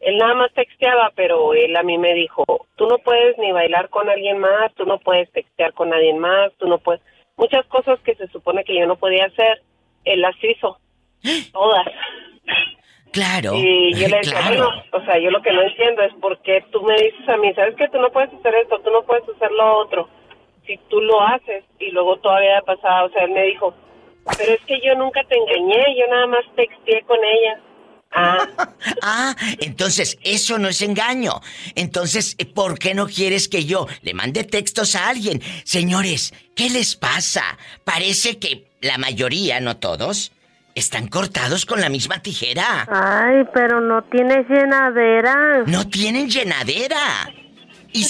[0.00, 2.44] él nada más texteaba, pero él a mí me dijo,
[2.76, 6.52] tú no puedes ni bailar con alguien más, tú no puedes textear con nadie más,
[6.58, 7.00] tú no puedes,
[7.36, 9.62] muchas cosas que se supone que yo no podía hacer,
[10.04, 10.78] él las hizo,
[11.52, 11.86] todas.
[13.12, 13.54] Claro.
[13.54, 14.48] Y yo le decía, claro.
[14.48, 17.36] bueno, o sea, yo lo que no entiendo es por qué tú me dices a
[17.36, 20.08] mí, ¿sabes que Tú no puedes hacer esto, tú no puedes hacer lo otro.
[20.66, 23.74] Si tú lo haces y luego todavía ha pasado, o sea, él me dijo,
[24.38, 27.60] pero es que yo nunca te engañé, yo nada más texteé con ella.
[28.12, 28.48] Ah.
[29.02, 31.40] ah, entonces eso no es engaño.
[31.74, 35.42] Entonces, ¿por qué no quieres que yo le mande textos a alguien?
[35.64, 37.58] Señores, ¿qué les pasa?
[37.84, 40.32] Parece que la mayoría, no todos,
[40.74, 42.86] están cortados con la misma tijera.
[42.90, 45.64] Ay, pero no tienes llenadera.
[45.66, 47.30] No tienen llenadera.
[47.92, 48.06] Y,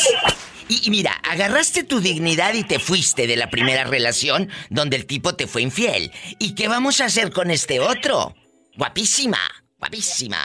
[0.69, 5.07] y, y mira, agarraste tu dignidad y te fuiste de la primera relación donde el
[5.07, 6.13] tipo te fue infiel.
[6.39, 8.35] ¿Y qué vamos a hacer con este otro?
[8.77, 9.41] Guapísima,
[9.79, 10.39] guapísima.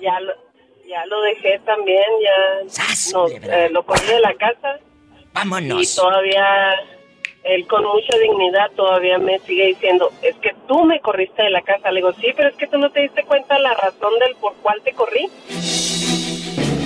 [0.00, 0.32] Ya lo,
[0.88, 4.78] ya lo dejé también, ya nos, eh, lo corrí de la casa.
[5.32, 5.82] Vámonos.
[5.82, 6.44] Y todavía
[7.46, 11.62] él con mucha dignidad todavía me sigue diciendo, es que tú me corriste de la
[11.62, 11.90] casa.
[11.90, 14.54] Le digo, sí, pero es que tú no te diste cuenta la razón del por
[14.56, 15.30] cuál te corrí.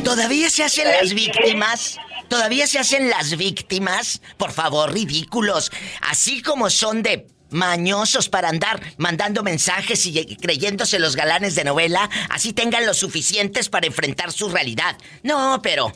[0.04, 1.98] ¿Todavía se hacen las víctimas?
[2.28, 4.22] ¿Todavía se hacen las víctimas?
[4.36, 5.70] Por favor, ridículos.
[6.02, 12.08] Así como son de mañosos para andar mandando mensajes y creyéndose los galanes de novela,
[12.28, 14.96] así tengan lo suficientes para enfrentar su realidad.
[15.22, 15.92] No, pero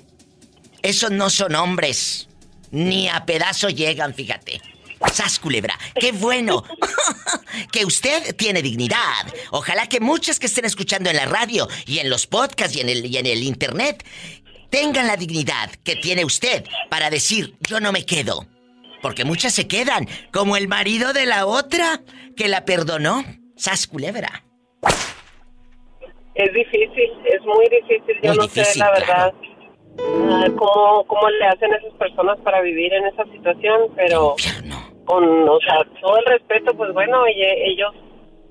[0.83, 2.29] esos no son hombres.
[2.71, 4.61] Ni a pedazo llegan, fíjate.
[5.13, 6.65] Sas culebra, qué bueno
[7.73, 9.27] que usted tiene dignidad.
[9.51, 12.89] Ojalá que muchas que estén escuchando en la radio y en los podcasts y en
[12.89, 14.05] el, y en el internet
[14.71, 18.47] tengan la dignidad que tiene usted para decir yo no me quedo.
[19.03, 22.01] Porque muchas se quedan, como el marido de la otra
[22.37, 23.25] que la perdonó.
[23.57, 24.45] Sas culebra.
[26.35, 28.21] Es difícil, es muy difícil.
[28.23, 29.35] Yo no sé la verdad
[29.97, 34.37] cómo, cómo le hacen esas personas para vivir en esa situación, pero
[35.05, 37.95] con, o sea, todo el respeto, pues bueno, ellos,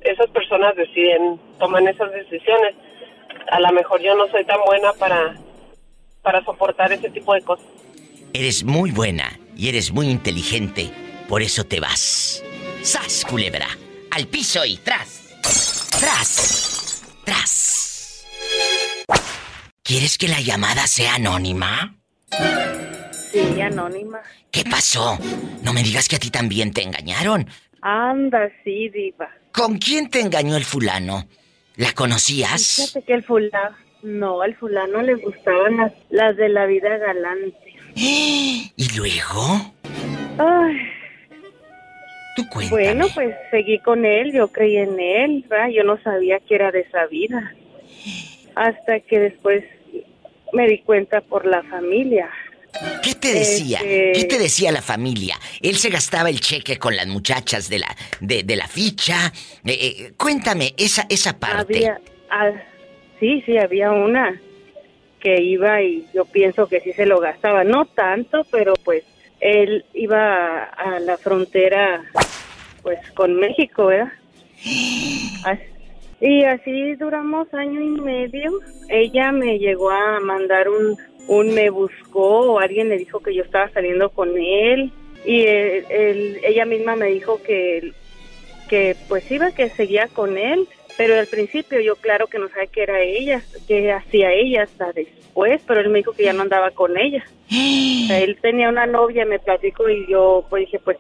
[0.02, 2.76] esas personas deciden, toman esas decisiones.
[3.52, 5.36] A lo mejor yo no soy tan buena para,
[6.22, 7.66] para soportar ese tipo de cosas.
[8.34, 10.90] Eres muy buena y eres muy inteligente,
[11.28, 12.44] por eso te vas.
[12.82, 13.68] ¡Sas, culebra!
[14.12, 15.40] Al piso y tras.
[16.00, 17.04] Tras.
[17.26, 17.83] Tras.
[19.94, 21.96] ¿Quieres que la llamada sea anónima?
[23.32, 24.24] Sí, anónima.
[24.50, 25.20] ¿Qué pasó?
[25.62, 27.46] No me digas que a ti también te engañaron.
[27.80, 29.30] Anda, sí, diva.
[29.52, 31.28] ¿Con quién te engañó el fulano?
[31.76, 32.78] ¿La conocías?
[32.78, 33.78] Fíjate que el fulano...
[34.02, 37.76] No, al fulano le gustaban las, las de la vida galante.
[37.96, 39.76] ¿Y luego?
[40.40, 40.76] Ay.
[42.36, 45.68] Tú Bueno, pues seguí con él, yo creí en él, ¿verdad?
[45.70, 47.54] yo no sabía que era de esa vida.
[48.56, 49.64] Hasta que después
[50.54, 52.30] me di cuenta por la familia.
[53.04, 53.80] ¿Qué te decía?
[53.84, 55.38] Este ¿Qué te decía la familia?
[55.62, 59.32] Él se gastaba el cheque con las muchachas de la de, la ficha.
[59.66, 61.78] Eh, eh, cuéntame esa esa parte.
[61.78, 62.02] Había,
[62.32, 62.52] ah,
[63.20, 64.40] sí, sí, había una
[65.20, 69.04] que iba y yo pienso que sí se lo gastaba, no tanto, pero pues
[69.40, 72.04] él iba a, la frontera
[72.82, 74.12] pues con México, ¿verdad?
[76.24, 78.60] y así duramos año y medio.
[78.88, 80.98] Ella me llegó a mandar un,
[81.28, 84.92] un me buscó o alguien le dijo que yo estaba saliendo con él
[85.26, 87.92] y ella misma me dijo que
[88.70, 90.68] que pues iba que seguía con él
[90.98, 94.92] pero al principio yo claro que no sabía que era ella, que hacía ella hasta
[94.92, 97.24] después, pero él me dijo que ya no andaba con ella.
[97.50, 100.98] él tenía una novia, me platicó y yo pues dije pues,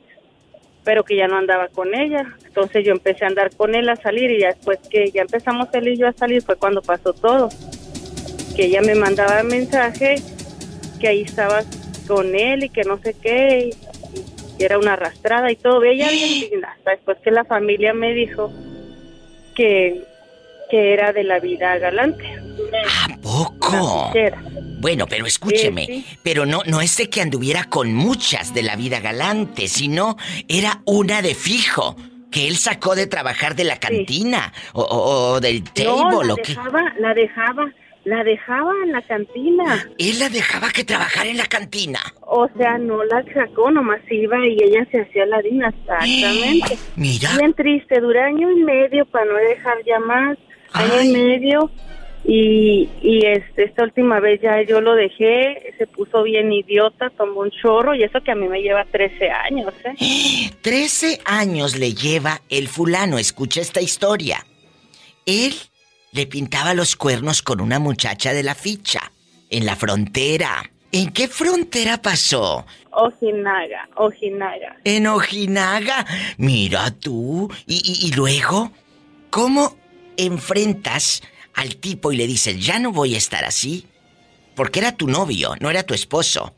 [0.84, 2.26] pero que ya no andaba con ella.
[2.46, 5.88] Entonces yo empecé a andar con él a salir y después que ya empezamos él
[5.88, 7.50] y yo a salir fue cuando pasó todo.
[8.56, 10.16] Que ella me mandaba mensaje
[11.00, 11.64] que ahí estaba
[12.08, 15.84] con él y que no sé qué, y, era una arrastrada y todo.
[15.84, 18.52] Ella bien hasta después que la familia me dijo
[19.56, 20.04] que,
[20.74, 22.26] que era de la vida galante.
[23.04, 24.12] ¿A poco?
[24.80, 29.00] Bueno, pero escúcheme, pero no, no es de que anduviera con muchas de la vida
[29.00, 30.18] galante, sino
[30.48, 31.96] era una de fijo
[32.32, 37.72] que él sacó de trabajar de la cantina o, del table la dejaba, La dejaba,
[38.06, 39.88] la dejaba en la cantina.
[40.00, 42.00] Él la dejaba que trabajara en la cantina.
[42.22, 46.80] O sea, no la sacó, nomás iba y ella se hacía la dina, exactamente.
[46.96, 47.30] Mira.
[47.38, 50.36] Bien triste, duré año y medio para no dejar ya más,
[50.74, 51.72] año y medio.
[52.26, 57.42] Y, y este, esta última vez ya yo lo dejé, se puso bien idiota, tomó
[57.42, 60.52] un chorro y eso que a mí me lleva 13 años, ¿eh?
[60.62, 64.46] 13 años le lleva el fulano, escucha esta historia.
[65.26, 65.54] Él
[66.14, 69.12] le pintaba los cuernos con una muchacha de la ficha,
[69.50, 70.64] en la frontera.
[70.92, 72.66] ¿En qué frontera pasó?
[72.92, 74.78] Ojinaga, Ojinaga.
[74.84, 76.06] ¿En Ojinaga?
[76.38, 77.52] Mira tú.
[77.66, 78.72] ¿Y, luego?
[79.32, 79.76] ¿Cómo
[80.18, 81.22] enfrentas
[81.54, 83.88] al tipo y le dices, ya no voy a estar así?
[84.56, 86.54] Porque era tu novio, no era tu esposo.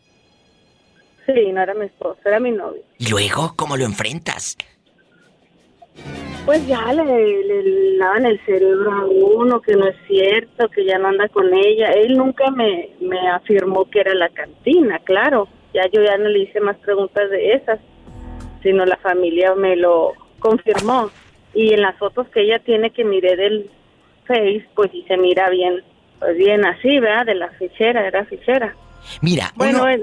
[1.26, 2.82] Sí, no era mi esposo, era mi novio.
[2.98, 4.58] ¿Y luego cómo lo enfrentas?
[6.46, 11.00] Pues ya le, le lavan el cerebro a uno, que no es cierto, que ya
[11.00, 11.92] no anda con ella.
[11.94, 15.48] Él nunca me, me afirmó que era la cantina, claro.
[15.74, 17.80] Ya yo ya no le hice más preguntas de esas,
[18.62, 21.10] sino la familia me lo confirmó.
[21.56, 23.70] Y en las fotos que ella tiene que miré del
[24.28, 25.84] Face, pues sí se mira bien,
[26.20, 27.26] pues bien así, ¿verdad?
[27.26, 28.76] De la fichera, era fichera.
[29.22, 30.00] Mira, bueno, eh,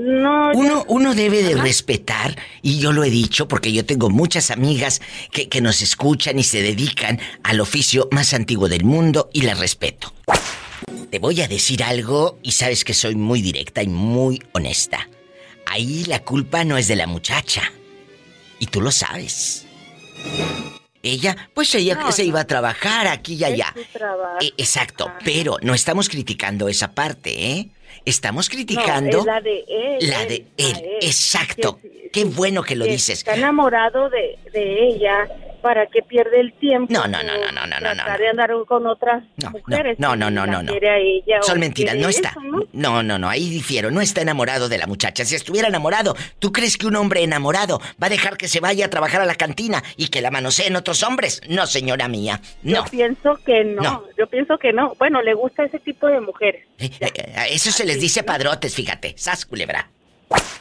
[0.55, 5.03] uno, uno, debe de respetar, y yo lo he dicho porque yo tengo muchas amigas
[5.33, 9.59] que, que nos escuchan y se dedican al oficio más antiguo del mundo y las
[9.59, 10.13] respeto.
[11.11, 15.09] te voy a decir algo y sabes que soy muy directa y muy honesta.
[15.67, 17.63] Ahí la culpa no es de la muchacha.
[18.59, 19.67] Y tú lo sabes.
[21.03, 23.75] Ella, pues ella que se iba a trabajar aquí y allá.
[24.41, 27.69] Eh, exacto, pero no estamos criticando esa parte, ¿eh?
[28.05, 30.09] Estamos criticando la de él.
[30.09, 31.81] La de él, exacto.
[32.13, 33.19] Qué bueno que lo dices.
[33.19, 35.29] Está enamorado de, de ella
[35.63, 36.93] para que pierde el tiempo.
[36.93, 37.95] No, no, no, no, no, no, no.
[37.95, 38.19] no.
[38.19, 39.99] de andar con otras mujeres.
[39.99, 40.73] No, no, no, no, no.
[41.43, 42.35] Son mentiras, no está.
[42.73, 43.03] ¿no?
[43.03, 43.91] no, no, ahí difiero.
[43.91, 45.25] No está enamorado de la muchacha.
[45.25, 48.87] Si estuviera enamorado, ¿tú crees que un hombre enamorado va a dejar que se vaya
[48.87, 51.41] a trabajar a la cantina y que la manoseen otros hombres?
[51.49, 52.41] No, señora mía.
[52.63, 52.85] No.
[52.85, 54.05] Yo pienso que no.
[54.19, 54.95] Yo pienso que no.
[54.99, 56.67] Bueno, le gusta ese tipo de mujeres.
[56.79, 59.15] Eh, eh, eso se les dice padrotes, fíjate.
[59.17, 59.89] Sas culebra.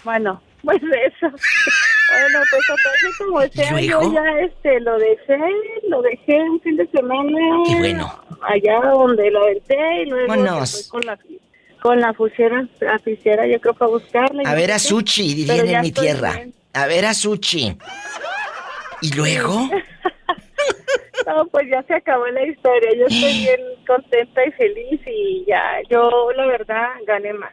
[0.04, 1.28] Bueno, pues eso.
[1.28, 5.40] bueno, pues entonces como sea, yo ya este, lo dejé,
[5.88, 7.40] lo dejé un fin de semana.
[7.68, 8.24] Qué bueno.
[8.42, 10.28] Allá donde lo aventé y luego
[10.90, 11.18] con la
[11.82, 14.44] con la fusiera, la yo creo que a buscarla.
[14.46, 16.40] A ver a Suchi, dirían en mi tierra.
[16.74, 17.76] A ver a Suchi.
[19.02, 19.68] ¿Y luego?
[21.28, 22.92] no, pues ya se acabó la historia.
[22.96, 27.52] Yo estoy bien contenta y feliz y ya, yo la verdad gané más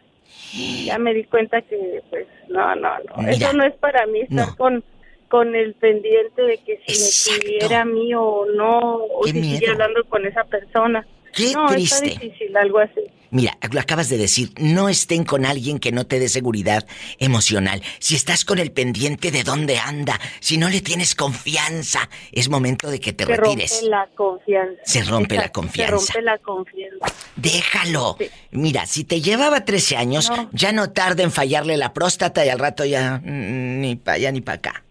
[0.84, 4.56] ya me di cuenta que pues no, no, no, eso no es para mí estar
[4.56, 4.82] con
[5.28, 9.68] con el pendiente de que si me tuviera a mí o no, o si sigue
[9.68, 11.06] hablando con esa persona.
[11.34, 12.06] Qué no, triste.
[12.06, 13.02] Está difícil, algo así.
[13.30, 16.86] Mira, lo acabas de decir, no estén con alguien que no te dé seguridad
[17.18, 17.82] emocional.
[17.98, 22.90] Si estás con el pendiente de dónde anda, si no le tienes confianza, es momento
[22.90, 23.70] de que te retires.
[23.70, 24.82] Se rompe la confianza.
[24.84, 25.98] Se rompe la confianza.
[25.98, 27.06] Se rompe la confianza.
[27.36, 28.16] Déjalo.
[28.50, 32.58] Mira, si te llevaba 13 años, ya no tarda en fallarle la próstata y al
[32.58, 34.84] rato ya mm, ni para allá ni para acá.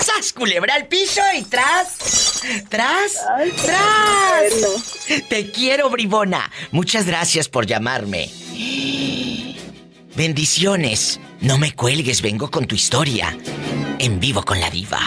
[0.00, 2.42] ¡Sas, culebra al piso y tras!
[2.70, 3.22] ¡Tras!
[3.62, 5.28] ¡Tras!
[5.28, 6.50] Te quiero, bribona.
[6.70, 8.30] Muchas gracias por llamarme.
[10.16, 11.20] Bendiciones.
[11.40, 13.36] No me cuelgues, vengo con tu historia.
[13.98, 15.00] En vivo con la diva.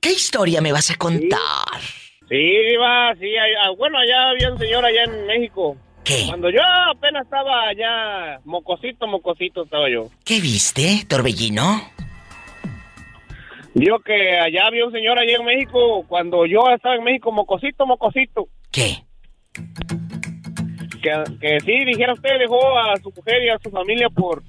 [0.00, 1.80] ¿Qué historia me vas a contar?
[2.28, 3.30] Sí, diva, sí.
[3.62, 5.76] Ah, bueno, allá había un señor allá en México.
[6.04, 6.26] ¿Qué?
[6.28, 6.60] Cuando yo
[6.94, 10.10] apenas estaba allá, mocosito, mocosito estaba yo.
[10.24, 11.95] ¿Qué viste, Torbellino?
[13.76, 17.84] Digo que allá había un señor allá en México, cuando yo estaba en México, mocosito,
[17.84, 18.48] mocosito.
[18.72, 19.04] ¿Qué?
[21.02, 24.42] Que, que sí, dijera usted, dejó a su mujer y a su familia por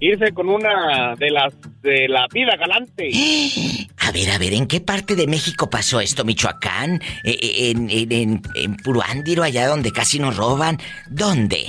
[0.00, 3.08] irse con una de las de la vida galante.
[4.00, 6.24] A ver, a ver, ¿en qué parte de México pasó esto?
[6.24, 6.98] ¿Michoacán?
[7.24, 10.78] ¿E, e, ¿En, en, en, en Puruándiro, allá donde casi nos roban?
[11.10, 11.66] ¿Dónde?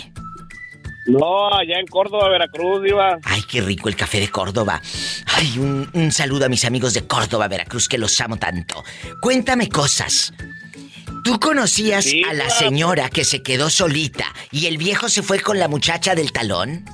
[1.10, 3.18] No, allá en Córdoba, Veracruz, iba.
[3.24, 4.82] Ay, qué rico el café de Córdoba.
[5.26, 8.84] Ay, un, saludo a mis amigos de Córdoba, Veracruz, que los amo tanto.
[9.22, 10.34] Cuéntame cosas.
[11.24, 15.60] ¿Tú conocías a la señora que se quedó solita y el viejo se fue con
[15.60, 16.86] la muchacha del talón?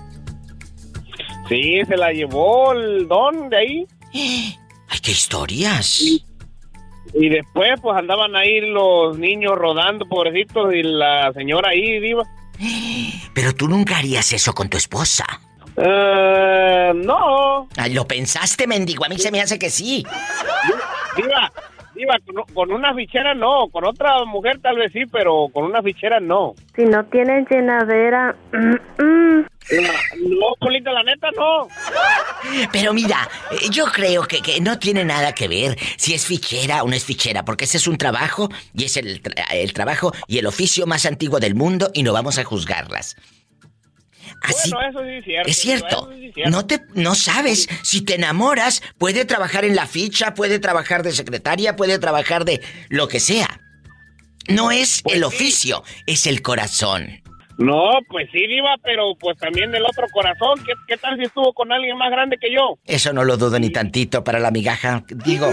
[1.49, 3.85] Sí, se la llevó el don de ahí.
[4.13, 6.01] Ay, qué historias.
[7.13, 12.23] Y, después, pues andaban ahí los niños rodando, pobrecitos, y la señora ahí, viva.
[13.34, 15.26] Pero tú nunca harías eso con tu esposa.
[15.77, 17.68] Eh, no.
[17.91, 19.06] ¿Lo pensaste, mendigo?
[19.06, 20.06] A mí se me hace que sí.
[21.18, 21.52] Diva,
[21.94, 22.15] diva,
[22.53, 23.68] con, una fichera no.
[23.69, 26.53] Con otra mujer tal vez sí, pero con una fichera no.
[26.76, 28.36] Si no tienen llenadera...
[28.52, 29.45] Mm, mm.
[29.71, 31.67] No, Polita, la neta no.
[32.71, 36.83] Pero mira, eh, yo creo que, que, no tiene nada que ver si es fichera
[36.83, 39.21] o no es fichera, porque ese es un trabajo y es el,
[39.51, 43.15] el trabajo y el oficio más antiguo del mundo y no vamos a juzgarlas.
[44.41, 45.23] Así, bueno, eso sí es
[45.57, 46.11] cierto.
[46.11, 46.49] Es cierto.
[46.49, 51.11] No te no sabes si te enamoras, puede trabajar en la ficha, puede trabajar de
[51.11, 53.61] secretaria, puede trabajar de lo que sea.
[54.47, 57.24] No es pues el oficio, es el corazón.
[57.57, 60.60] No, pues sí, Diva, pero pues también el otro corazón.
[60.88, 62.77] ¿Qué, tal si estuvo con alguien más grande que yo?
[62.86, 65.52] Eso no lo dudo ni tantito para la migaja, digo.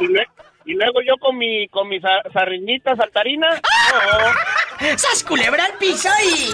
[0.00, 3.48] y, luego yo con mi con mi sarriñita saltarina.
[3.92, 4.32] ¡Ah!
[4.96, 6.52] ¡Sas culebra al piso y!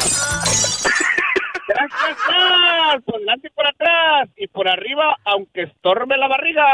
[1.78, 4.28] Tras, tras, por delante y por atrás.
[4.36, 6.64] Y por arriba, aunque estorbe la barriga.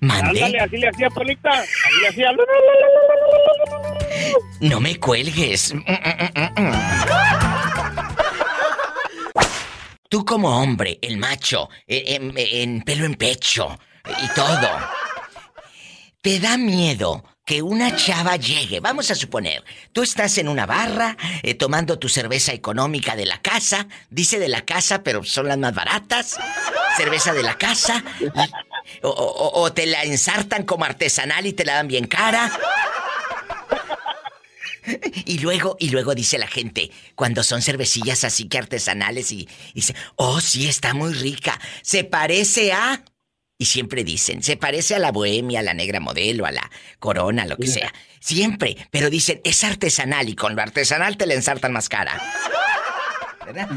[0.00, 0.42] ¿Mande?
[0.42, 1.50] Ándale, así le hacía Polita.
[1.50, 2.32] Así le hacía...
[4.60, 5.74] No me cuelgues.
[10.08, 14.68] Tú como hombre, el macho, en, pelo en pecho y todo,
[16.20, 18.80] ¿te da miedo que una chava llegue?
[18.80, 19.62] Vamos a suponer,
[19.92, 24.48] tú estás en una barra eh, tomando tu cerveza económica de la casa, dice de
[24.48, 26.36] la casa, pero son las más baratas,
[26.96, 28.02] cerveza de la casa,
[29.02, 32.50] O, te la ensartan como artesanal y te la dan bien cara.
[35.24, 39.94] Y luego, y luego dice la gente, cuando son cervecillas así que artesanales y, dice,
[40.16, 41.58] oh, sí, está muy rica.
[41.82, 43.02] Se parece a.
[43.56, 46.68] Y siempre dicen, se parece a la bohemia, a la negra modelo, a la
[46.98, 47.92] corona, lo que sea.
[48.18, 52.20] Siempre, pero dicen, es artesanal y con lo artesanal te la ensartan más cara.
[53.46, 53.68] ¿Verdad?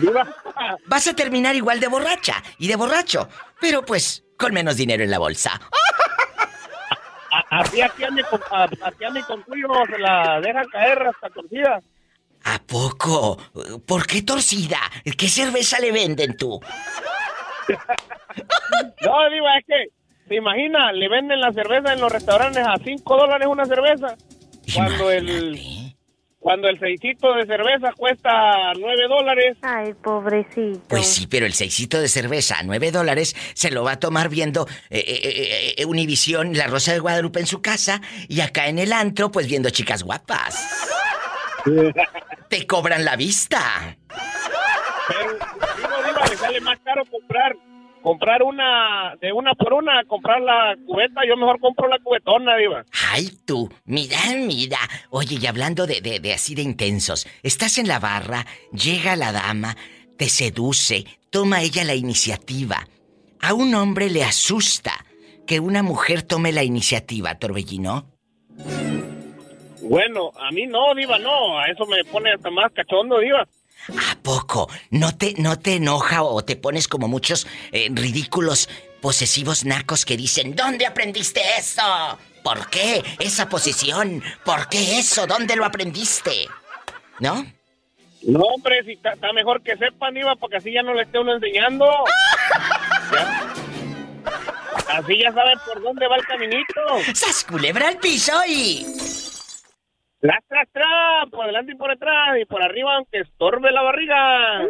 [0.87, 3.29] Vas a terminar igual de borracha y de borracho,
[3.61, 5.59] pero pues con menos dinero en la bolsa.
[7.51, 11.81] Así a mi, con tuyo se la dejan caer hasta torcida.
[12.45, 13.37] ¿A poco?
[13.85, 14.79] ¿Por qué torcida?
[15.17, 16.59] ¿Qué cerveza le venden tú?
[19.06, 19.89] No, digo, es que,
[20.27, 20.94] ¿te imaginas?
[20.94, 24.15] Le venden la cerveza en los restaurantes a 5 dólares una cerveza.
[24.73, 25.57] Cuando el
[26.48, 29.57] cuando el seisito de cerveza cuesta 9 dólares.
[29.64, 30.80] Ay, pobrecito.
[30.88, 34.30] Pues sí, pero el seisito de cerveza a 9 dólares se lo va a tomar
[34.30, 38.80] viendo eh, eh, eh, Univisión, La Rosa de Guadalupe en su casa y acá en
[38.80, 40.88] el antro, pues viendo chicas guapas.
[42.49, 43.98] Te cobran la vista.
[46.23, 47.56] Digo, le sale más caro comprar
[48.02, 52.85] comprar una de una por una, comprar la cubeta, yo mejor compro la cubetona, diva.
[53.11, 54.77] Ay, tú, mira, mira.
[55.10, 59.34] Oye, y hablando de, de, de así de intensos, estás en la barra, llega la
[59.34, 59.76] dama,
[60.18, 62.88] te seduce, toma ella la iniciativa.
[63.41, 64.94] A un hombre le asusta
[65.45, 68.06] que una mujer tome la iniciativa, Torbellino.
[69.81, 71.60] Bueno, a mí no, Diva, no.
[71.60, 73.48] A eso me pone hasta más cachondo, Diva.
[73.89, 74.69] ¿A poco?
[74.89, 78.69] ¿No te, no te enoja o te pones como muchos eh, ridículos
[79.01, 81.81] posesivos nacos que dicen, ¿dónde aprendiste eso?
[82.43, 84.23] ¿Por qué esa posición?
[84.43, 85.27] ¿Por qué eso?
[85.27, 86.47] ¿Dónde lo aprendiste?
[87.19, 87.45] ¿No?
[88.23, 91.35] No, hombre, si está, mejor que sepan, Iba, porque así ya no le esté uno
[91.35, 91.88] enseñando.
[94.89, 96.81] Así ya saben por dónde va el caminito.
[97.14, 98.85] ¡Sas culebra al piso y...
[100.19, 104.68] Tras, tras, tras, por delante y por detrás y por arriba aunque estorbe la barriga.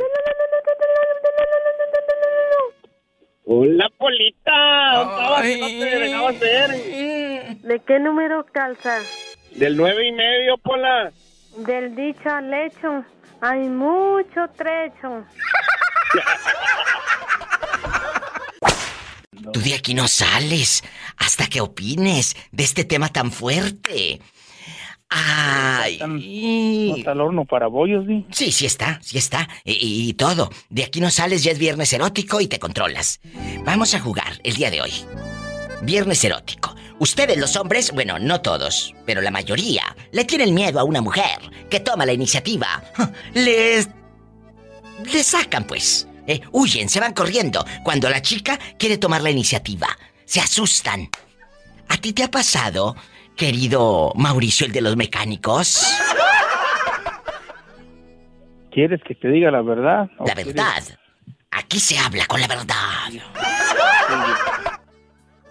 [3.45, 4.51] Hola, Polita.
[4.93, 6.69] ¿Dónde no te dejaba hacer?
[7.61, 8.99] ¿De qué número calza?
[9.55, 11.13] Del nueve y medio, Pola.
[11.55, 13.05] Del dicho al hecho.
[13.39, 15.23] Hay mucho trecho.
[19.53, 20.83] Tú de aquí no sales
[21.17, 24.19] hasta que opines de este tema tan fuerte.
[25.09, 25.99] Ay.
[25.99, 28.25] No está el horno para bollos, ¿sí?
[28.31, 29.47] Sí, sí está, sí está.
[29.63, 30.49] Y, todo.
[30.69, 33.21] De aquí no sales, ya es viernes erótico y te controlas.
[33.63, 34.91] Vamos a jugar el día de hoy.
[35.81, 36.75] Viernes erótico.
[36.99, 41.39] Ustedes los hombres, bueno, no todos, pero la mayoría, le tienen miedo a una mujer
[41.69, 42.83] que toma la iniciativa.
[43.33, 43.87] Les...
[45.11, 46.07] Le sacan, pues.
[46.25, 49.87] Eh, huyen, se van corriendo cuando la chica quiere tomar la iniciativa.
[50.25, 51.09] Se asustan.
[51.87, 52.95] ¿A ti te ha pasado
[53.37, 55.85] querido Mauricio, el de los mecánicos?
[58.71, 60.09] ¿Quieres que te diga la verdad?
[60.25, 60.83] La verdad.
[61.51, 62.75] Aquí se habla con la verdad.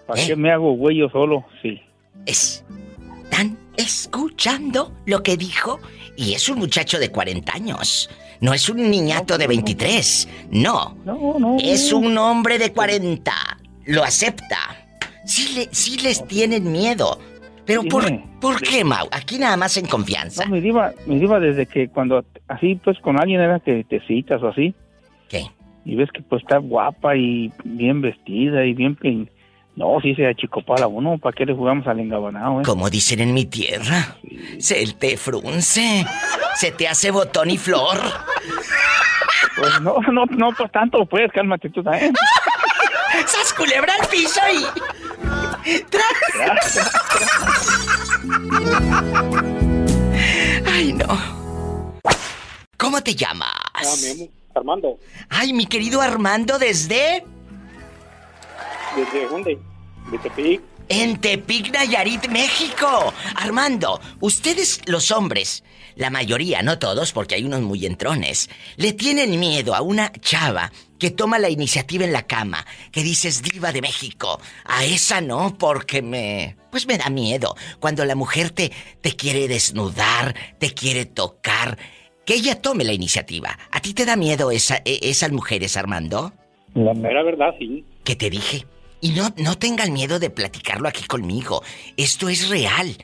[0.05, 0.35] ¿Para qué ¿Eh?
[0.35, 1.45] me hago güey yo solo?
[1.61, 1.81] Sí.
[2.25, 5.79] ¿Están escuchando lo que dijo?
[6.15, 8.09] Y es un muchacho de 40 años.
[8.39, 10.27] No es un niñato de 23.
[10.51, 10.95] No.
[11.03, 11.57] No, no.
[11.61, 13.33] Es un hombre de 40.
[13.85, 14.57] Lo acepta.
[15.25, 17.19] Sí, le, sí les tienen miedo.
[17.67, 18.05] Pero por,
[18.39, 19.07] ¿por qué, Mau?
[19.11, 20.45] Aquí nada más en confianza.
[20.45, 23.99] No, me diva, me diva desde que cuando así pues con alguien era que te
[24.07, 24.73] citas o así.
[25.27, 25.45] ¿Qué?
[25.83, 28.97] Y ves que pues está guapa y bien vestida y bien...
[29.75, 32.63] No, sí se achicopala uno, ¿para qué le jugamos al engabanado, eh?
[32.65, 34.17] Como dicen en mi tierra,
[34.57, 36.03] se te frunce,
[36.55, 37.99] se te hace botón y flor.
[39.55, 42.11] Pues no, no, no, pues tanto, pues, cálmate tú también.
[43.27, 44.96] ¡Sas culebra al piso y...
[45.89, 46.79] ¡Tras!
[50.65, 52.01] Ay, no.
[52.77, 53.51] ¿Cómo te llamas?
[53.73, 54.99] Ah, mi Armando.
[55.29, 57.23] Ay, mi querido Armando, ¿desde?
[58.95, 59.59] ¿Desde dónde?
[60.11, 60.61] ¿De Tepic?
[60.89, 63.13] En Tepic, Nayarit, México.
[63.35, 65.63] Armando, ustedes los hombres,
[65.95, 70.71] la mayoría, no todos, porque hay unos muy entrones, le tienen miedo a una chava
[70.99, 74.39] que toma la iniciativa en la cama, que dices diva de México.
[74.65, 76.57] A esa no, porque me...
[76.71, 77.55] Pues me da miedo.
[77.79, 78.71] Cuando la mujer te,
[79.01, 81.77] te quiere desnudar, te quiere tocar,
[82.25, 83.57] que ella tome la iniciativa.
[83.71, 86.33] ¿A ti te da miedo esa, e, esas mujeres, Armando?
[86.73, 87.85] La mera verdad, sí.
[88.03, 88.65] ¿Qué te dije?
[88.99, 91.63] Y no, no tengan miedo de platicarlo aquí conmigo.
[91.95, 92.97] Esto es real.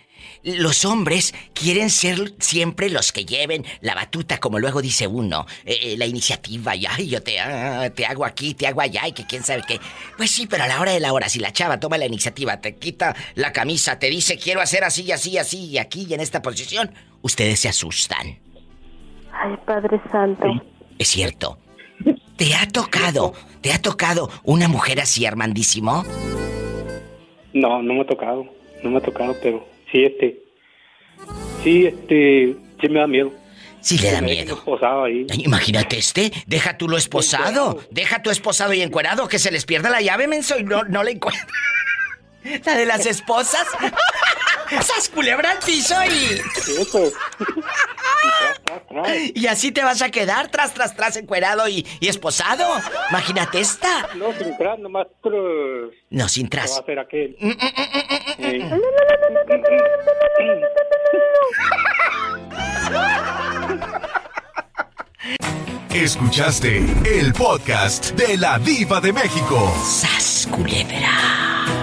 [0.44, 5.78] Los hombres quieren ser siempre los que lleven la batuta, como luego dice uno, eh,
[5.82, 9.14] eh, la iniciativa, y ay, yo te, ah, te hago aquí, te hago allá, y
[9.14, 9.80] que quién sabe qué.
[10.18, 12.58] Pues sí, pero a la hora de la hora, si la chava toma la iniciativa,
[12.60, 16.20] te quita la camisa, te dice quiero hacer así, así, así, y aquí, y en
[16.20, 16.92] esta posición,
[17.22, 18.40] ustedes se asustan.
[19.32, 20.46] Ay, Padre Santo.
[21.00, 21.58] Es cierto.
[22.36, 26.04] ¿Te ha tocado, te ha tocado una mujer así, Armandísimo?
[27.54, 28.46] No, no me ha tocado,
[28.84, 30.44] no me ha tocado, pero sí, este,
[31.64, 33.32] sí, este, sí me da miedo.
[33.80, 34.64] Sí le da miedo.
[35.04, 35.28] ahí.
[35.38, 39.90] Imagínate este, deja tú lo esposado, deja tu esposado y encuerado que se les pierda
[39.90, 41.48] la llave, menso, y no, no le encuentra.
[42.66, 43.66] La de las esposas.
[44.70, 46.42] ¡Sas culebra al piso y.
[49.36, 52.66] y así te vas a quedar tras, tras, tras, encuerado y, y esposado.
[53.10, 54.10] Imagínate esta.
[54.16, 55.08] No, sin tras, nomás.
[56.10, 56.72] No, sin tras.
[56.72, 57.38] va a hacer aquel.
[65.94, 69.72] Escuchaste el podcast de la Diva de México.
[69.86, 71.83] ¡Sas culebra!